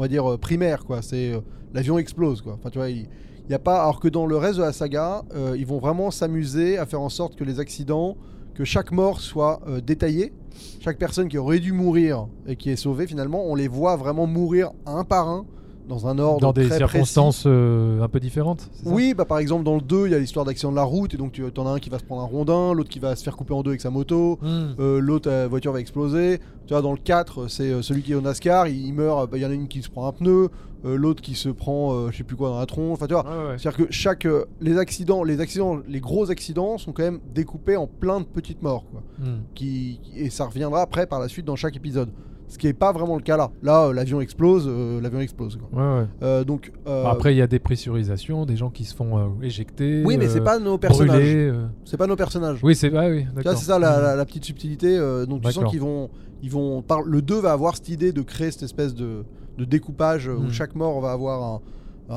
va 0.00 0.08
dire, 0.08 0.38
primaire, 0.38 0.84
quoi. 0.84 1.02
C'est 1.02 1.32
l'avion 1.74 1.98
explose, 1.98 2.40
quoi. 2.40 2.54
Enfin, 2.58 2.70
tu 2.70 2.78
vois, 2.78 2.88
il 2.88 3.08
n'y 3.48 3.54
a 3.54 3.58
pas. 3.58 3.82
Alors 3.82 4.00
que 4.00 4.08
dans 4.08 4.26
le 4.26 4.36
reste 4.36 4.58
de 4.58 4.62
la 4.62 4.72
saga, 4.72 5.22
ils 5.56 5.66
vont 5.66 5.78
vraiment 5.78 6.10
s'amuser 6.10 6.78
à 6.78 6.86
faire 6.86 7.02
en 7.02 7.10
sorte 7.10 7.36
que 7.36 7.44
les 7.44 7.60
accidents, 7.60 8.16
que 8.54 8.64
chaque 8.66 8.92
mort 8.92 9.20
soit 9.20 9.60
euh, 9.66 9.80
détaillé. 9.80 10.32
Chaque 10.80 10.98
personne 10.98 11.28
qui 11.28 11.38
aurait 11.38 11.60
dû 11.60 11.72
mourir 11.72 12.26
et 12.46 12.56
qui 12.56 12.70
est 12.70 12.76
sauvée, 12.76 13.06
finalement, 13.06 13.44
on 13.46 13.54
les 13.54 13.68
voit 13.68 13.96
vraiment 13.96 14.26
mourir 14.26 14.72
un 14.84 15.04
par 15.04 15.28
un 15.28 15.46
dans 15.90 16.06
un 16.06 16.18
ordre 16.18 16.40
Dans 16.40 16.52
des 16.54 16.66
très 16.66 16.78
circonstances 16.78 17.44
euh, 17.46 18.00
un 18.02 18.08
peu 18.08 18.18
différentes 18.20 18.70
oui, 18.86 19.12
bah 19.12 19.26
par 19.26 19.38
exemple 19.38 19.64
dans 19.64 19.74
le 19.74 19.82
2, 19.82 20.06
il 20.06 20.12
y 20.12 20.14
a 20.14 20.18
l'histoire 20.18 20.46
d'accident 20.46 20.70
de 20.70 20.76
la 20.76 20.84
route 20.84 21.12
et 21.12 21.18
donc 21.18 21.32
tu 21.32 21.42
en 21.58 21.66
as 21.66 21.70
un 21.70 21.78
qui 21.78 21.90
va 21.90 21.98
se 21.98 22.04
prendre 22.04 22.22
un 22.22 22.26
rondin, 22.26 22.72
l'autre 22.72 22.88
qui 22.88 22.98
va 23.00 23.14
se 23.16 23.22
faire 23.22 23.36
couper 23.36 23.52
en 23.52 23.62
deux 23.62 23.70
avec 23.72 23.80
sa 23.82 23.90
moto, 23.90 24.38
Hmm. 24.40 24.74
euh, 24.78 24.98
l'autre 25.00 25.28
la 25.28 25.46
voiture 25.48 25.72
va 25.72 25.80
exploser. 25.80 26.38
Tu 26.66 26.72
vois 26.74 26.82
dans 26.82 26.92
le 26.92 26.98
4, 26.98 27.48
c'est 27.48 27.64
euh, 27.70 27.82
celui 27.82 28.02
qui 28.02 28.12
est 28.12 28.14
au 28.14 28.20
NASCAR, 28.20 28.68
il, 28.68 28.86
il 28.86 28.94
meurt, 28.94 29.28
bah, 29.30 29.36
il 29.36 29.42
y 29.42 29.46
en 29.46 29.50
a 29.50 29.54
une 29.54 29.66
qui 29.68 29.82
se 29.82 29.90
prend 29.90 30.06
un 30.06 30.12
pneu, 30.12 30.48
euh, 30.84 30.96
l'autre 30.96 31.20
qui 31.20 31.34
se 31.34 31.48
prend 31.48 31.92
euh, 31.92 32.08
je 32.12 32.18
sais 32.18 32.22
plus 32.24 32.36
quoi 32.36 32.48
dans 32.50 32.58
la 32.60 32.66
tronche. 32.66 32.92
Enfin 32.92 33.06
tu 33.08 33.14
vois, 33.14 33.24
Ouais, 33.24 33.48
ouais. 33.50 33.58
c'est-à-dire 33.58 33.86
que 33.86 33.92
chaque 33.92 34.24
euh, 34.26 34.44
les 34.60 34.78
accidents, 34.78 35.24
les 35.24 35.40
accidents, 35.40 35.78
les 35.88 36.00
gros 36.00 36.30
accidents 36.30 36.78
sont 36.78 36.92
quand 36.92 37.02
même 37.02 37.18
découpés 37.34 37.76
en 37.76 37.86
plein 37.88 38.20
de 38.20 38.24
petites 38.26 38.62
morts 38.62 38.84
quoi. 38.90 39.02
Hmm. 39.18 39.40
Qui- 39.54 40.00
et 40.16 40.30
ça 40.30 40.46
reviendra 40.46 40.80
après 40.82 41.06
par 41.06 41.18
la 41.18 41.26
suite 41.28 41.44
dans 41.44 41.56
chaque 41.56 41.76
épisode. 41.76 42.10
Ce 42.50 42.58
qui 42.58 42.66
est 42.66 42.72
pas 42.74 42.92
vraiment 42.92 43.14
le 43.16 43.22
cas 43.22 43.36
là. 43.38 43.50
Là, 43.62 43.84
euh, 43.86 43.92
l'avion 43.94 44.20
explose, 44.20 44.66
euh, 44.68 45.00
l'avion 45.00 45.20
explose. 45.20 45.56
quoi. 45.56 45.68
Ouais, 45.72 46.00
ouais. 46.00 46.06
Euh, 46.22 46.44
donc 46.44 46.72
Bon, 46.84 47.06
Après, 47.06 47.32
il 47.32 47.38
y 47.38 47.42
a 47.42 47.46
des 47.46 47.60
pressurisations, 47.60 48.44
des 48.44 48.56
gens 48.56 48.68
qui 48.70 48.84
se 48.84 48.94
font 48.94 49.40
éjecter. 49.40 50.02
oui, 50.04 50.16
mais 50.18 50.28
c'est 50.28 50.40
pas 50.42 50.58
nos 50.58 50.76
personnages. 50.76 51.52
C'est 51.84 51.96
pas 51.96 52.06
nos 52.08 52.16
personnages. 52.16 52.58
Oui, 52.62 52.74
c'est 52.74 52.92
ah, 52.94 53.08
oui, 53.08 53.24
c'est 53.42 53.56
ça 53.56 53.78
la, 53.78 54.00
la- 54.02 54.16
la 54.16 54.24
petite 54.26 54.44
subtilité. 54.44 54.98
donc 55.26 55.42
tu 55.42 55.52
sens 55.52 55.70
qu'ils 55.70 55.80
vont, 55.80 56.10
ils 56.42 56.50
vont 56.50 56.82
par, 56.82 57.02
le 57.02 57.22
2 57.22 57.38
va 57.40 57.52
avoir 57.52 57.76
cette 57.76 57.88
idée 57.88 58.12
de 58.12 58.22
créer 58.22 58.50
cette 58.50 58.64
espèce 58.64 58.94
de, 58.94 59.24
de 59.56 59.64
découpage 59.64 60.26
où 60.28 60.50
chaque 60.50 60.74
mort 60.74 61.00
va 61.00 61.12
avoir 61.12 61.42
un, 61.42 61.60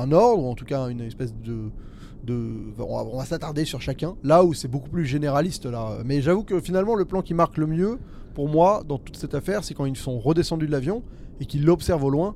un 0.00 0.10
ordre, 0.12 0.42
ou 0.42 0.48
en 0.50 0.54
tout 0.54 0.64
cas 0.64 0.88
une 0.88 1.00
espèce 1.00 1.32
de, 1.32 1.70
de 2.24 2.72
on 2.78 3.16
va, 3.16 3.24
s'attarder 3.24 3.64
sur 3.64 3.80
chacun. 3.80 4.16
Là 4.22 4.44
où 4.44 4.54
c'est 4.54 4.68
beaucoup 4.68 4.90
plus 4.90 5.04
généraliste 5.06 5.66
là. 5.66 5.98
Mais 6.04 6.20
j'avoue 6.20 6.44
que 6.44 6.60
finalement 6.60 6.94
le 6.94 7.04
plan 7.04 7.22
qui 7.22 7.34
marque 7.34 7.56
le 7.56 7.66
mieux 7.66 7.98
pour 8.34 8.48
moi 8.48 8.82
dans 8.86 8.98
toute 8.98 9.16
cette 9.16 9.34
affaire, 9.34 9.64
c'est 9.64 9.74
quand 9.74 9.86
ils 9.86 9.96
sont 9.96 10.18
redescendus 10.18 10.66
de 10.66 10.72
l'avion 10.72 11.02
et 11.40 11.46
qu'ils 11.46 11.64
l'observent 11.64 12.04
au 12.04 12.10
loin 12.10 12.34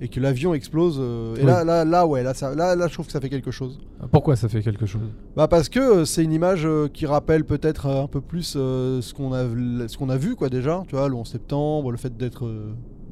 et 0.00 0.08
que 0.08 0.18
l'avion 0.18 0.54
explose. 0.54 0.96
euh, 0.98 1.36
et 1.36 1.42
là, 1.42 1.62
là, 1.62 1.84
là, 1.84 2.06
ouais, 2.06 2.22
là, 2.22 2.32
ça, 2.32 2.54
là, 2.54 2.74
là, 2.74 2.88
je 2.88 2.94
trouve 2.94 3.06
que 3.06 3.12
ça 3.12 3.20
fait 3.20 3.28
quelque 3.28 3.50
chose. 3.50 3.78
Pourquoi 4.10 4.34
ça 4.34 4.48
fait 4.48 4.62
quelque 4.62 4.86
chose? 4.86 5.02
Bah 5.36 5.46
parce 5.46 5.68
que 5.68 5.80
euh, 5.80 6.04
c'est 6.04 6.24
une 6.24 6.32
image 6.32 6.64
euh, 6.64 6.88
qui 6.88 7.04
rappelle 7.04 7.44
peut-être 7.44 7.86
un 7.86 8.06
peu 8.06 8.20
plus 8.20 8.52
ce 8.52 9.12
qu'on 9.12 9.32
a 9.32 9.44
ce 9.88 9.98
qu'on 9.98 10.08
a 10.08 10.16
vu 10.16 10.36
quoi 10.36 10.48
déjà, 10.48 10.82
tu 10.88 10.96
vois, 10.96 11.08
le 11.08 11.14
11 11.14 11.28
septembre, 11.28 11.92
le 11.92 11.98
fait 11.98 12.16
d'être 12.16 12.50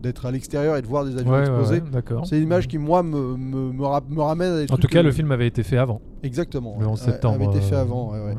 d'être 0.00 0.26
à 0.26 0.30
l'extérieur 0.30 0.76
et 0.76 0.82
de 0.82 0.86
voir 0.86 1.04
des 1.04 1.16
avions 1.18 1.32
Ouais, 1.32 1.80
d'accord. 1.92 2.26
C'est 2.26 2.36
une 2.38 2.44
image 2.44 2.68
qui 2.68 2.78
moi 2.78 3.02
me, 3.02 3.36
me, 3.36 3.72
me, 3.72 3.84
ra- 3.84 4.02
me 4.08 4.20
ramène 4.20 4.52
à 4.52 4.64
des 4.66 4.72
En 4.72 4.76
tout 4.76 4.88
cas, 4.88 5.00
que- 5.00 5.06
le 5.06 5.12
film 5.12 5.30
avait 5.32 5.46
été 5.46 5.62
fait 5.62 5.76
avant, 5.78 6.00
exactement 6.22 6.76
le 6.78 6.86
ouais, 6.86 6.92
11 6.92 7.00
ouais, 7.00 7.04
septembre. 7.06 7.34
avait 7.36 7.44
été 7.46 7.60
fait 7.60 7.74
euh, 7.74 7.80
avant 7.82 8.12
ouais. 8.12 8.34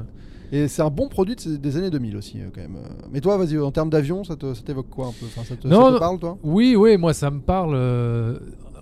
Et 0.51 0.67
c'est 0.67 0.81
un 0.81 0.89
bon 0.89 1.09
produit 1.09 1.35
des 1.35 1.77
années 1.77 1.91
2000 1.91 2.17
aussi 2.17 2.41
euh, 2.41 2.49
quand 2.53 2.61
même. 2.61 2.77
Mais 3.11 3.21
toi 3.21 3.37
vas-y 3.37 3.57
en 3.59 3.71
termes 3.71 3.89
d'avion, 3.91 4.23
ça 4.23 4.35
t'évoque 4.35 4.89
quoi 4.89 5.07
un 5.07 5.11
peu? 5.11 5.25
Enfin, 5.27 5.43
ça 5.43 5.55
te, 5.55 5.67
Non, 5.67 5.81
ça 5.81 5.87
te 5.87 5.91
non. 5.93 5.99
parle 5.99 6.19
toi? 6.19 6.37
Oui, 6.43 6.75
oui, 6.75 6.97
moi 6.97 7.13
ça 7.13 7.29
me 7.29 7.39
parle. 7.39 7.73
euh, 7.75 8.39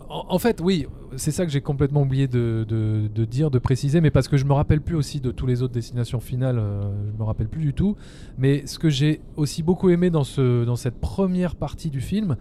En, 0.10 0.24
en 0.30 0.40
fait, 0.40 0.62
oui, 0.64 0.88
c'est 1.18 1.32
ça 1.32 1.46
que 1.46 1.52
j'ai 1.52 1.60
complètement 1.60 2.04
oublié 2.04 2.30
de, 2.30 2.66
de- 2.66 3.10
de 3.14 3.26
dire, 3.26 3.52
de 3.52 3.60
préciser, 3.60 4.00
mais 4.00 4.10
parce 4.12 4.30
que 4.30 4.38
je 4.38 4.46
me 4.46 4.54
rappelle 4.54 4.80
plus 4.80 4.96
aussi 4.96 5.20
de 5.20 5.32
tous 5.32 5.46
les 5.46 5.62
autres 5.62 5.74
destinations 5.74 6.22
finales, 6.22 6.58
euh, 6.60 6.84
je 7.12 7.18
me 7.20 7.24
rappelle 7.26 7.50
plus 7.50 7.60
du 7.62 7.74
tout. 7.74 7.98
Mais 8.38 8.66
ce 8.66 8.80
que 8.80 8.88
j'ai 8.90 9.20
aussi 9.36 9.64
beaucoup 9.64 9.90
aimé 9.90 10.10
dans, 10.10 10.24
ce, 10.24 10.64
dans 10.64 10.78
cette 10.78 10.96
première 11.02 11.58
partie 11.58 11.90
du 11.90 12.00
film, 12.00 12.38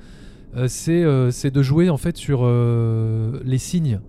c'est 0.69 1.05
euh, 1.05 1.31
c'est 1.31 1.51
de 1.51 1.63
jouer 1.63 1.91
en 1.91 1.97
fait 1.97 2.17
sur 2.17 2.41
euh, 2.43 3.41
les 3.45 3.59
signes, 3.59 4.01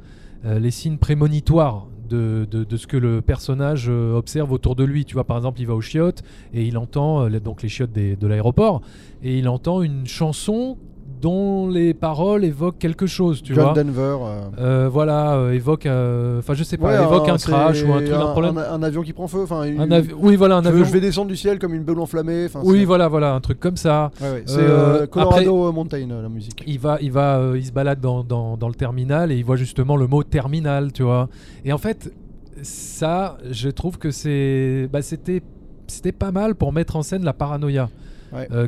euh, 0.46 0.60
les 0.60 0.72
signes 0.72 0.98
prémonitoires. 0.98 1.88
De, 2.10 2.48
ce 2.78 2.88
que 2.88 2.96
le 2.96 3.22
personnage 3.22 3.88
euh, 3.90 4.16
observe 4.16 4.54
autour 4.54 4.78
de 4.78 4.86
lui. 4.86 5.04
Tu 5.04 5.16
vois, 5.16 5.26
par 5.26 5.36
exemple, 5.36 5.60
il 5.60 5.68
va 5.68 5.76
aux 5.76 5.82
chiottes 5.82 6.24
et 6.54 6.64
il 6.64 6.78
entend, 6.78 7.26
euh, 7.26 7.40
donc 7.42 7.62
les 7.62 7.68
chiottes 7.68 7.92
de 7.92 8.28
l'aéroport, 8.28 8.82
et 9.22 9.38
il 9.38 9.50
entend 9.50 9.82
une 9.82 10.08
chanson 10.08 10.78
dont 11.22 11.68
les 11.68 11.94
paroles 11.94 12.44
évoquent 12.46 12.78
quelque 12.78 13.08
chose, 13.08 13.42
tu 13.42 13.56
John 13.56 13.64
vois. 13.66 13.74
Denver. 13.74 14.18
euh. 14.22 14.42
Euh, 14.60 14.90
voilà, 14.90 15.34
euh, 15.36 15.52
évoque, 15.52 15.86
euh, 15.86 16.40
enfin 16.40 16.54
je 16.54 16.64
sais 16.64 16.78
pas, 16.78 16.88
Ouais, 16.88 17.04
évoque 17.04 17.28
un 17.30 17.38
crash 17.38 17.84
ou 17.84 17.92
un 17.94 17.98
truc, 18.02 18.10
un 18.12 18.20
un, 18.20 18.32
problème. 18.32 18.58
un- 18.58 18.74
un 18.74 18.84
avion 18.84 19.02
qui 19.02 19.14
prend 19.14 19.28
feu. 19.28 19.42
Enfin, 19.44 19.64
une- 19.64 19.82
Un 19.82 19.90
avi- 19.92 20.14
oui, 20.18 20.36
voilà, 20.36 20.58
un 20.58 20.66
avion. 20.66 20.84
je 20.86 20.92
vais 20.92 21.00
descendre 21.00 21.28
du 21.30 21.36
ciel 21.36 21.58
comme 21.60 21.74
une 21.74 21.84
boule 21.84 22.00
enflammée. 22.00 22.48
Oui, 22.64 22.86
voilà, 22.86 23.08
voilà, 23.08 23.34
un 23.34 23.40
truc 23.42 23.60
comme 23.60 23.78
ça. 23.78 24.12
Ouais, 24.22 24.32
ouais, 24.32 24.44
C'est 24.46 25.10
Colorado 25.10 25.72
Mountain 25.72 26.10
euh, 26.12 26.22
la 26.22 26.30
musique. 26.30 26.64
Il 26.68 26.80
va, 26.80 26.98
il 27.02 27.12
va, 27.12 27.42
il 27.56 27.66
se 27.66 27.72
balade 27.72 28.00
dans, 28.00 28.24
dans, 28.24 28.56
dans 28.58 28.68
le 28.68 28.76
terminal 28.76 29.32
et 29.32 29.38
il 29.38 29.44
voit 29.46 29.56
justement 29.56 29.96
le 29.98 30.08
mot 30.08 30.24
terminal, 30.24 30.92
tu 30.94 31.04
vois. 31.04 31.30
Et 31.66 31.74
en 31.74 31.78
fait, 31.78 32.12
ça, 32.62 33.38
je 33.50 33.70
trouve 33.70 33.98
que 33.98 34.12
c'est, 34.12 34.88
bah, 34.92 35.02
c'était, 35.02 35.42
c'était 35.88 36.12
pas 36.12 36.32
mal 36.32 36.56
pour 36.56 36.74
mettre 36.74 36.96
en 36.96 37.02
scène 37.02 37.24
la 37.24 37.34
paranoïa, 37.34 37.90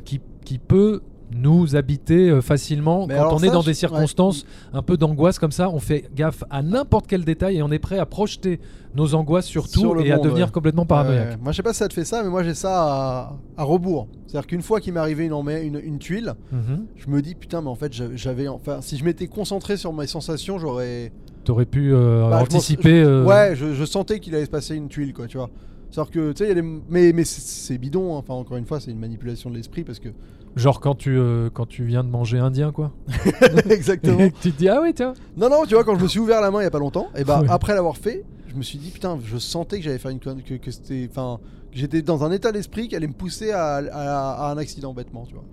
qui, 0.05 0.19
qui 0.45 0.57
peut 0.57 1.01
nous 1.31 1.75
habiter 1.75 2.29
euh, 2.29 2.41
facilement 2.41 3.05
Mais 3.07 3.15
quand 3.15 3.33
on 3.35 3.39
est 3.39 3.47
ça, 3.47 3.53
dans 3.53 3.61
des 3.63 3.73
circonstances 3.73 4.45
un 4.73 4.81
peu 4.81 4.97
d'angoisse 4.97 5.37
comme 5.39 5.51
ça. 5.51 5.69
On 5.69 5.79
fait 5.79 6.09
gaffe 6.15 6.43
à 6.49 6.61
n'importe 6.63 7.05
quel 7.07 7.23
détail 7.23 7.57
et 7.57 7.61
on 7.63 7.71
est 7.71 7.79
prêt 7.79 7.99
à 7.99 8.05
projeter 8.05 8.59
nos 8.95 9.13
angoisses 9.13 9.45
sur 9.45 9.69
tout 9.69 9.79
Sur 9.81 10.01
et 10.01 10.11
à 10.11 10.17
devenir 10.17 10.47
ouais. 10.47 10.51
complètement 10.51 10.85
paranoïaque. 10.85 11.39
Moi, 11.41 11.51
je 11.51 11.57
sais 11.57 11.63
pas 11.63 11.73
si 11.73 11.79
ça 11.79 11.87
te 11.87 11.93
fait 11.93 12.05
ça, 12.05 12.23
mais 12.23 12.29
moi, 12.29 12.41
j'ai 12.43 12.55
ça 12.55 12.71
à, 12.83 13.37
à 13.57 13.63
rebours. 13.63 14.07
C'est-à-dire 14.25 14.47
qu'une 14.47 14.61
fois 14.63 14.79
qu'il 14.79 14.93
m'est 14.93 14.99
arrivé 14.99 15.25
une, 15.25 15.33
une, 15.63 15.79
une 15.83 15.99
tuile, 15.99 16.33
Mhm. 16.51 16.85
je 16.95 17.07
me 17.09 17.21
dis 17.21 17.35
putain, 17.35 17.61
mais 17.61 17.69
en 17.69 17.75
fait, 17.75 17.93
j'avais-. 18.15 18.47
Enfin, 18.47 18.79
si 18.81 18.97
je 18.97 19.03
m'étais 19.05 19.27
concentré 19.27 19.77
sur 19.77 19.93
mes 19.93 20.07
sensations, 20.07 20.57
j'aurais. 20.57 21.11
T'aurais 21.43 21.65
pu 21.65 21.93
euh, 21.93 22.29
Bah, 22.29 22.41
anticiper. 22.41 23.01
je- 23.03 23.07
euh, 23.07 23.25
Ouais, 23.25 23.55
je, 23.55 23.73
je 23.73 23.85
sentais 23.85 24.19
qu'il 24.19 24.35
allait 24.35 24.45
se 24.45 24.49
passer 24.49 24.75
une 24.75 24.87
tuile, 24.87 25.13
quoi, 25.13 25.27
tu 25.27 25.37
vois. 25.37 25.49
C'est-à-dire 25.91 26.11
que, 26.11 26.31
tu 26.31 26.37
sais, 26.37 26.45
il 26.45 26.47
y 26.49 26.51
a 26.51 26.61
des. 26.61 26.67
Mais, 26.89 27.11
mais 27.13 27.23
c'est- 27.25 27.77
bidon, 27.77 28.15
hein. 28.15 28.19
enfin, 28.19 28.33
encore 28.35 28.57
une 28.57 28.65
fois, 28.65 28.79
c'est 28.79 28.91
une 28.91 28.99
manipulation 28.99 29.49
de 29.49 29.55
l'esprit 29.55 29.83
parce 29.83 29.99
que. 29.99 30.09
Genre 30.55 30.79
quand 30.79 30.95
tu, 30.95 31.15
euh, 31.17 31.49
quand 31.53 31.67
tu 31.67 31.83
viens 31.83 32.03
de 32.03 32.09
manger 32.09 32.39
indien, 32.39 32.71
quoi. 32.71 32.91
Exactement. 33.69 34.19
Et 34.19 34.31
tu 34.31 34.51
te 34.51 34.57
dis, 34.57 34.67
ah 34.69 34.79
oui, 34.81 34.93
tiens. 34.93 35.13
Non, 35.37 35.49
non, 35.49 35.65
tu 35.67 35.75
vois, 35.75 35.83
quand 35.83 35.95
je 35.95 36.01
me 36.03 36.07
suis 36.07 36.19
ouvert 36.19 36.41
la 36.41 36.51
main 36.51 36.59
il 36.61 36.63
y 36.63 36.67
a 36.67 36.71
pas 36.71 36.79
longtemps, 36.79 37.07
et 37.15 37.23
bah 37.23 37.41
Ouais. 37.41 37.47
après 37.49 37.73
l'avoir 37.73 37.97
fait, 37.97 38.23
je 38.47 38.55
me 38.55 38.61
suis 38.63 38.77
dit 38.79 38.89
putain, 38.89 39.19
je 39.23 39.37
sentais 39.37 39.77
que 39.77 39.83
j'allais 39.83 39.99
faire 39.99 40.11
une 40.11 40.19
conne- 40.19 40.41
que, 40.41 40.55
que 40.55 40.71
c'était, 40.71 41.07
enfin, 41.09 41.39
que 41.71 41.77
j'étais 41.77 42.01
dans 42.01 42.23
un 42.23 42.31
état 42.31 42.51
d'esprit 42.51 42.87
qui 42.87 42.95
allait 42.95 43.07
me 43.07 43.13
pousser 43.13 43.51
à, 43.51 43.75
à- 43.75 44.47
à 44.47 44.51
un 44.51 44.57
accident 44.57 44.93
bêtement, 44.93 45.25
tu 45.27 45.33
vois. 45.35 45.43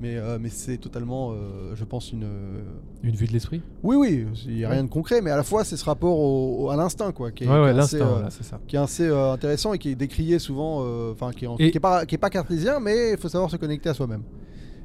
Mais, 0.00 0.16
euh, 0.16 0.38
mais 0.40 0.48
c'est 0.48 0.78
totalement, 0.78 1.30
euh, 1.30 1.74
je 1.76 1.84
pense, 1.84 2.10
une. 2.12 2.24
euh, 2.24 2.62
Une 3.04 3.14
vue 3.14 3.26
de 3.26 3.32
l'esprit? 3.32 3.62
Oui, 3.84 3.94
oui, 3.96 4.24
il 4.48 4.54
n'y 4.56 4.64
a 4.64 4.70
rien 4.70 4.82
de 4.82 4.88
concret, 4.88 5.20
mais 5.22 5.30
à 5.30 5.36
la 5.36 5.44
fois 5.44 5.62
c'est 5.64 5.76
ce 5.76 5.84
rapport 5.84 6.18
au- 6.18 6.64
au- 6.64 6.70
à 6.70 6.76
l'instinct, 6.76 7.12
quoi, 7.12 7.30
qui 7.30 7.44
est, 7.44 7.46
Ouais, 7.46 7.54
qui 7.54 7.60
ouais, 7.60 7.66
est 7.68 7.78
assez, 7.78 7.98
l'instinct, 7.98 8.12
voilà, 8.14 8.30
c'est 8.30 8.42
ça. 8.42 8.58
qui 8.66 8.74
est 8.76 8.80
assez 8.80 9.08
intéressant 9.08 9.72
et 9.74 9.78
qui 9.78 9.90
est 9.90 9.94
décrié 9.94 10.38
souvent, 10.40 10.84
enfin, 11.12 11.30
qui, 11.30 11.44
est 11.44 11.48
en- 11.48 11.56
Et- 11.58 11.70
qui 11.70 11.76
est 11.76 11.80
pas, 11.80 12.04
qui 12.04 12.16
est 12.16 12.18
pas 12.18 12.30
cartésien, 12.30 12.80
mais 12.80 13.12
il 13.12 13.16
faut 13.18 13.28
savoir 13.28 13.48
se 13.50 13.56
connecter 13.56 13.90
à 13.90 13.94
soi-même. 13.94 14.22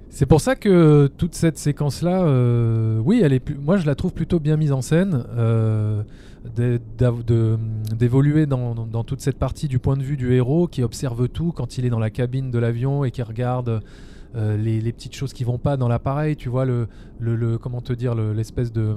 C'est 0.09 0.25
pour 0.27 0.39
ça 0.39 0.55
que 0.55 1.07
toute 1.17 1.35
cette 1.35 1.57
séquence-là, 1.57 2.23
euh, 2.23 2.99
oui, 3.03 3.19
elle 3.23 3.33
est 3.33 3.39
plus, 3.41 3.55
moi 3.55 3.75
je 3.77 3.85
la 3.85 3.93
trouve 3.95 4.13
plutôt 4.13 4.39
bien 4.39 4.55
mise 4.55 4.71
en 4.71 4.81
scène, 4.81 5.25
euh, 5.35 6.03
d'évoluer 7.97 8.45
dans, 8.45 8.73
dans- 8.75 9.03
toute 9.03 9.21
cette 9.21 9.37
partie 9.37 9.67
du 9.67 9.79
point 9.79 9.97
de 9.97 10.03
vue 10.03 10.17
du 10.17 10.33
héros 10.33 10.67
qui 10.67 10.83
observe 10.83 11.27
tout 11.29 11.51
quand 11.51 11.77
il 11.77 11.85
est 11.85 11.89
dans 11.89 11.99
la 11.99 12.09
cabine 12.09 12.51
de 12.51 12.59
l'avion 12.59 13.03
et 13.03 13.11
qui 13.11 13.21
regarde 13.21 13.81
les, 14.37 14.81
les 14.81 14.93
petites 14.93 15.15
choses 15.15 15.33
qui 15.33 15.43
vont 15.43 15.57
pas 15.57 15.77
dans 15.77 15.87
l'appareil, 15.87 16.35
tu 16.35 16.49
vois, 16.49 16.65
le, 16.65 16.87
le, 17.19 17.57
comment 17.57 17.81
te 17.81 17.93
dire, 17.93 18.13
le- 18.15 18.33
l'espèce 18.33 18.71
de... 18.71 18.95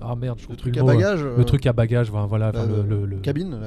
Ah 0.00 0.14
merde, 0.16 0.38
je 0.38 0.42
Le 0.48 0.54
trouve 0.54 0.56
plus 0.56 0.70
truc 0.72 0.76
à 0.78 0.80
mot, 0.82 0.86
bagages. 0.86 1.22
Le 1.24 1.40
euh, 1.40 1.44
truc 1.44 1.66
à 1.66 1.72
bagages, 1.72 2.10
voilà, 2.10 2.52
le, 2.52 3.16
Cabine, 3.22 3.58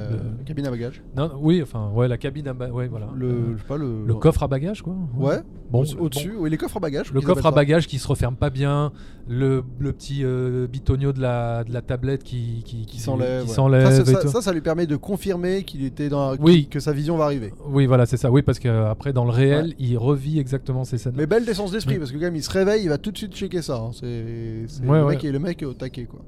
cabine 0.46 0.66
à 0.66 0.70
bagages. 0.70 1.02
Non, 1.16 1.30
oui, 1.40 1.60
enfin, 1.62 1.90
ouais, 1.94 2.08
la 2.08 2.16
cabine 2.18 2.48
à 2.48 2.54
bagages, 2.54 2.74
ouais, 2.74 2.88
voilà. 2.88 3.08
Le, 3.14 3.26
Euh, 3.28 3.52
je 3.56 3.62
sais 3.62 3.68
pas, 3.68 3.76
le, 3.76 4.04
le 4.06 4.14
coffre 4.14 4.42
à 4.42 4.48
bagages, 4.48 4.82
quoi. 4.82 4.94
Ouais. 5.16 5.38
Bon, 5.70 5.82
Au- 5.84 6.04
Au-dessus, 6.04 6.32
oui, 6.38 6.50
les 6.50 6.56
coffres 6.58 6.76
à 6.76 6.80
bagages. 6.80 7.12
le 7.12 7.20
coffre 7.20 7.46
à 7.46 7.50
bagages 7.50 7.86
qui 7.86 7.98
se 7.98 8.06
referme 8.08 8.36
pas 8.36 8.50
bien, 8.50 8.92
le, 9.28 9.62
le 9.78 9.92
petit 9.92 10.20
euh, 10.22 10.66
bitonio 10.66 11.12
de 11.12 11.20
la, 11.20 11.64
de 11.64 11.72
la 11.72 11.80
tablette 11.80 12.22
qui, 12.24 12.62
qui, 12.64 12.84
Qui 12.86 13.00
s'enlève. 13.00 13.46
Ça, 13.46 14.42
ça, 14.42 14.52
lui 14.52 14.60
permet 14.60 14.86
de 14.86 14.96
confirmer 14.96 15.62
qu'il 15.64 15.84
était 15.84 16.08
dans 16.08 16.36
Oui. 16.36 16.66
que 16.70 16.80
sa 16.80 16.92
vision 16.92 17.16
va 17.16 17.24
arriver. 17.24 17.52
Oui, 17.66 17.86
voilà, 17.86 18.04
c'est 18.06 18.16
ça. 18.16 18.30
Oui, 18.30 18.42
parce 18.42 18.58
qu'après, 18.58 19.12
dans 19.12 19.24
le 19.24 19.30
réel, 19.30 19.74
il 19.78 19.96
revit 19.96 20.38
exactement 20.38 20.84
ces 20.84 20.98
scènes. 20.98 21.14
Mais 21.16 21.26
belle 21.26 21.44
décence 21.44 21.70
d'esprit 21.72 21.98
parce 21.98 22.10
que 22.10 22.16
quand 22.16 22.24
même 22.24 22.36
il 22.36 22.42
se 22.42 22.50
réveille, 22.50 22.82
il 22.82 22.88
va 22.88 22.98
tout 22.98 23.10
de 23.12 23.16
suite 23.18 23.34
checker 23.34 23.62
ça. 23.62 23.76
hein. 23.76 23.90
C'est 23.92 24.64
le 24.82 25.38
mec 25.38 25.62
est 25.62 25.66
au 25.66 25.74
taquet 25.74 26.04
quoi. 26.04 26.20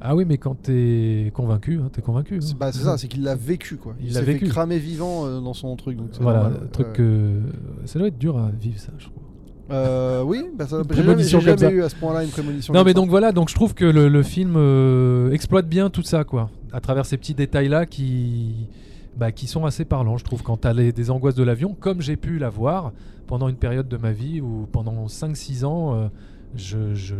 Ah 0.00 0.16
oui, 0.16 0.24
mais 0.26 0.36
quand 0.36 0.60
t'es 0.60 1.30
convaincu, 1.34 1.78
hein, 1.80 1.88
t'es 1.92 2.02
convaincu. 2.02 2.40
C'est 2.40 2.52
hein. 2.52 2.56
bah, 2.58 2.72
c'est 2.72 2.82
ça, 2.82 2.98
c'est 2.98 3.06
qu'il 3.06 3.22
l'a 3.22 3.36
vécu 3.36 3.76
quoi. 3.76 3.94
Il 4.00 4.08
Il, 4.08 4.14
l'a 4.14 4.20
s'est 4.20 4.26
fait 4.26 4.32
vécu. 4.34 4.48
cramer 4.48 4.78
vivant 4.78 5.26
euh, 5.26 5.40
dans 5.40 5.54
son 5.54 5.76
truc. 5.76 5.96
Donc 5.96 6.08
Voilà, 6.20 6.40
normal, 6.44 6.68
truc 6.72 6.86
Ouais. 6.88 6.92
que. 6.94 7.40
Ça 7.84 7.98
doit 8.00 8.08
être 8.08 8.18
dur 8.18 8.36
à 8.36 8.50
vivre, 8.50 8.78
ça, 8.80 8.90
je 8.98 9.04
trouve. 9.04 9.22
Euh, 9.70 10.22
oui, 10.24 10.44
bah, 10.58 10.66
ça- 10.66 10.82
j'ai 10.90 11.02
jamais, 11.02 11.22
jamais 11.22 11.56
ça. 11.56 11.70
eu 11.70 11.82
à 11.82 11.88
ce 11.88 11.94
point-là 11.94 12.24
une 12.24 12.30
prémonition. 12.30 12.74
Non, 12.74 12.82
mais 12.82 12.90
ça. 12.90 12.94
donc 12.94 13.10
voilà, 13.10 13.30
donc 13.32 13.48
je 13.48 13.54
trouve 13.54 13.74
que 13.74 13.84
le, 13.84 14.08
le 14.08 14.22
film 14.24 14.54
euh, 14.56 15.30
exploite 15.30 15.68
bien 15.68 15.88
tout 15.88 16.02
ça, 16.02 16.24
quoi. 16.24 16.50
À 16.72 16.80
travers 16.80 17.06
ces 17.06 17.16
petits 17.16 17.34
détails-là 17.34 17.86
qui. 17.86 18.68
Bah, 19.16 19.30
qui 19.30 19.46
sont 19.46 19.66
assez 19.66 19.84
parlants, 19.84 20.16
je 20.16 20.24
trouve, 20.24 20.42
quand 20.42 20.56
t'as 20.56 20.72
les- 20.72 20.90
des 20.90 21.10
angoisses 21.10 21.34
de 21.34 21.42
l'avion, 21.44 21.76
comme 21.78 22.00
j'ai 22.00 22.16
pu 22.16 22.38
l'avoir 22.38 22.92
pendant 23.26 23.48
une 23.48 23.56
période 23.56 23.86
de 23.86 23.98
ma 23.98 24.10
vie 24.10 24.40
où 24.40 24.66
pendant 24.72 25.06
5-6 25.06 25.64
ans, 25.66 25.94
euh, 25.94 26.08
je, 26.56 26.94
je, 26.94 27.14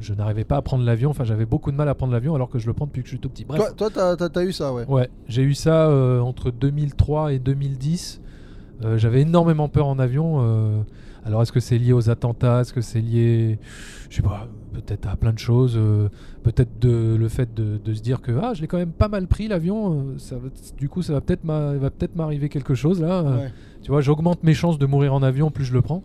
je 0.00 0.14
n'arrivais 0.14 0.44
pas 0.44 0.56
à 0.56 0.62
prendre 0.62 0.84
l'avion. 0.84 1.10
Enfin, 1.10 1.24
j'avais 1.24 1.46
beaucoup 1.46 1.70
de 1.70 1.76
mal 1.76 1.88
à 1.88 1.94
prendre 1.94 2.12
l'avion 2.12 2.34
alors 2.34 2.48
que 2.48 2.58
je 2.58 2.66
le 2.66 2.72
prends 2.72 2.86
depuis 2.86 3.02
que 3.02 3.06
je 3.08 3.12
suis 3.12 3.20
tout 3.20 3.28
petit. 3.28 3.44
Bref. 3.44 3.74
Toi, 3.76 3.90
toi, 3.90 4.28
t'as, 4.30 4.44
eu 4.44 4.52
ça, 4.52 4.72
ouais. 4.72 4.86
Ouais, 4.86 5.08
j'ai 5.28 5.42
eu 5.42 5.54
ça 5.54 5.88
euh, 5.88 6.20
entre 6.20 6.50
2003 6.50 7.32
et 7.32 7.38
2010. 7.38 8.20
Euh, 8.82 8.98
J'avais 8.98 9.22
énormément 9.22 9.68
peur 9.68 9.86
en 9.86 9.98
avion. 9.98 10.38
euh, 10.40 10.80
alors, 11.26 11.40
est-ce 11.42 11.52
que 11.52 11.60
c'est 11.60 11.78
lié 11.78 11.92
aux 11.92 12.10
attentats? 12.10 12.60
Est-ce 12.60 12.74
que 12.74 12.82
c'est 12.82 13.00
lié, 13.00 13.58
je 14.10 14.16
sais 14.16 14.22
pas, 14.22 14.46
peut-être 14.74 15.06
à 15.08 15.16
plein 15.16 15.32
de 15.32 15.38
choses 15.38 15.80
Peut-être 16.42 16.78
de, 16.78 17.16
le 17.18 17.28
fait 17.28 17.54
de, 17.54 17.78
de 17.82 17.94
se 17.94 18.02
dire 18.02 18.20
que 18.20 18.32
ah, 18.42 18.52
je 18.52 18.60
l'ai 18.60 18.66
quand 18.66 18.76
même 18.76 18.92
pas 18.92 19.08
mal 19.08 19.26
pris 19.26 19.48
l'avion. 19.48 20.18
ça 20.18 20.36
va- 20.36 20.50
du 20.76 20.90
coup, 20.90 21.00
ça 21.00 21.14
va 21.14 21.22
peut-être 21.22 21.44
va 21.46 21.90
m'arriver 22.14 22.50
quelque 22.50 22.74
chose 22.74 23.00
là. 23.00 23.22
Ouais. 23.22 23.52
Tu 23.80 23.90
vois, 23.90 24.02
j'augmente 24.02 24.42
mes 24.42 24.52
chances 24.52 24.78
de 24.78 24.84
mourir 24.84 25.14
en 25.14 25.22
avion 25.22 25.50
plus 25.50 25.64
je 25.64 25.72
le 25.72 25.80
prends. 25.80 26.02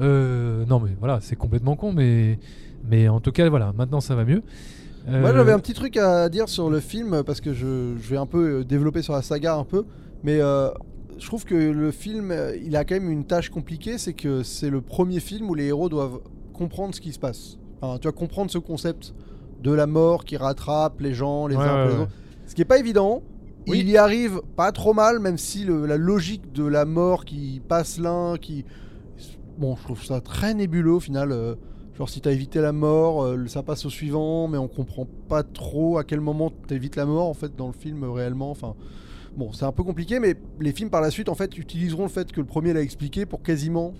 Euh, 0.00 0.64
non, 0.66 0.80
mais 0.80 0.90
voilà, 0.98 1.18
c'est 1.20 1.36
complètement 1.36 1.76
con, 1.76 1.92
mais 1.92 2.38
mais 2.88 3.08
en 3.08 3.20
tout 3.20 3.32
cas, 3.32 3.48
voilà, 3.48 3.72
maintenant 3.76 4.00
ça 4.00 4.14
va 4.14 4.24
mieux. 4.24 4.42
Moi 5.06 5.30
Euh, 5.30 5.32
j'avais 5.34 5.52
un 5.52 5.58
petit 5.58 5.72
truc 5.72 5.96
à 5.96 6.28
dire 6.28 6.48
sur 6.48 6.68
le 6.70 6.80
film 6.80 7.22
parce 7.24 7.40
que 7.40 7.52
je, 7.54 7.94
je 8.00 8.10
vais 8.10 8.16
un 8.18 8.26
peu 8.26 8.60
euh, 8.60 8.64
développer 8.64 9.02
sur 9.02 9.14
la 9.14 9.22
saga 9.22 9.54
un 9.56 9.64
peu, 9.64 9.84
mais 10.22 10.38
euh, 10.40 10.68
je 11.18 11.26
trouve 11.26 11.44
que 11.44 11.54
le 11.54 11.90
film 11.90 12.32
il 12.64 12.76
a 12.76 12.84
quand 12.84 12.94
même 12.94 13.10
une 13.10 13.24
tâche 13.24 13.48
compliquée, 13.50 13.98
c'est 13.98 14.12
que 14.12 14.42
c'est 14.42 14.70
le 14.70 14.80
premier 14.80 15.20
film 15.20 15.48
où 15.50 15.54
les 15.54 15.66
héros 15.66 15.88
doivent 15.88 16.20
comprendre 16.52 16.94
ce 16.94 17.00
qui 17.00 17.12
se 17.12 17.18
passe. 17.18 17.56
Enfin, 17.80 17.98
tu 17.98 18.06
vas 18.08 18.12
comprendre 18.12 18.50
ce 18.50 18.58
concept 18.58 19.14
de 19.62 19.72
la 19.72 19.86
mort 19.86 20.24
qui 20.24 20.36
rattrape 20.36 21.00
les 21.00 21.14
gens 21.14 21.46
les 21.46 21.56
Ouais, 21.56 21.64
uns 21.64 21.84
ouais, 21.84 21.88
les 21.88 21.94
ouais. 21.96 22.00
autres, 22.02 22.12
ce 22.46 22.54
qui 22.54 22.62
est 22.62 22.66
pas 22.66 22.78
évident. 22.78 23.22
Oui. 23.66 23.80
Il 23.80 23.90
y 23.90 23.96
arrive 23.98 24.40
pas 24.56 24.72
trop 24.72 24.94
mal, 24.94 25.18
même 25.20 25.36
si 25.36 25.64
le- 25.64 25.84
la 25.86 25.96
logique 25.98 26.52
de 26.52 26.64
la 26.64 26.84
mort 26.86 27.24
qui 27.24 27.60
passe 27.68 27.98
l'un, 27.98 28.36
qui 28.40 28.64
bon, 29.58 29.76
je 29.76 29.82
trouve 29.84 30.02
ça 30.04 30.20
très 30.20 30.54
nébuleux 30.54 30.92
au 30.92 31.00
final. 31.00 31.32
euh, 31.32 31.54
Genre 31.96 32.08
si 32.08 32.20
t'as 32.20 32.30
évité 32.30 32.60
la 32.60 32.72
mort, 32.72 33.24
euh, 33.24 33.46
ça 33.48 33.64
passe 33.64 33.84
au 33.84 33.90
suivant, 33.90 34.46
mais 34.46 34.56
on 34.56 34.68
comprend 34.68 35.04
pas 35.28 35.42
trop 35.42 35.98
à 35.98 36.04
quel 36.04 36.20
moment 36.20 36.52
t'évites 36.68 36.94
la 36.94 37.04
mort 37.06 37.26
en 37.28 37.34
fait 37.34 37.56
dans 37.56 37.66
le 37.66 37.72
film 37.72 38.04
euh, 38.04 38.10
réellement. 38.12 38.50
Enfin, 38.52 38.74
bon, 39.36 39.52
c'est 39.52 39.64
un 39.64 39.72
peu 39.72 39.82
compliqué, 39.82 40.20
mais 40.20 40.36
les 40.60 40.72
films 40.72 40.90
par 40.90 41.00
la 41.00 41.10
suite 41.10 41.28
en 41.28 41.34
fait 41.34 41.58
utiliseront 41.58 42.04
le 42.04 42.08
fait 42.08 42.30
que 42.30 42.40
le 42.40 42.46
premier 42.46 42.72
l'a 42.72 42.82
expliqué 42.82 43.26
pour 43.26 43.42
quasiment 43.42 43.94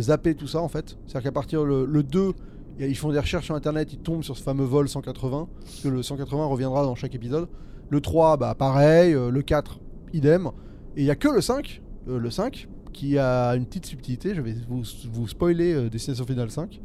zapper 0.00 0.34
tout 0.34 0.46
ça 0.46 0.60
en 0.60 0.68
fait. 0.68 0.96
C'est-à-dire 1.06 1.24
qu'à 1.30 1.32
partir 1.32 1.64
le, 1.64 1.86
le 1.86 2.02
2, 2.04 2.32
y 2.78 2.84
a- 2.84 2.86
ils 2.86 2.94
font 2.96 3.10
des 3.10 3.18
recherches 3.18 3.46
sur 3.46 3.54
internet, 3.54 3.92
ils 3.92 3.98
tombent 3.98 4.22
sur 4.22 4.36
ce 4.36 4.42
fameux 4.42 4.64
vol 4.64 4.88
180, 4.88 5.48
parce 5.60 5.80
que 5.80 5.88
le 5.88 6.02
180 6.02 6.44
reviendra 6.46 6.84
dans 6.84 6.94
chaque 6.94 7.14
épisode. 7.14 7.48
Le 7.90 8.00
3, 8.00 8.36
bah 8.36 8.54
pareil, 8.56 9.12
le 9.14 9.42
4, 9.42 9.80
idem. 10.12 10.50
Et 10.96 11.00
il 11.00 11.04
y 11.06 11.10
a 11.10 11.16
que 11.16 11.28
le 11.28 11.40
5, 11.40 11.82
euh, 12.08 12.18
le 12.18 12.30
5, 12.30 12.68
qui 12.96 13.18
a 13.18 13.50
une 13.56 13.66
petite 13.66 13.86
subtilité. 13.86 14.34
Je 14.34 14.40
vais 14.40 14.54
vous, 14.68 14.82
vous 15.12 15.28
spoiler 15.28 15.72
euh, 15.74 15.88
Destination 15.90 16.24
Finale 16.24 16.50
5. 16.50 16.80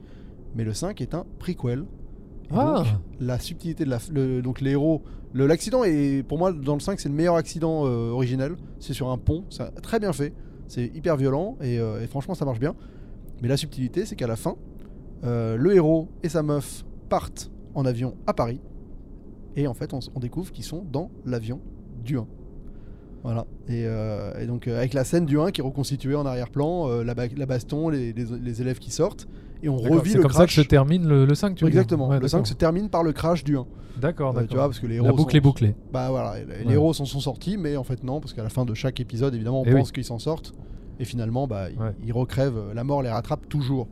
Mais 0.56 0.64
le 0.64 0.74
5 0.74 1.00
est 1.02 1.14
un 1.16 1.26
prequel. 1.40 1.80
Et 1.80 2.54
Ah. 2.54 2.84
donc, 2.84 2.88
la 3.20 3.40
subtilité 3.40 3.86
de 3.86 3.90
la. 3.90 4.00
le- 4.12 4.42
donc, 4.42 4.62
les 4.62 4.72
héros. 4.72 5.02
L'accident 5.34 5.84
est. 5.86 6.24
Pour 6.28 6.38
moi, 6.38 6.52
dans 6.52 6.74
le 6.74 6.82
5, 6.82 7.00
c'est 7.00 7.08
le 7.10 7.16
meilleur 7.16 7.36
accident 7.36 7.86
euh, 7.86 8.10
originel. 8.12 8.56
C'est 8.80 8.94
sur 8.94 9.10
un 9.10 9.18
pont. 9.18 9.46
C'est 9.50 9.72
très 9.82 10.00
bien 10.00 10.12
fait. 10.14 10.34
C'est 10.68 10.86
hyper 10.94 11.16
violent. 11.16 11.58
Et, 11.62 11.80
euh, 11.80 12.04
et 12.04 12.08
franchement, 12.08 12.36
ça 12.36 12.44
marche 12.46 12.60
bien. 12.60 12.76
Mais 13.42 13.48
la 13.48 13.56
subtilité, 13.58 14.06
c'est 14.06 14.16
qu'à 14.18 14.28
la 14.28 14.36
fin, 14.36 14.56
euh, 15.24 15.56
le 15.56 15.74
héros 15.76 16.10
et 16.24 16.30
sa 16.30 16.44
meuf 16.44 16.84
partent 17.10 17.50
en 17.74 17.86
avion 17.86 18.16
à 18.28 18.34
Paris. 18.34 18.60
Et 19.56 19.68
en 19.68 19.74
fait, 19.74 19.94
on 19.94 20.20
découvre 20.20 20.52
qu'ils 20.52 20.64
sont 20.66 20.84
dans 20.92 21.10
l'avion 21.26 21.60
du 22.04 22.18
1. 22.18 22.28
Voilà. 23.24 23.46
Et, 23.68 23.84
euh, 23.86 24.40
et 24.42 24.48
donc, 24.48 24.68
euh, 24.68 24.78
avec 24.78 24.94
la 24.94 25.04
scène 25.04 25.26
du 25.26 25.40
1 25.40 25.52
qui 25.52 25.62
est 25.62 25.64
reconstituée 25.64 26.16
en 26.16 26.26
arrière-plan, 26.26 26.90
euh, 26.90 27.04
la, 27.04 27.14
ba- 27.14 27.28
la 27.38 27.46
baston, 27.46 27.90
les, 27.90 28.14
les- 28.14 28.26
les 28.44 28.62
élèves 28.62 28.80
qui 28.80 28.92
sortent. 28.92 29.28
Et 29.64 29.70
on 29.70 29.78
revit 29.78 30.12
C'est 30.12 30.18
le 30.18 30.24
comme 30.24 30.32
ça 30.32 30.40
que 30.48 30.52
crash. 30.52 30.56
se 30.56 30.62
termine 30.62 31.08
le, 31.08 31.26
le 31.26 31.36
5, 31.36 31.54
tu 31.56 31.66
Exactement. 31.68 32.08
Ouais, 32.08 32.20
le 32.20 32.28
5 32.28 32.38
d'accord. 32.40 32.48
se 32.48 32.54
termine 32.56 32.90
par 32.90 33.04
le 33.04 33.12
crash 33.14 33.44
du 33.44 33.56
1. 33.58 33.66
D'accord, 34.00 34.34
d'accord. 34.34 34.50
tu 34.50 34.56
vois, 34.56 34.64
parce 34.66 34.80
que 34.80 34.88
les 34.88 34.96
héros. 34.96 35.06
La 35.06 35.12
boucle 35.14 35.34
sont- 35.34 35.38
est 35.38 35.42
bouclée. 35.42 35.76
Bah 35.94 36.10
voilà, 36.10 36.34
les 36.40 36.66
Ouais. 36.66 36.74
héros 36.74 36.94
s'en 36.94 37.06
sont 37.06 37.20
sortis, 37.20 37.58
mais 37.58 37.78
en 37.78 37.84
fait 37.84 38.04
non, 38.04 38.20
parce 38.20 38.34
qu'à 38.34 38.42
la 38.42 38.50
fin 38.50 38.66
de 38.66 38.74
chaque 38.74 39.00
épisode, 39.00 39.36
évidemment, 39.36 39.62
on 39.62 39.66
Eh 39.66 39.74
oui. 39.74 39.80
pense 39.82 39.92
qu'ils 39.92 40.04
s'en 40.06 40.18
sortent. 40.18 40.54
Et 41.00 41.06
finalement, 41.06 41.46
bah, 41.46 41.70
ils- 41.70 41.78
Ouais. 41.80 41.92
ils 42.04 42.12
recrèvent, 42.14 42.60
la 42.74 42.84
mort 42.84 43.04
les 43.04 43.10
rattrape 43.10 43.48
toujours. 43.50 43.88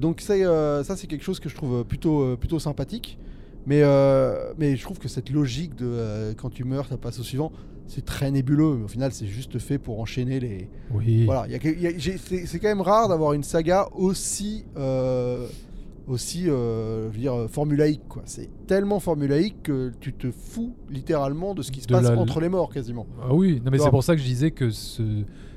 Donc 0.00 0.20
c'est, 0.22 0.44
ça, 0.44 0.96
c'est 0.96 1.06
quelque 1.06 1.24
chose 1.24 1.40
que 1.40 1.50
je 1.50 1.54
trouve 1.54 1.84
plutôt, 1.84 2.34
plutôt 2.38 2.58
sympathique. 2.58 3.18
Mais, 3.66 3.82
mais 4.58 4.76
je 4.76 4.82
trouve 4.82 4.98
que 4.98 5.08
cette 5.08 5.28
logique 5.28 5.74
de 5.76 6.32
quand 6.38 6.48
tu 6.50 6.64
meurs, 6.64 6.86
ça 6.86 6.96
passe 6.96 7.18
au 7.20 7.22
suivant, 7.22 7.52
c'est 7.86 8.04
très 8.04 8.30
nébuleux. 8.30 8.76
Mais 8.78 8.84
au 8.84 8.88
final, 8.88 9.12
c'est 9.12 9.26
juste 9.26 9.58
fait 9.58 9.78
pour 9.78 10.00
enchaîner 10.00 10.40
les. 10.40 10.68
Oui. 10.92 11.24
Voilà, 11.24 11.46
c'est 11.60 12.58
quand 12.58 12.68
même 12.68 12.80
rare 12.80 13.08
d'avoir 13.08 13.32
une 13.32 13.42
saga 13.44 13.88
aussi. 13.94 14.64
euh, 14.76 15.46
aussi 16.08 16.48
euh, 16.48 17.08
je 17.10 17.14
veux 17.16 17.20
dire 17.20 17.34
euh, 17.34 17.48
formulaïque 17.48 18.02
quoi 18.08 18.22
c'est 18.26 18.48
tellement 18.68 19.00
formulaïque 19.00 19.64
que 19.64 19.90
tu 19.98 20.12
te 20.12 20.30
fous 20.30 20.72
littéralement 20.88 21.52
de 21.52 21.62
ce 21.62 21.72
qui 21.72 21.80
se 21.80 21.88
De 21.88 21.94
passe 21.94 22.04
la- 22.04 22.16
entre 22.16 22.38
les 22.38 22.48
morts 22.48 22.72
quasiment 22.72 23.06
Ah 23.20 23.34
oui, 23.34 23.60
non 23.64 23.72
mais 23.72 23.78
c'est 23.78 23.90
pour 23.90 24.04
ça 24.04 24.14
que 24.14 24.20
je 24.20 24.26
disais 24.26 24.52
que 24.52 24.70
ce... 24.70 25.02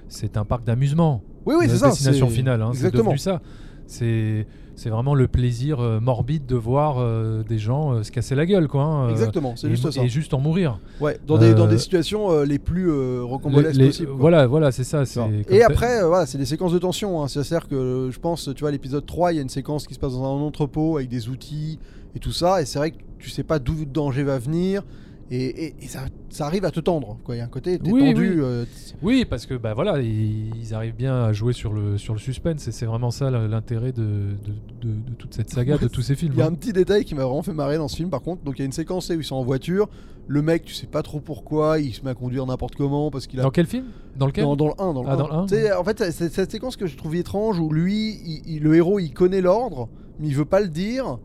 c'est 0.08 0.38
un 0.38 0.46
parc 0.46 0.64
d'amusement. 0.64 1.22
oui 1.46 1.54
oui 1.60 1.66
c'est 1.70 1.78
ça 1.78 1.90
destination 1.90 2.30
finale, 2.30 2.64
hein, 2.64 2.72
exactement 2.72 3.16
ça. 3.18 3.44
C'est 3.86 4.48
c'est 4.80 4.90
vraiment 4.90 5.14
le 5.14 5.28
plaisir 5.28 5.80
euh, 5.80 6.00
morbide 6.00 6.46
de 6.46 6.56
voir 6.56 6.96
euh, 7.00 7.44
des 7.44 7.58
gens 7.60 7.94
euh, 7.94 8.04
se 8.04 8.12
casser 8.12 8.34
la 8.34 8.46
gueule, 8.46 8.68
quoi. 8.68 8.84
hein, 8.84 9.10
exactement 9.10 9.54
c'est 9.56 9.68
et, 9.68 9.72
juste 9.72 9.92
ça 9.92 10.02
et 10.04 10.08
juste 10.10 10.34
en 10.34 10.40
mourir. 10.40 10.80
ouais 11.02 11.20
dans 11.28 11.38
des, 11.38 11.54
dans 11.54 11.68
des 11.68 11.78
situations 11.78 12.32
euh, 12.32 12.46
les 12.46 12.60
plus 12.60 12.90
euh, 12.90 13.22
rocambolesques 13.24 13.74
Les- 13.76 13.80
les- 13.84 13.88
possibles 13.90 14.08
quoi. 14.12 14.18
voilà, 14.20 14.48
voilà, 14.48 14.72
c'est 14.72 14.84
ça. 14.84 15.06
C'est 15.06 15.20
comme 15.20 15.34
Et 15.50 15.60
t'as- 15.60 15.66
après, 15.66 16.02
euh, 16.02 16.08
voilà, 16.08 16.26
c'est 16.26 16.38
des 16.38 16.46
séquences 16.46 16.72
de 16.74 16.80
tension. 16.80 17.22
Hein. 17.22 17.28
C'est-à-dire 17.28 17.68
que 17.68 17.76
euh, 17.76 18.12
je 18.12 18.20
pense, 18.20 18.50
tu 18.56 18.62
vois, 18.62 18.72
l'épisode 18.72 19.06
3, 19.06 19.34
il 19.34 19.36
y 19.36 19.40
a 19.40 19.42
une 19.42 19.50
séquence 19.50 19.86
qui 19.86 19.94
se 19.94 20.00
passe 20.00 20.14
dans 20.14 20.24
un 20.24 20.42
entrepôt 20.42 20.98
avec 20.98 21.10
des 21.10 21.30
outils 21.30 21.78
et 22.16 22.20
tout 22.20 22.32
ça. 22.32 22.62
Et 22.62 22.66
c'est 22.66 22.80
vrai 22.80 22.92
que 22.92 22.98
tu 23.20 23.30
sais 23.30 23.44
pas 23.44 23.60
d'où 23.60 23.74
le 23.80 23.86
danger 23.86 24.24
va 24.24 24.40
venir. 24.40 24.84
Et, 25.32 25.66
et- 25.66 25.76
et 25.84 25.88
ça, 25.88 26.06
ça 26.30 26.48
arrive 26.48 26.66
à 26.66 26.72
te 26.72 26.80
tendre. 26.80 27.18
Il 27.30 27.36
y 27.36 27.40
a 27.40 27.44
un 27.44 27.48
côté, 27.48 27.78
t'es 27.78 27.92
Oui, 27.92 28.14
tendu. 28.14 28.30
oui. 28.32 28.40
euh, 28.40 28.66
Oui, 29.04 29.26
parce 29.30 29.46
que 29.46 29.54
bah 29.54 29.76
voilà, 29.76 30.00
ils, 30.02 30.56
ils 30.58 30.74
arrivent 30.74 30.96
bien 30.96 31.24
à 31.26 31.34
jouer 31.34 31.54
sur 31.54 31.72
le 31.72 32.00
sur 32.00 32.14
le 32.16 32.20
suspense 32.20 32.68
et 32.68 32.72
c'est 32.72 32.88
vraiment 32.88 33.12
ça 33.12 33.30
l'intérêt 33.30 33.92
de, 33.92 34.02
de, 34.02 34.88
de- 34.90 34.96
de 35.10 35.14
toute 35.18 35.36
cette 35.36 35.50
saga, 35.52 35.78
de 35.78 35.88
tous 35.88 36.02
ces 36.02 36.16
films. 36.16 36.34
Il 36.34 36.40
y 36.40 36.42
a 36.42 36.46
hein. 36.46 36.50
un 36.50 36.54
petit 36.56 36.74
détail 36.74 37.06
qui 37.06 37.14
m'a 37.14 37.26
vraiment 37.26 37.44
fait 37.44 37.54
marrer 37.54 37.78
dans 37.78 37.88
ce 37.88 37.96
film 37.96 38.10
par 38.10 38.22
contre. 38.22 38.44
Donc 38.44 38.58
il 38.58 38.62
y 38.62 38.64
a 38.64 38.66
une 38.66 38.72
séquence 38.72 39.10
où 39.10 39.14
ils 39.14 39.24
sont 39.24 39.36
en 39.36 39.44
voiture. 39.44 39.88
Le 40.28 40.42
mec, 40.44 40.64
tu 40.66 40.74
sais 40.76 40.86
pas 40.88 41.02
trop 41.04 41.20
pourquoi, 41.20 41.80
il 41.80 41.92
se 41.94 42.04
met 42.04 42.12
à 42.12 42.14
conduire 42.16 42.46
n'importe 42.46 42.76
comment 42.76 43.10
parce 43.12 43.26
qu'il 43.28 43.40
a. 43.40 43.44
Dans 43.44 43.50
quel 43.52 43.66
film? 43.68 43.86
Dans 44.18 44.26
lequel? 44.28 44.44
Dans, 44.44 44.56
dans 44.56 44.68
le 44.68 44.74
1, 44.80 44.94
dans 44.94 45.04
le 45.04 45.10
Ah, 45.10 45.14
1. 45.14 45.18
dans 45.18 45.28
le 45.28 45.34
un, 45.34 45.46
Tu 45.48 45.56
sais, 45.56 45.74
En 45.74 45.84
fait, 45.84 45.98
c'est 46.00 46.12
c'est 46.12 46.30
cette 46.34 46.52
séquence 46.52 46.76
que 46.76 46.86
je 46.88 46.96
trouve 46.98 47.16
étrange 47.16 47.60
où 47.60 47.72
lui, 47.72 48.20
il- 48.26 48.42
il- 48.56 48.64
le 48.64 48.76
héros, 48.76 49.00
il 49.00 49.12
connaît 49.12 49.42
l'ordre, 49.42 49.90
mais 50.20 50.28
il 50.28 50.36
veut 50.36 50.46
pas 50.46 50.60
le 50.60 50.68
dire. 50.70 51.18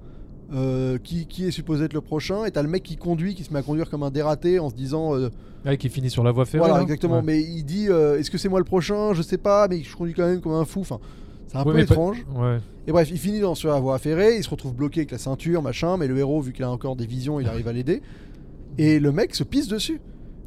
Euh, 0.54 0.98
qui, 1.02 1.26
qui 1.26 1.46
est 1.46 1.50
supposé 1.50 1.84
être 1.84 1.92
le 1.94 2.00
prochain 2.00 2.44
et 2.44 2.50
t'as 2.50 2.62
le 2.62 2.68
mec 2.68 2.82
qui 2.82 2.96
conduit 2.96 3.34
qui 3.34 3.42
se 3.44 3.52
met 3.52 3.58
à 3.58 3.62
conduire 3.62 3.90
comme 3.90 4.02
un 4.04 4.10
dératé 4.10 4.58
en 4.58 4.70
se 4.70 4.74
disant 4.74 5.14
euh, 5.16 5.28
Ouais, 5.66 5.76
qui 5.76 5.88
finit 5.88 6.10
sur 6.10 6.22
la 6.22 6.30
voie 6.32 6.44
ferrée. 6.44 6.60
voilà 6.60 6.76
là 6.76 6.82
exactement 6.82 7.16
Ouais. 7.16 7.22
mais 7.24 7.40
il 7.40 7.64
dit 7.64 7.88
euh, 7.88 8.18
est-ce 8.18 8.30
que 8.30 8.38
c'est 8.38 8.48
moi 8.48 8.60
le 8.60 8.64
prochain? 8.64 9.14
Je 9.14 9.22
sais 9.22 9.38
pas 9.38 9.66
mais 9.68 9.82
je 9.82 9.96
conduis 9.96 10.14
quand 10.14 10.26
même 10.26 10.40
comme 10.40 10.52
un 10.52 10.64
fou 10.64 10.80
enfin 10.80 10.98
C'est 11.48 11.56
un 11.56 11.60
Ouais, 11.64 11.72
peu 11.72 11.72
pas- 11.72 11.80
étrange. 11.82 12.24
Ouais. 12.34 12.58
Et 12.86 12.92
bref, 12.92 13.08
il 13.10 13.18
finit 13.18 13.40
dans, 13.40 13.54
sur 13.54 13.70
la 13.70 13.80
voie 13.80 13.98
ferrée, 13.98 14.36
il 14.36 14.44
se 14.44 14.50
retrouve 14.50 14.74
bloqué 14.74 15.00
avec 15.00 15.10
la 15.10 15.16
ceinture, 15.18 15.62
machin, 15.62 15.96
mais 15.96 16.06
le 16.06 16.18
héros, 16.18 16.40
vu 16.42 16.52
qu'il 16.52 16.64
a 16.64 16.70
encore 16.70 16.96
des 16.96 17.06
visions, 17.06 17.40
il 17.40 17.48
arrive 17.48 17.66
à 17.66 17.72
l'aider. 17.72 18.02
Et 18.76 19.00
le 19.00 19.10
mec 19.10 19.34
se 19.34 19.42
pisse 19.42 19.68
dessus. 19.68 20.00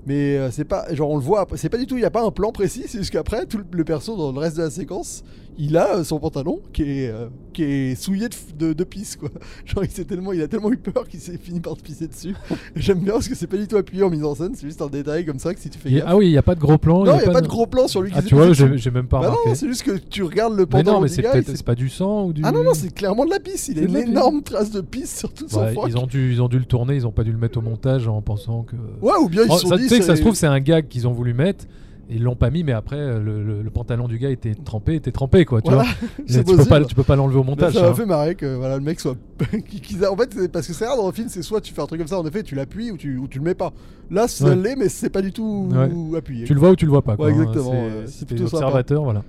Mais 0.05 0.39
c'est 0.51 0.63
pas, 0.65 0.93
genre 0.93 1.09
on 1.09 1.15
le 1.17 1.21
voit, 1.23 1.47
c'est 1.55 1.67
pas 1.69 1.77
du 1.79 1.85
tout, 1.87 1.97
il 1.97 2.01
y 2.01 2.05
a 2.05 2.11
pas 2.11 2.23
un 2.23 2.31
plan 2.31 2.51
précis, 2.51 2.83
c'est 2.87 2.99
juste 2.99 3.11
qu'après, 3.11 3.45
tout 3.45 3.57
le, 3.57 3.65
le 3.71 3.83
perso 3.83 4.15
dans 4.15 4.31
le 4.31 4.39
reste 4.39 4.55
de 4.57 4.61
la 4.61 4.69
séquence, 4.69 5.23
il 5.57 5.75
a 5.77 5.95
euh, 5.97 6.03
son 6.03 6.19
pantalon 6.19 6.59
qui 6.73 6.83
est, 6.83 7.09
euh, 7.09 7.27
qui 7.53 7.63
est 7.63 7.95
souillé 7.95 8.27
de, 8.29 8.35
de, 8.67 8.73
de 8.73 8.83
pisse, 8.83 9.15
quoi. 9.15 9.29
Genre 9.65 9.83
il, 9.83 9.89
s'est 9.89 10.05
tellement, 10.05 10.31
il 10.33 10.41
a 10.41 10.47
tellement 10.47 10.71
eu 10.71 10.77
peur 10.77 11.07
qu'il 11.07 11.19
s'est 11.19 11.37
fini 11.37 11.59
par 11.59 11.75
se 11.75 11.81
pisser 11.81 12.07
dessus. 12.07 12.35
J'aime 12.75 12.99
bien 12.99 13.13
parce 13.13 13.27
que 13.27 13.35
c'est 13.35 13.47
pas 13.47 13.57
du 13.57 13.67
tout 13.67 13.75
appuyé 13.77 14.03
en 14.03 14.09
mise 14.09 14.23
en 14.23 14.35
scène, 14.35 14.51
c'est 14.55 14.67
juste 14.67 14.81
un 14.81 14.87
détail 14.87 15.25
comme 15.25 15.39
ça 15.39 15.53
que 15.53 15.59
si 15.59 15.69
tu 15.69 15.79
fais 15.79 15.89
a- 15.89 15.91
gaffe. 15.93 16.03
Ah 16.07 16.15
oui, 16.17 16.27
il 16.27 16.31
n'y 16.31 16.37
a 16.37 16.43
pas 16.43 16.55
de 16.55 16.59
gros 16.59 16.77
plan. 16.77 17.03
non, 17.03 17.15
il 17.19 17.25
y 17.25 17.29
a 17.29 17.31
pas 17.31 17.41
de 17.41 17.47
gros 17.47 17.65
plan 17.67 17.87
sur 17.87 18.01
lui 18.01 18.11
qui 18.11 18.17
Ah, 18.17 18.21
tu 18.21 18.35
vois, 18.35 18.53
j'ai 18.53 18.91
même 18.91 19.07
pas 19.07 19.19
Bah 19.19 19.27
remarqué. 19.29 19.49
non, 19.49 19.55
c'est 19.55 19.67
juste 19.67 19.83
que 19.83 19.97
tu 19.97 20.23
regardes 20.23 20.53
le 20.53 20.59
mais 20.59 20.65
pantalon 20.67 20.93
non, 20.93 21.01
mais 21.01 21.07
c'est 21.07 21.63
pas 21.63 21.75
du 21.75 21.89
sang 21.89 22.25
ou 22.27 22.33
du. 22.33 22.41
Ah 22.45 22.51
non, 22.51 22.63
non, 22.63 22.73
c'est 22.73 22.93
clairement 22.93 23.25
de 23.25 23.31
la 23.31 23.39
pisse. 23.39 23.67
Il 23.69 23.79
a 23.79 23.83
une 23.83 23.95
énorme 23.97 24.43
trace 24.43 24.71
de 24.71 24.81
pisse 24.81 25.17
sur 25.17 25.33
tout 25.33 25.45
son 25.47 25.61
Ouais, 25.61 25.73
ils, 25.87 25.97
ont 25.97 26.05
dû, 26.07 26.31
ils 26.31 26.41
ont 26.41 26.47
dû 26.47 26.59
le 26.59 26.65
tourner, 26.65 26.95
ils 26.95 27.07
ont 27.07 27.11
pas 27.11 27.23
dû 27.23 27.31
le 27.31 27.37
mettre 27.37 27.57
au 27.57 27.61
montage 27.61 28.07
en 28.07 28.21
pensant 28.21 28.63
que. 28.63 28.75
Ouais, 29.01 29.13
ou 29.21 29.27
bien 29.29 29.43
ils 29.43 29.49
Oh, 29.51 29.55
se 29.55 29.61
sont 29.61 29.69
ça, 29.69 29.77
dit. 29.77 29.83
tu 29.83 29.89
sais 29.89 29.99
que 29.99 30.05
ça 30.05 30.15
se 30.15 30.21
trouve, 30.21 30.35
c'est 30.35 30.47
un 30.47 30.59
gag 30.59 30.87
qu'ils 30.87 31.07
ont 31.07 31.13
voulu 31.13 31.33
mettre. 31.33 31.65
Ils 32.09 32.23
l'ont 32.23 32.35
pas 32.37 32.49
mis, 32.49 32.63
mais 32.63 32.71
après, 32.71 32.95
euh, 32.95 33.19
le, 33.19 33.43
le- 33.43 33.61
le 33.61 33.69
pantalon 33.69 34.07
du 34.07 34.17
gars 34.17 34.29
était 34.29 34.55
trempé, 34.55 34.95
était 34.95 35.11
trempé, 35.11 35.43
quoi. 35.43 35.61
Tu 35.61 35.69
Voilà, 35.71 35.83
vois 35.83 36.25
tu, 36.25 36.43
peux 36.43 36.65
pas, 36.65 36.83
tu 36.85 36.95
peux 36.95 37.03
pas 37.03 37.15
l'enlever 37.17 37.37
au 37.37 37.43
Mais 37.43 37.49
montage. 37.49 37.73
ça 37.73 37.81
m'a 37.81 37.87
hein. 37.89 37.93
fait 37.93 38.05
marrer 38.05 38.35
que 38.35 38.55
voilà, 38.55 38.77
le 38.77 38.83
mec 38.83 38.99
soit. 39.01 39.15
En 40.09 40.15
fait, 40.15 40.47
parce 40.51 40.67
que 40.67 40.73
c'est 40.73 40.85
rare 40.85 40.95
dans 40.97 41.07
un 41.07 41.11
film, 41.11 41.27
c'est 41.27 41.41
soit 41.41 41.59
tu 41.59 41.73
fais 41.73 41.81
un 41.81 41.85
truc 41.85 41.99
comme 41.99 42.07
ça, 42.07 42.17
en 42.19 42.25
effet, 42.25 42.43
tu 42.43 42.55
l'appuies 42.55 42.91
ou 42.91 42.97
tu, 42.97 43.17
ou 43.17 43.27
tu 43.27 43.39
le 43.39 43.43
mets 43.43 43.55
pas. 43.55 43.73
Là, 44.09 44.27
ça 44.29 44.45
Ouais. 44.45 44.55
l'est, 44.55 44.75
mais 44.77 44.87
c'est 44.89 45.09
pas 45.09 45.21
du 45.21 45.33
tout 45.33 45.69
Ouais. 45.71 46.17
appuyé. 46.17 46.45
Tu 46.45 46.53
le 46.53 46.59
vois 46.61 46.69
ou 46.71 46.75
tu 46.77 46.85
le 46.85 46.91
vois 46.91 47.01
pas. 47.01 47.17
Quoi, 47.17 47.25
Ouais, 47.27 47.33
hein. 47.33 47.41
exactement, 47.41 47.73
C'est- 48.05 48.25
plutôt 48.25 48.47
sympa. 48.47 48.57
observateurs, 48.65 49.03
voilà. 49.03 49.23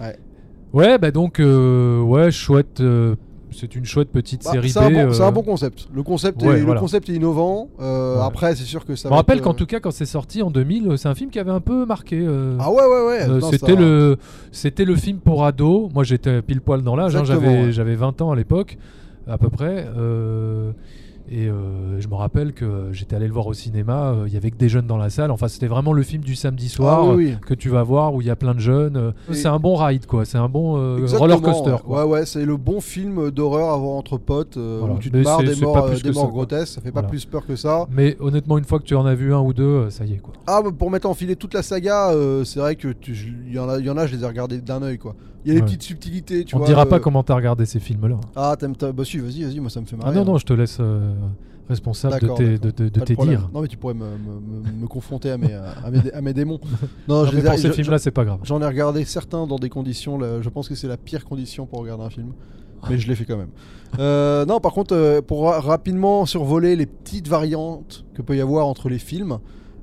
Ouais. 0.00 0.16
Ouais, 0.72 0.98
bah 0.98 1.10
donc, 1.10 1.40
euh, 1.40 2.00
ouais, 2.00 2.30
chouette. 2.30 2.80
euh, 2.80 3.16
c'est 3.52 3.74
une 3.74 3.84
chouette 3.84 4.10
petite 4.10 4.44
Bah, 4.44 4.52
série 4.52 4.70
c'est 4.70 4.78
un, 4.78 4.90
bon, 4.90 5.12
euh, 5.12 5.30
bon 5.30 5.42
concept. 5.42 5.88
Le 5.94 6.02
concept, 6.02 6.42
Ouais, 6.42 6.58
est, 6.58 6.60
voilà. 6.62 6.74
le 6.74 6.80
concept 6.80 7.08
est 7.08 7.14
innovant. 7.14 7.68
Euh, 7.80 8.16
Ouais. 8.16 8.22
Après, 8.24 8.54
c'est 8.54 8.64
sûr 8.64 8.84
que 8.84 8.94
ça 8.96 9.08
Je 9.08 9.14
rappelle 9.14 9.38
être, 9.38 9.44
qu'en 9.44 9.50
euh, 9.50 9.54
tout 9.54 9.66
cas, 9.66 9.80
quand 9.80 9.90
c'est 9.90 10.04
sorti 10.06 10.42
en 10.42 10.50
2000, 10.50 10.88
euh, 10.88 10.96
c'est 10.96 11.08
un 11.08 11.14
film 11.14 11.30
qui 11.30 11.38
avait 11.38 11.50
un 11.50 11.60
peu 11.60 11.84
marqué. 11.86 12.18
euh, 12.20 12.56
Ah 12.60 12.70
ouais, 12.70 12.76
ouais, 12.82 13.06
ouais. 13.06 13.28
euh, 13.28 13.40
c'était 13.50 13.76
le 13.76 14.16
c'était 14.52 14.84
le 14.84 14.96
film 14.96 15.18
pour 15.18 15.44
ados. 15.44 15.90
Moi, 15.94 16.04
j'étais 16.04 16.42
pile 16.42 16.60
poil 16.60 16.82
dans 16.82 16.96
l'âge. 16.96 17.14
hein, 17.16 17.24
j'avais 17.24 17.94
20 17.96 18.20
ans 18.22 18.30
à 18.32 18.36
l'époque, 18.36 18.78
à 19.26 19.38
peu 19.38 19.48
près. 19.50 19.86
Euh, 21.30 21.34
et 21.34 21.48
euh, 21.48 22.00
je 22.00 22.08
me 22.08 22.14
rappelle 22.14 22.52
que 22.52 22.88
j'étais 22.92 23.16
allé 23.16 23.26
le 23.26 23.32
voir 23.32 23.46
au 23.46 23.52
cinéma. 23.54 24.10
euh, 24.12 24.24
Il 24.26 24.34
y 24.34 24.36
avait 24.36 24.50
que 24.50 24.56
des 24.56 24.68
jeunes 24.68 24.86
dans 24.86 24.96
la 24.96 25.10
salle. 25.10 25.30
Enfin, 25.30 25.48
c'était 25.48 25.66
vraiment 25.66 25.92
le 25.92 26.02
film 26.02 26.22
du 26.22 26.34
samedi 26.34 26.68
soir 26.68 27.00
Ah 27.02 27.14
oui, 27.14 27.24
oui. 27.26 27.32
euh, 27.32 27.36
que 27.46 27.54
tu 27.54 27.68
vas 27.68 27.82
voir 27.82 28.14
où 28.14 28.20
il 28.20 28.26
y 28.26 28.30
a 28.30 28.36
plein 28.36 28.54
de 28.54 28.60
jeunes. 28.60 28.96
euh, 28.96 29.12
C'est 29.32 29.48
un 29.48 29.58
bon 29.58 29.76
ride, 29.76 30.06
quoi. 30.06 30.24
C'est 30.24 30.38
un 30.38 30.48
bon 30.48 30.76
euh, 30.78 31.06
roller 31.16 31.40
coaster. 31.40 31.70
ouais. 31.72 31.78
Quoi. 31.84 32.04
Ouais, 32.06 32.10
ouais, 32.20 32.26
c'est 32.26 32.44
le 32.44 32.56
bon 32.56 32.80
film 32.80 33.30
d'horreur 33.30 33.72
à 33.72 33.76
voir 33.76 33.96
entre 33.96 34.18
potes 34.18 34.56
euh, 34.56 34.78
Voilà. 34.80 34.94
où 34.94 34.98
tu 34.98 35.10
te 35.10 35.16
Mais 35.16 35.22
marres 35.22 35.42
des 35.42 35.56
morts, 35.56 35.76
euh, 35.86 35.94
des 35.96 36.12
ça, 36.12 36.26
grotesques. 36.26 36.74
Ça 36.74 36.80
fait 36.80 36.92
pas 36.92 37.02
plus 37.02 37.24
peur 37.24 37.46
que 37.46 37.56
ça. 37.56 37.86
Mais 37.90 38.16
honnêtement, 38.20 38.58
une 38.58 38.64
fois 38.64 38.78
que 38.78 38.84
tu 38.84 38.94
en 38.94 39.06
as 39.06 39.14
vu 39.14 39.32
un 39.34 39.40
ou 39.40 39.52
deux, 39.52 39.62
euh, 39.64 39.90
ça 39.90 40.04
y 40.04 40.14
est, 40.14 40.18
quoi. 40.18 40.34
Ah, 40.46 40.60
bah, 40.62 40.70
pour 40.76 40.90
mettre 40.90 41.08
en 41.08 41.14
filet 41.14 41.36
toute 41.36 41.54
la 41.54 41.62
saga, 41.62 42.10
euh, 42.10 42.44
c'est 42.44 42.60
vrai 42.60 42.76
que 42.76 42.88
il 43.08 43.52
y, 43.54 43.58
en 43.58 43.68
a, 43.68 43.78
y 43.78 43.88
en 43.90 43.96
a, 43.96 44.06
je 44.06 44.16
les 44.16 44.22
ai 44.22 44.26
regardés 44.26 44.60
d'un 44.60 44.82
œil 44.82 44.98
quoi. 44.98 45.14
Il 45.44 45.52
y 45.52 45.56
a 45.56 45.58
des 45.58 45.64
petites 45.64 45.82
subtilités, 45.82 46.44
tu 46.44 46.54
On 46.54 46.58
vois. 46.58 46.66
te 46.66 46.70
dira 46.72 46.82
euh, 46.82 46.86
pas 46.86 47.00
comment 47.00 47.22
t'as 47.22 47.34
regardé 47.34 47.64
ces 47.64 47.80
films-là. 47.80 48.16
Ah, 48.36 48.54
t'aimes, 48.58 48.74
bah 48.94 49.04
si, 49.06 49.16
vas-y, 49.18 49.42
vas-y, 49.42 49.58
moi 49.58 49.70
ça 49.70 49.80
me 49.80 49.86
fait 49.86 49.96
marrer. 49.96 50.10
Ah 50.10 50.14
non, 50.14 50.20
hein. 50.20 50.24
non, 50.24 50.38
je 50.38 50.44
te 50.44 50.52
laisse 50.52 50.76
euh, 50.80 51.14
responsable 51.68 52.18
de 52.20 52.28
tes, 52.34 52.58
de, 52.58 52.70
tes 53.00 53.14
dires. 53.14 53.48
Non, 53.54 53.60
mais 53.62 53.68
tu 53.68 53.76
pourrais 53.76 53.94
me, 53.94 54.04
me- 54.80 54.86
confronter 54.88 55.30
à 55.30 55.38
mes, 55.38 55.52
à 55.54 55.90
mes, 55.90 56.12
à 56.12 56.20
mes 56.20 56.32
démons. 56.32 56.58
Non, 57.08 57.22
Non, 57.22 57.24
je 57.26 57.36
mais 57.36 57.42
les 57.42 57.46
ai- 57.46 57.50
pour 57.50 57.58
ces 57.60 57.72
films-là, 57.72 57.98
c'est 57.98 58.10
pas 58.10 58.24
grave. 58.24 58.40
J'en 58.42 58.60
ai 58.60 58.66
regardé 58.66 59.04
certains 59.04 59.46
dans 59.46 59.58
des 59.58 59.68
conditions, 59.68 60.18
là, 60.18 60.40
je 60.42 60.48
pense 60.48 60.68
que 60.68 60.74
c'est 60.74 60.88
la 60.88 60.96
pire 60.96 61.24
condition 61.24 61.66
pour 61.66 61.78
regarder 61.80 62.02
un 62.04 62.10
film, 62.10 62.32
mais 62.88 62.98
je 62.98 63.06
l'ai 63.06 63.14
fait 63.14 63.24
quand 63.24 63.36
même. 63.38 63.50
Euh, 63.98 64.46
non, 64.46 64.60
par 64.60 64.72
contre, 64.72 64.94
euh, 64.94 65.20
pour 65.20 65.42
ra- 65.48 65.58
rapidement 65.60 66.24
survoler 66.24 66.76
les 66.76 66.86
petites 66.86 67.26
variantes 67.26 68.04
que 68.14 68.22
peut 68.22 68.36
y 68.36 68.40
avoir 68.40 68.68
entre 68.68 68.88
les 68.88 69.00
films. 69.00 69.38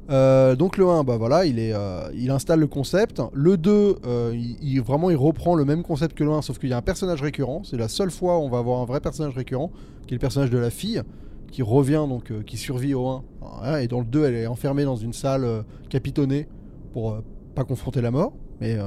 euh, 0.10 0.56
donc 0.56 0.78
le 0.78 0.88
1, 0.88 1.04
bah 1.04 1.18
voilà, 1.18 1.46
il, 1.46 1.60
est, 1.60 1.74
euh, 1.74 2.10
il 2.16 2.32
installe 2.32 2.62
le 2.62 2.68
concept. 2.68 3.22
Le 3.34 3.58
2, 3.58 3.98
euh, 4.06 4.32
il, 4.34 4.56
il- 4.62 4.82
vraiment, 4.82 5.10
il 5.10 5.18
reprend 5.18 5.56
le 5.56 5.66
même 5.66 5.84
concept 5.84 6.18
que 6.18 6.24
le 6.24 6.32
1, 6.32 6.42
sauf 6.42 6.58
qu'il 6.58 6.70
y 6.70 6.74
a 6.74 6.78
un 6.78 6.82
personnage 6.82 7.22
récurrent. 7.22 7.64
C'est 7.66 7.76
la 7.76 7.90
seule 7.90 8.10
fois 8.10 8.38
où 8.40 8.44
on 8.44 8.50
va 8.50 8.60
avoir 8.60 8.80
un 8.80 8.86
vrai 8.86 9.02
personnage 9.02 9.36
récurrent, 9.36 9.72
qui 10.08 10.14
est 10.14 10.16
le 10.16 10.22
personnage 10.22 10.52
de 10.52 10.58
la 10.58 10.70
fille, 10.70 11.02
qui 11.52 11.62
revient, 11.62 12.06
donc 12.08 12.32
euh, 12.32 12.44
qui 12.44 12.58
survit 12.58 12.94
au 12.94 13.08
1. 13.08 13.24
Voilà, 13.42 13.82
et 13.82 13.88
dans 13.88 14.00
le 14.00 14.06
2, 14.06 14.26
elle 14.26 14.36
est 14.36 14.48
enfermée 14.48 14.84
dans 14.84 14.96
une 14.96 15.14
salle 15.14 15.44
euh, 15.44 15.62
capitonnée 15.90 16.48
pour 16.94 17.12
euh, 17.12 17.24
pas 17.56 17.64
confronter 17.64 18.02
la 18.02 18.12
mort, 18.12 18.34
mais 18.62 18.78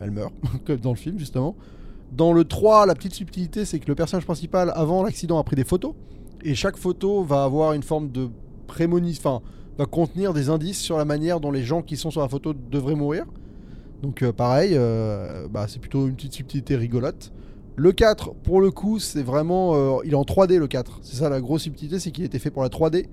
elle 0.00 0.10
meurt, 0.10 0.32
comme 0.66 0.78
dans 0.78 0.90
le 0.90 0.96
film 0.96 1.18
justement. 1.18 1.56
Dans 2.12 2.32
le 2.32 2.44
3, 2.44 2.86
la 2.86 2.94
petite 2.94 3.14
subtilité, 3.14 3.64
c'est 3.64 3.78
que 3.78 3.86
le 3.86 3.94
personnage 3.94 4.24
principal, 4.24 4.72
avant 4.74 5.02
l'accident, 5.02 5.38
a 5.38 5.44
pris 5.44 5.56
des 5.56 5.64
photos, 5.64 5.94
et 6.42 6.54
chaque 6.54 6.76
photo 6.76 7.22
va 7.22 7.44
avoir 7.44 7.72
une 7.72 7.82
forme 7.82 8.10
de 8.10 8.28
prémonition, 8.66 9.42
va 9.78 9.86
contenir 9.86 10.34
des 10.34 10.50
indices 10.50 10.80
sur 10.80 10.98
la 10.98 11.04
manière 11.04 11.40
dont 11.40 11.50
les 11.50 11.62
gens 11.62 11.82
qui 11.82 11.96
sont 11.96 12.10
sur 12.10 12.20
la 12.20 12.28
photo 12.28 12.52
devraient 12.52 12.94
mourir. 12.94 13.24
Donc 14.02 14.28
pareil, 14.32 14.76
bah, 15.50 15.66
c'est 15.68 15.78
plutôt 15.78 16.08
une 16.08 16.16
petite 16.16 16.32
subtilité 16.32 16.76
rigolote. 16.76 17.32
Le 17.80 17.92
4, 17.92 18.34
pour 18.34 18.60
le 18.60 18.70
coup, 18.70 18.98
c'est 18.98 19.22
vraiment... 19.22 19.74
euh, 19.74 20.02
il 20.04 20.12
est 20.12 20.14
en 20.14 20.24
3D 20.24 20.58
le 20.58 20.66
4. 20.66 20.98
C'est 21.00 21.16
ça 21.16 21.30
la 21.30 21.40
grosse 21.40 21.62
subtilité, 21.62 21.98
c'est 21.98 22.10
qu'il 22.10 22.24
été 22.24 22.38
fait 22.38 22.50
pour 22.50 22.62
la 22.62 22.68
3D. 22.68 23.06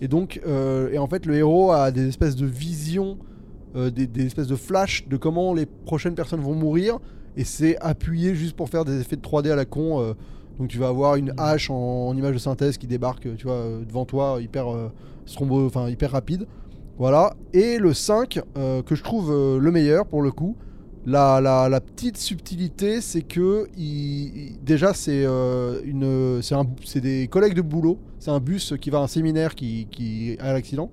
Et 0.00 0.06
donc, 0.06 0.40
euh, 0.46 0.92
et 0.92 0.98
en 0.98 1.08
fait, 1.08 1.26
le 1.26 1.34
héros 1.34 1.72
a 1.72 1.90
des 1.90 2.06
espèces 2.06 2.36
de 2.36 2.46
visions, 2.46 3.18
euh, 3.74 3.90
des, 3.90 4.06
des 4.06 4.24
espèces 4.26 4.46
de 4.46 4.54
flash 4.54 5.08
de 5.08 5.16
comment 5.16 5.54
les 5.54 5.66
prochaines 5.66 6.14
personnes 6.14 6.38
vont 6.38 6.54
mourir. 6.54 7.00
Et 7.36 7.42
c'est 7.42 7.76
appuyé 7.80 8.36
juste 8.36 8.54
pour 8.54 8.68
faire 8.68 8.84
des 8.84 9.00
effets 9.00 9.16
de 9.16 9.22
3D 9.22 9.50
à 9.50 9.56
la 9.56 9.64
con. 9.64 10.14
donc 10.56 10.68
tu 10.68 10.78
vas 10.78 10.86
avoir 10.86 11.16
une 11.16 11.34
hache 11.36 11.68
en, 11.68 12.06
en 12.06 12.16
image 12.16 12.34
de 12.34 12.38
synthèse 12.38 12.78
qui 12.78 12.86
débarque, 12.86 13.26
tu 13.36 13.44
vois, 13.48 13.80
devant 13.84 14.04
toi, 14.04 14.38
hyper 14.40 14.66
strombo, 15.26 15.66
enfin 15.66 15.88
hyper 15.88 16.12
rapide. 16.12 16.46
Voilà. 16.96 17.34
Et 17.54 17.76
le 17.78 17.92
5, 17.92 18.40
euh, 18.56 18.82
que 18.82 18.94
je 18.94 19.02
trouve 19.02 19.32
le 19.32 19.70
meilleur 19.72 20.06
pour 20.06 20.22
le 20.22 20.30
coup. 20.30 20.56
La, 21.04 21.40
la- 21.40 21.68
la 21.68 21.80
petite 21.80 22.16
subtilité, 22.16 23.00
c'est 23.00 23.22
que 23.22 23.66
il- 23.76 24.52
déjà 24.62 24.94
c'est 24.94 25.24
euh, 25.26 26.40
c'est 26.84 27.00
des 27.00 27.26
collègues 27.26 27.54
de 27.54 27.60
boulot. 27.62 27.98
C'est 28.20 28.30
un 28.30 28.38
bus 28.38 28.74
qui 28.80 28.90
va 28.90 28.98
à 28.98 29.02
un 29.02 29.06
séminaire 29.08 29.56
qui, 29.56 29.88
qui 29.90 30.36
a 30.38 30.52
l'accident. 30.52 30.90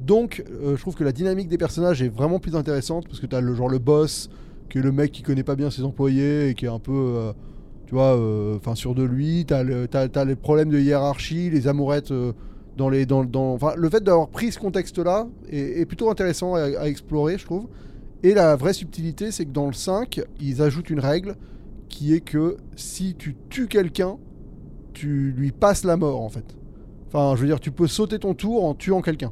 Donc, 0.00 0.42
euh, 0.50 0.74
je 0.76 0.80
trouve 0.80 0.96
que 0.96 1.04
la 1.04 1.12
dynamique 1.12 1.48
des 1.48 1.56
personnages 1.56 2.02
est 2.02 2.08
vraiment 2.08 2.40
plus 2.40 2.56
intéressante 2.56 3.06
parce 3.06 3.20
que 3.20 3.26
tu 3.26 3.36
as 3.36 3.40
le 3.40 3.54
genre 3.54 3.68
le 3.68 3.78
boss, 3.78 4.28
qui 4.68 4.78
est 4.78 4.82
le 4.82 4.90
mec 4.90 5.12
qui 5.12 5.22
connaît 5.22 5.44
pas 5.44 5.54
bien 5.54 5.70
ses 5.70 5.82
employés 5.84 6.48
et 6.48 6.54
qui 6.54 6.64
est 6.64 6.68
un 6.68 6.80
peu, 6.80 6.92
euh, 6.92 7.32
tu 7.86 7.94
vois, 7.94 8.18
enfin 8.56 8.74
sûr 8.74 8.96
de 8.96 9.04
lui. 9.04 9.46
Tu 9.46 9.54
as, 9.54 10.24
les 10.24 10.34
problèmes 10.34 10.70
de 10.70 10.80
hiérarchie, 10.80 11.48
les 11.48 11.68
amourettes 11.68 12.12
dans 12.76 12.88
les, 12.88 13.06
dans, 13.06 13.22
dans- 13.24 13.56
le 13.76 13.88
fait 13.88 14.02
d'avoir 14.02 14.28
pris 14.30 14.50
ce 14.50 14.58
contexte-là 14.58 15.28
est, 15.48 15.86
plutôt 15.86 16.10
intéressant 16.10 16.56
à 16.56 16.88
explorer, 16.88 17.38
je 17.38 17.44
trouve. 17.44 17.68
Et 18.24 18.34
la 18.34 18.56
vraie 18.56 18.72
subtilité, 18.72 19.30
c'est 19.30 19.44
que 19.44 19.52
dans 19.52 19.66
le 19.66 19.72
5, 19.74 20.20
ils 20.40 20.62
ajoutent 20.62 20.90
une 20.90 20.98
règle 20.98 21.36
qui 21.88 22.14
est 22.14 22.20
que 22.20 22.56
si 22.74 23.14
tu 23.14 23.36
tues 23.50 23.68
quelqu'un, 23.68 24.16
tu 24.94 25.32
lui 25.36 25.52
passes 25.52 25.84
la 25.84 25.96
mort 25.96 26.20
en 26.22 26.28
fait. 26.30 26.44
Enfin, 27.08 27.36
je 27.36 27.42
veux 27.42 27.46
dire, 27.46 27.60
tu 27.60 27.70
peux 27.70 27.86
sauter 27.86 28.18
ton 28.18 28.34
tour 28.34 28.64
en 28.64 28.74
tuant 28.74 29.02
quelqu'un. 29.02 29.30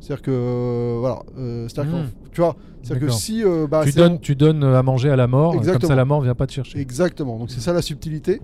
C'est-à-dire 0.00 0.22
que, 0.22 0.30
euh, 0.30 0.96
voilà, 1.00 1.22
euh, 1.36 1.66
c'est-à-dire 1.68 1.92
Hmm. 1.92 2.02
qu'en- 2.04 2.28
tu 2.32 2.40
vois, 2.40 2.56
c'est-à-dire 2.82 3.08
que 3.08 3.12
si, 3.12 3.42
euh, 3.44 3.66
bah, 3.66 3.82
tu, 3.84 3.92
donnes, 3.92 4.20
tu 4.20 4.36
donnes 4.36 4.62
à 4.62 4.82
manger 4.84 5.10
à 5.10 5.16
la 5.16 5.26
mort, 5.26 5.50
comme 5.50 5.58
Exactement. 5.58 5.88
ça 5.88 5.96
la 5.96 6.04
mort 6.04 6.20
vient 6.22 6.36
pas 6.36 6.46
te 6.46 6.52
chercher. 6.52 6.78
exactement, 6.78 7.36
donc 7.38 7.50
c'est 7.50 7.60
ça 7.60 7.72
la 7.72 7.82
subtilité. 7.82 8.40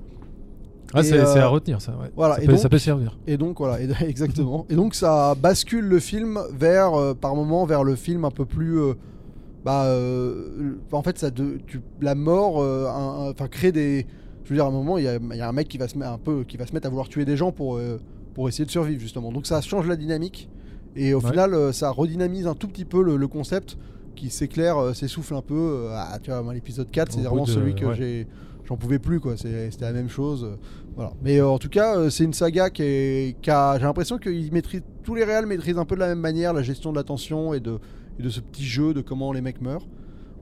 Ah, 0.93 1.03
c'est 1.05 1.19
à 1.21 1.47
retenir 1.49 1.81
ça. 1.81 1.93
Ouais. 1.93 2.11
voilà, 2.17 2.37
ça, 2.37 2.43
et 2.43 2.47
peut, 2.47 2.53
donc- 2.53 2.61
ça 2.61 2.69
peut 2.69 2.79
servir. 2.79 3.17
Et 3.27 3.37
donc 3.37 3.59
voilà, 3.59 3.81
et- 3.81 3.89
exactement. 4.09 4.67
Et 4.69 4.75
donc 4.75 4.95
ça 4.97 5.35
bascule 5.41 5.85
le 5.87 6.01
film 6.01 6.41
vers, 6.53 7.15
par 7.21 7.37
moment, 7.37 7.65
vers 7.65 7.85
le 7.85 7.95
film 7.95 8.25
un 8.25 8.31
peu 8.31 8.45
plus, 8.45 8.79
bah, 9.65 9.85
euh, 9.87 10.75
en 10.93 11.03
fait, 11.03 11.19
ça, 11.19 11.31
de, 11.31 11.59
tu, 11.67 11.81
la 12.01 12.15
mort, 12.15 12.61
euh, 12.63 12.87
enfin, 13.31 13.49
crée 13.49 13.73
des, 13.73 14.07
je 14.45 14.51
veux 14.51 14.57
dire, 14.57 14.65
à 14.67 14.69
un 14.69 14.73
moment, 14.73 14.99
il 14.99 15.05
y 15.05 15.09
a, 15.09 15.17
il 15.17 15.37
y 15.37 15.41
a 15.41 15.49
un 15.49 15.53
mec 15.53 15.69
qui 15.69 15.79
va 15.79 15.89
se 15.89 15.97
mettre 15.99 16.11
un 16.13 16.19
peu, 16.19 16.45
qui 16.45 16.57
va 16.57 16.67
se 16.67 16.73
mettre 16.73 16.87
à 16.87 16.91
vouloir 16.91 17.09
tuer 17.09 17.25
des 17.25 17.37
gens 17.37 17.51
pour, 17.53 17.77
euh, 17.77 17.99
pour 18.35 18.49
essayer 18.49 18.65
de 18.65 18.71
survivre 18.71 19.01
justement. 19.01 19.33
Donc 19.33 19.47
ça 19.47 19.61
change 19.61 19.87
la 19.87 19.97
dynamique 19.97 20.49
et 20.97 21.15
au 21.15 21.21
Ouais. 21.21 21.31
final, 21.31 21.73
ça 21.75 21.91
redynamise 21.91 22.47
un 22.47 22.55
tout 22.55 22.69
petit 22.69 22.85
peu 22.85 23.03
le, 23.03 23.17
le 23.17 23.27
concept 23.29 23.79
qui 24.17 24.31
s'éclaire, 24.31 24.95
s'essouffle 24.95 25.35
un 25.35 25.43
peu. 25.43 25.89
ah, 25.91 26.19
tu 26.23 26.31
vois, 26.31 26.55
l'épisode 26.55 26.91
4, 26.91 27.09
Au 27.09 27.13
c'est 27.21 27.27
vraiment 27.27 27.45
de- 27.45 27.49
celui 27.51 27.75
que 27.75 27.87
ouais. 27.87 27.95
j'ai, 27.97 28.27
j'en 28.65 28.77
pouvais 28.77 28.99
plus 29.01 29.19
quoi. 29.19 29.37
C'était 29.37 29.71
la 29.81 29.93
même 29.93 30.09
chose. 30.09 30.47
voilà. 30.95 31.13
Mais 31.23 31.39
euh, 31.41 31.49
en 31.49 31.59
tout 31.59 31.69
cas, 31.69 31.97
euh, 31.99 32.11
c'est 32.11 32.23
une 32.25 32.33
saga 32.35 32.71
qui, 32.71 32.83
est, 32.83 33.37
qui 33.41 33.51
a, 33.51 33.77
j'ai 33.79 33.85
l'impression 33.85 34.19
qu'ils 34.19 34.53
maîtrisent, 34.53 34.83
tous 35.03 35.15
les 35.17 35.25
réals 35.25 35.47
maîtrisent 35.47 35.79
un 35.79 35.85
peu 35.85 35.95
de 35.97 36.01
la 36.01 36.09
même 36.09 36.21
manière 36.21 36.53
la 36.53 36.63
gestion 36.63 36.93
de 36.93 36.97
la 36.97 37.03
tension 37.03 37.55
et 37.55 37.61
de, 37.61 37.79
et 38.19 38.23
de 38.23 38.29
ce 38.29 38.41
petit 38.41 38.65
jeu 38.65 38.95
de 38.95 39.01
comment 39.01 39.33
les 39.33 39.41
mecs 39.41 39.61
meurent. 39.61 39.87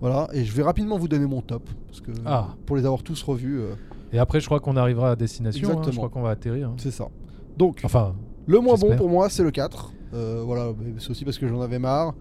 Voilà, 0.00 0.28
et 0.32 0.44
je 0.44 0.52
vais 0.52 0.62
rapidement 0.64 0.98
vous 0.98 1.06
donner 1.08 1.26
mon 1.26 1.42
top, 1.42 1.68
parce 1.86 2.00
que 2.00 2.10
Ah. 2.26 2.54
pour 2.66 2.76
les 2.76 2.84
avoir 2.84 3.02
tous 3.02 3.22
revus, 3.22 3.60
euh, 3.60 3.74
Et 4.12 4.18
après, 4.18 4.40
je 4.40 4.46
crois 4.46 4.58
qu'on 4.60 4.76
arrivera 4.76 5.12
à 5.12 5.16
destination. 5.16 5.60
hein. 5.68 5.70
Exactement. 5.72 5.92
Je 5.92 5.96
crois 5.98 6.08
qu'on 6.08 6.22
va 6.22 6.30
atterrir. 6.30 6.68
hein. 6.70 6.74
c'est 6.78 6.90
ça. 6.90 7.08
Donc, 7.56 7.80
Enfin, 7.84 8.14
le 8.46 8.58
moins 8.60 8.74
bon 8.76 8.96
pour 8.96 9.08
moi, 9.08 9.28
c'est 9.30 9.42
le 9.44 9.50
4. 9.50 9.92
Euh, 10.14 10.42
voilà, 10.44 10.72
c'est 10.98 11.10
aussi 11.10 11.24
parce 11.24 11.38
que 11.38 11.46
j'en 11.48 11.60
avais 11.60 11.78
marre. 11.78 12.14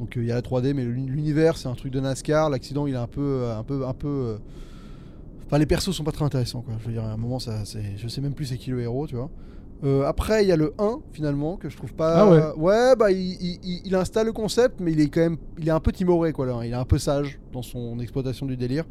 Donc 0.00 0.16
euh, 0.16 0.22
il 0.22 0.26
y 0.28 0.32
a 0.32 0.34
la 0.34 0.42
3D, 0.42 0.74
mais 0.74 0.84
l'uni- 0.84 1.08
l'univers, 1.08 1.56
c'est 1.56 1.68
un 1.68 1.74
truc 1.74 1.92
de 1.92 2.00
NASCAR. 2.00 2.50
L'accident, 2.50 2.86
il 2.86 2.94
est 2.94 2.98
un 2.98 3.06
peu, 3.06 3.48
un 3.56 3.62
peu, 3.64 3.86
un 3.86 3.94
peu, 3.94 4.38
Enfin, 5.46 5.58
les 5.58 5.66
persos 5.66 5.92
sont 5.96 6.04
pas 6.04 6.12
très 6.12 6.24
intéressants, 6.24 6.60
quoi. 6.60 6.74
Je 6.80 6.86
veux 6.86 6.92
dire, 6.92 7.04
à 7.04 7.10
un 7.12 7.16
moment, 7.16 7.38
ça, 7.38 7.62
je 7.96 8.08
sais 8.08 8.20
même 8.20 8.34
plus 8.34 8.44
c'est 8.44 8.58
qui 8.58 8.70
le 8.70 8.82
héros, 8.82 9.06
tu 9.06 9.16
vois. 9.16 9.30
Euh, 9.84 10.04
après, 10.06 10.42
il 10.44 10.48
y 10.48 10.52
a 10.52 10.56
le 10.56 10.74
1, 10.78 10.98
finalement, 11.12 11.56
que 11.56 11.68
je 11.68 11.76
trouve 11.76 11.94
pas. 11.94 12.16
Ah 12.18 12.28
ouais. 12.30 12.42
Ouais, 12.56 12.96
bah, 12.96 13.12
il, 13.12 13.18
il- 13.40 13.58
il- 13.62 13.80
il 13.84 13.94
installe 13.94 14.26
le 14.26 14.32
concept, 14.32 14.80
mais 14.80 14.90
il 14.92 15.00
est 15.00 15.08
quand 15.08 15.20
même. 15.20 15.36
Il 15.58 15.68
est 15.68 15.72
un 15.72 15.78
peu 15.80 15.92
timoré, 15.92 16.32
quoi, 16.32 16.46
là. 16.46 16.60
Il 16.64 16.70
est 16.72 16.74
un 16.74 16.84
peu 16.84 16.98
sage 16.98 17.38
dans 17.52 17.62
son 17.62 17.98
exploitation 18.00 18.46
du 18.46 18.56
délire. 18.56 18.84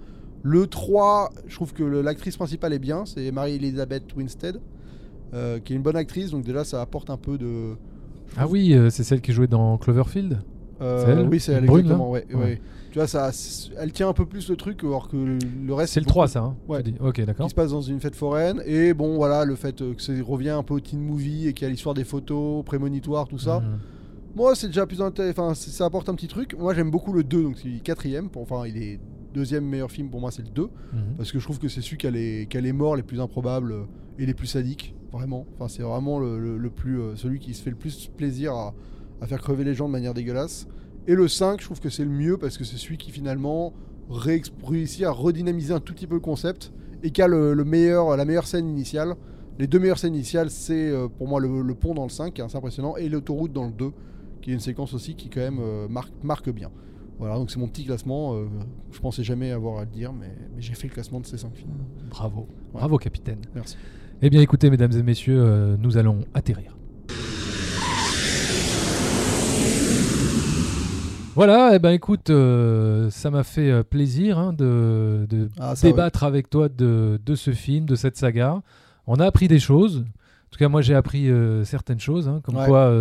Le 0.43 0.65
3, 0.67 1.29
je 1.47 1.55
trouve 1.55 1.73
que 1.73 1.83
l'actrice 1.83 2.37
principale 2.37 2.71
est 2.71 2.79
bien, 2.79 3.05
c'est 3.05 3.31
Marie-Elisabeth 3.31 4.15
Winstead, 4.15 4.61
euh, 5.33 5.59
qui 5.59 5.73
est 5.73 5.75
une 5.75 5.81
bonne 5.81 5.97
actrice, 5.97 6.31
donc 6.31 6.45
déjà, 6.45 6.63
ça 6.63 6.81
apporte 6.81 7.09
un 7.09 7.17
peu 7.17 7.37
de. 7.37 7.73
Ah 8.37 8.47
oui, 8.47 8.73
euh, 8.73 8.89
c'est 8.89 9.03
celle 9.03 9.19
qui 9.19 9.33
jouait 9.33 9.47
dans 9.47 9.77
Cloverfield? 9.77 10.37
Euh, 10.81 11.25
Oui, 11.27 11.39
c'est 11.39 11.53
elle, 11.53 11.65
Brune, 11.65 11.81
exactement, 11.81 12.11
ouais, 12.11 12.25
Ouais. 12.33 12.35
ouais. 12.39 12.61
Tu 12.91 12.99
vois, 12.99 13.07
ça, 13.07 13.31
elle 13.79 13.91
tient 13.91 14.07
un 14.09 14.13
peu 14.13 14.25
plus 14.25 14.49
le 14.49 14.55
truc, 14.55 14.83
alors 14.83 15.07
que 15.09 15.17
le- 15.17 15.37
le 15.65 15.73
reste. 15.73 15.93
C'est 15.93 15.99
le 15.99 16.05
beaucoup 16.05 16.13
3, 16.13 16.27
ça. 16.27 16.39
Hein, 16.41 16.55
Ouais. 16.67 16.81
dis. 16.83 16.95
Ok, 16.99 17.21
d'accord. 17.25 17.45
qui 17.45 17.49
se 17.51 17.55
passe 17.55 17.71
dans 17.71 17.81
une 17.81 17.99
fête 17.99 18.15
foraine 18.15 18.61
et 18.65 18.93
bon 18.93 19.15
voilà 19.17 19.43
le 19.45 19.55
fait 19.55 19.81
euh, 19.81 19.93
que 19.93 20.01
ça 20.01 20.13
revient 20.25 20.49
un 20.51 20.63
peu 20.63 20.75
au 20.75 20.79
teen 20.79 20.99
movie 21.01 21.47
et 21.47 21.53
qu'il 21.53 21.65
y 21.65 21.67
a 21.67 21.71
l'histoire 21.71 21.93
des 21.95 22.03
photos 22.05 22.63
prémonitoires 22.65 23.27
tout 23.27 23.37
ça 23.37 23.59
Mhm. 23.59 23.79
moi 24.35 24.55
c'est 24.55 24.67
déjà 24.67 24.85
plus 24.87 25.01
intéressant 25.01 25.43
enfin 25.49 25.53
ça 25.53 25.85
apporte 25.85 26.09
un 26.09 26.15
petit 26.15 26.27
truc 26.27 26.55
moi 26.57 26.73
j'aime 26.73 26.89
beaucoup 26.89 27.13
le 27.13 27.23
2 27.23 27.43
donc 27.43 27.57
c'est 27.61 27.69
quatrième 27.83 28.29
pour- 28.29 28.41
enfin 28.41 28.65
il 28.67 28.77
est 28.77 28.99
deuxième 29.33 29.65
meilleur 29.65 29.91
film 29.91 30.09
pour 30.09 30.19
moi 30.21 30.31
c'est 30.31 30.41
le 30.43 30.49
2 30.49 30.63
Mhm. 30.93 30.99
parce 31.17 31.31
que 31.31 31.39
je 31.39 31.43
trouve 31.43 31.59
que 31.59 31.67
c'est 31.67 31.81
celui 31.81 31.97
qui 31.97 32.07
a 32.07 32.11
les, 32.11 32.47
qui 32.49 32.57
a 32.57 32.61
les 32.61 32.73
morts 32.73 32.95
les 32.95 33.03
plus 33.03 33.19
improbables 33.19 33.71
euh, 33.73 33.83
et 34.17 34.25
les 34.25 34.33
plus 34.33 34.47
sadiques 34.47 34.95
vraiment 35.11 35.45
enfin 35.59 35.67
c'est 35.67 35.83
vraiment 35.83 36.17
le, 36.19 36.39
le- 36.39 36.57
le 36.57 36.69
plus 36.69 36.99
celui 37.15 37.39
qui 37.39 37.53
se 37.53 37.61
fait 37.61 37.69
le 37.69 37.75
plus 37.75 38.09
plaisir 38.15 38.53
à, 38.53 38.73
à 39.21 39.27
faire 39.27 39.39
crever 39.41 39.63
les 39.63 39.73
gens 39.73 39.87
de 39.87 39.91
manière 39.93 40.13
dégueulasse 40.13 40.67
et 41.07 41.15
le 41.15 41.27
5 41.27 41.59
je 41.59 41.65
trouve 41.65 41.79
que 41.79 41.89
c'est 41.89 42.03
le 42.03 42.09
mieux 42.11 42.37
parce 42.37 42.57
que 42.57 42.63
c'est 42.63 42.77
celui 42.77 42.97
qui 42.97 43.11
finalement 43.11 43.73
réussit 44.09 45.03
à 45.03 45.11
redynamiser 45.11 45.73
un 45.73 45.79
tout 45.79 45.93
petit 45.93 46.07
peu 46.07 46.15
le 46.15 46.21
concept 46.21 46.71
et 47.03 47.11
qui 47.11 47.21
a 47.21 47.27
le, 47.27 47.53
le 47.53 47.63
meilleur, 47.65 48.15
la 48.17 48.25
meilleure 48.25 48.47
scène 48.47 48.67
initiale. 48.67 49.15
Les 49.59 49.67
deux 49.67 49.79
meilleures 49.79 49.99
scènes 49.99 50.15
initiales, 50.15 50.49
c'est 50.49 50.89
euh, 50.89 51.07
pour 51.07 51.27
moi 51.27 51.39
le, 51.39 51.61
le 51.61 51.75
pont 51.75 51.93
dans 51.93 52.03
le 52.03 52.09
5, 52.09 52.33
qui 52.33 52.41
est 52.41 52.43
assez 52.43 52.57
impressionnant, 52.57 52.95
et 52.95 53.09
l'autoroute 53.09 53.51
dans 53.51 53.65
le 53.65 53.71
2, 53.71 53.91
qui 54.41 54.51
est 54.51 54.53
une 54.53 54.59
séquence 54.59 54.93
aussi 54.93 55.15
qui 55.15 55.29
quand 55.29 55.41
même 55.41 55.59
euh, 55.59 55.87
marque, 55.87 56.13
marque 56.23 56.49
bien. 56.51 56.69
Voilà, 57.19 57.35
donc 57.35 57.49
c'est 57.49 57.59
mon 57.59 57.67
petit 57.67 57.85
classement. 57.85 58.35
euh, 58.35 58.45
je 58.91 58.99
pensais 58.99 59.23
jamais 59.23 59.51
avoir 59.51 59.79
à 59.79 59.81
le 59.81 59.89
dire, 59.89 60.13
mais, 60.13 60.31
mais 60.55 60.61
j'ai 60.61 60.73
fait 60.75 60.87
le 60.87 60.93
classement 60.93 61.19
de 61.19 61.25
ces 61.25 61.37
5 61.37 61.55
films. 61.55 61.71
Bravo. 62.09 62.41
Ouais. 62.41 62.45
Bravo, 62.73 62.97
capitaine. 62.97 63.39
Merci. 63.55 63.77
Eh 64.21 64.29
bien, 64.29 64.41
écoutez, 64.41 64.69
mesdames 64.69 64.91
et 64.93 65.03
messieurs, 65.03 65.39
euh, 65.39 65.75
nous 65.79 65.97
allons 65.97 66.19
atterrir. 66.35 66.76
Voilà, 71.37 71.75
eh 71.75 71.77
ben 71.79 71.91
écoute, 71.91 72.31
euh, 72.31 73.11
ça 73.11 73.29
m'a 73.29 73.43
fait 73.43 73.69
euh, 73.69 73.83
plaisir 73.83 74.39
hein, 74.39 74.53
de, 74.53 75.27
de 75.29 75.49
Ah, 75.59 75.75
débattre 75.79 76.23
avec 76.23 76.49
toi 76.49 76.67
de, 76.67 77.19
de 77.23 77.35
ce 77.35 77.51
film, 77.51 77.85
de 77.85 77.93
cette 77.93 78.17
saga. 78.17 78.63
On 79.05 79.17
a 79.19 79.25
appris 79.27 79.47
des 79.47 79.59
choses. 79.59 79.99
En 79.99 80.49
tout 80.49 80.57
cas, 80.57 80.67
moi, 80.67 80.81
j'ai 80.81 80.95
appris 80.95 81.29
euh, 81.29 81.63
certaines 81.63 81.99
choses, 81.99 82.27
hein, 82.27 82.41
comme 82.43 82.55
Ouais. 82.55 82.65
quoi, 82.65 82.91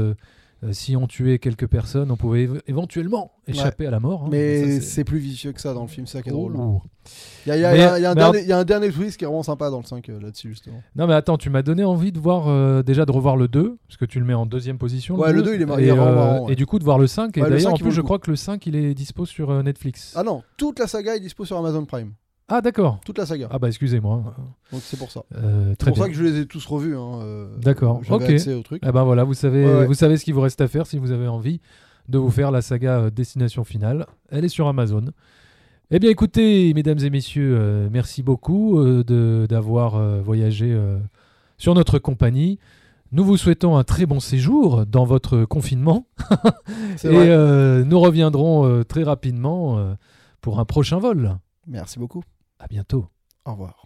euh, 0.67 0.73
si 0.73 0.97
on 0.97 1.07
tuait 1.07 1.39
quelques 1.39 1.67
personnes, 1.67 2.11
on 2.11 2.17
pouvait 2.17 2.47
éve- 2.47 2.61
éventuellement 2.67 3.33
échapper 3.47 3.87
à 3.87 3.91
la 3.91 4.01
mort. 4.01 4.25
hein. 4.25 4.29
Mais 4.31 4.81
c'est 4.81 5.05
plus 5.05 5.19
vicieux 5.19 5.53
que 5.53 5.61
ça 5.61 5.73
dans 5.75 5.83
le 5.83 5.89
film, 5.89 6.07
c'est 6.07 6.19
ça 6.19 6.23
qui 6.23 6.29
est 6.29 6.33
drôle. 6.33 6.55
Oh. 6.57 6.83
Il 7.47 7.51
y 7.51 7.53
a, 7.53 7.57
il 7.57 7.61
y 7.79 8.01
y 8.01 8.03
y 8.03 8.07
un 8.07 8.15
dernier- 8.15 8.41
il 8.43 8.49
y 8.49 8.53
a 8.53 8.59
un 8.59 8.65
dernier 8.65 8.91
twist 8.91 9.17
qui 9.17 9.25
est 9.25 9.29
vraiment 9.29 9.45
sympa 9.45 9.71
dans 9.71 9.79
le 9.79 9.85
5 9.85 10.09
euh, 10.09 10.19
là-dessus, 10.21 10.49
justement. 10.49 10.83
Non 10.97 11.07
mais 11.07 11.15
attends, 11.15 11.39
tu 11.39 11.51
m'as 11.51 11.63
donné 11.63 11.85
envie 11.85 12.11
de 12.11 12.19
voir 12.19 12.49
euh, 12.49 12.83
déjà 12.83 13.05
de 13.07 13.13
revoir 13.13 13.37
le 13.37 13.47
2 13.49 13.79
parce 13.87 13.97
que 13.97 14.05
tu 14.05 14.19
le 14.19 14.25
mets 14.27 14.35
en 14.35 14.45
deuxième 14.47 14.79
position. 14.79 15.15
Ouais, 15.17 15.33
le 15.33 15.43
2, 15.43 15.55
il 15.55 15.63
est 15.63 15.67
mar- 15.67 15.79
il 15.81 15.87
et, 15.89 15.93
marrant, 15.93 16.47
ouais. 16.47 16.53
et 16.53 16.57
du 16.57 16.67
coup 16.67 16.79
de 16.81 16.85
voir 16.85 16.99
le 16.99 17.07
5 17.07 17.37
et 17.37 17.43
Ouais, 17.43 17.49
d'ailleurs 17.49 17.71
5, 17.71 17.75
en 17.75 17.77
plus 17.79 17.93
je 17.93 18.01
crois 18.01 18.19
que 18.19 18.29
le 18.31 18.37
5 18.37 18.67
il 18.67 18.75
est 18.75 18.93
dispo 18.95 19.25
sur 19.27 19.63
Netflix. 19.63 20.15
Ah 20.17 20.25
non, 20.25 20.43
toute 20.57 20.79
la 20.81 20.89
saga 20.89 21.15
est 21.15 21.21
dispo 21.21 21.45
sur 21.45 21.57
Amazon 21.57 21.85
Prime. 21.85 22.13
Ah, 22.49 22.61
d'accord. 22.61 23.01
Toute 23.05 23.19
la 23.19 23.27
saga. 23.27 23.49
Ah 23.51 23.59
bah 23.59 23.67
excusez-moi. 23.69 24.23
Donc 24.73 24.81
c'est 24.85 24.97
pour 24.97 25.11
ça. 25.11 25.25
Euh, 25.35 25.75
C'est 25.79 25.85
pour 25.87 25.95
bien. 25.95 26.05
ça 26.05 26.09
que 26.11 26.15
je 26.15 26.23
les 26.23 26.41
ai 26.41 26.47
tous 26.47 26.65
revus. 26.67 26.97
Hein, 26.97 27.19
euh, 27.23 27.57
D'accord, 27.59 28.01
ok. 28.09 28.23
accès 28.23 28.55
au 28.55 28.63
truc. 28.63 28.83
Eh 28.87 28.93
ben 28.93 29.03
voilà, 29.03 29.25
vous 29.25 29.35
savez, 29.35 29.65
Ouais, 29.67 29.75
ouais. 29.81 29.87
vous 29.87 29.95
savez 29.95 30.17
ce 30.17 30.25
qu'il 30.25 30.35
vous 30.35 30.41
reste 30.43 30.61
à 30.61 30.69
faire 30.69 30.87
si 30.87 30.99
vous 30.99 31.11
avez 31.11 31.27
envie 31.27 31.61
de 32.09 32.19
vous 32.19 32.31
faire 32.31 32.53
la 32.53 32.63
saga 32.63 32.99
euh, 33.01 33.11
Destination 33.11 33.65
Finale. 33.65 34.07
Elle 34.31 34.45
est 34.45 34.49
sur 34.49 34.69
Amazon. 34.69 35.07
Eh 35.91 35.99
bien 35.99 36.09
écoutez, 36.11 36.73
mesdames 36.75 36.99
et 37.01 37.11
messieurs, 37.11 37.57
euh, 37.59 37.89
merci 37.93 38.23
beaucoup 38.23 38.81
de- 38.83 39.47
d'avoir 39.49 39.99
voyagé 40.23 40.77
sur 41.59 41.75
notre 41.75 41.99
compagnie. 41.99 42.59
Nous 43.13 43.25
vous 43.25 43.37
souhaitons 43.37 43.77
un 43.77 43.83
très 43.85 44.07
bon 44.07 44.21
séjour 44.21 44.85
dans 44.87 45.05
votre 45.05 45.45
confinement 45.47 46.07
C'est 46.97 47.09
et 47.09 47.13
vrai. 47.13 47.85
nous 47.85 47.99
reviendrons 48.01 48.85
très 48.85 49.03
rapidement 49.03 49.97
pour 50.41 50.61
un 50.61 50.65
prochain 50.65 50.99
vol. 50.99 51.37
Merci 51.69 51.99
beaucoup. 51.99 52.23
À 52.59 52.67
bientôt. 52.69 53.09
Au 53.47 53.53
revoir. 53.53 53.86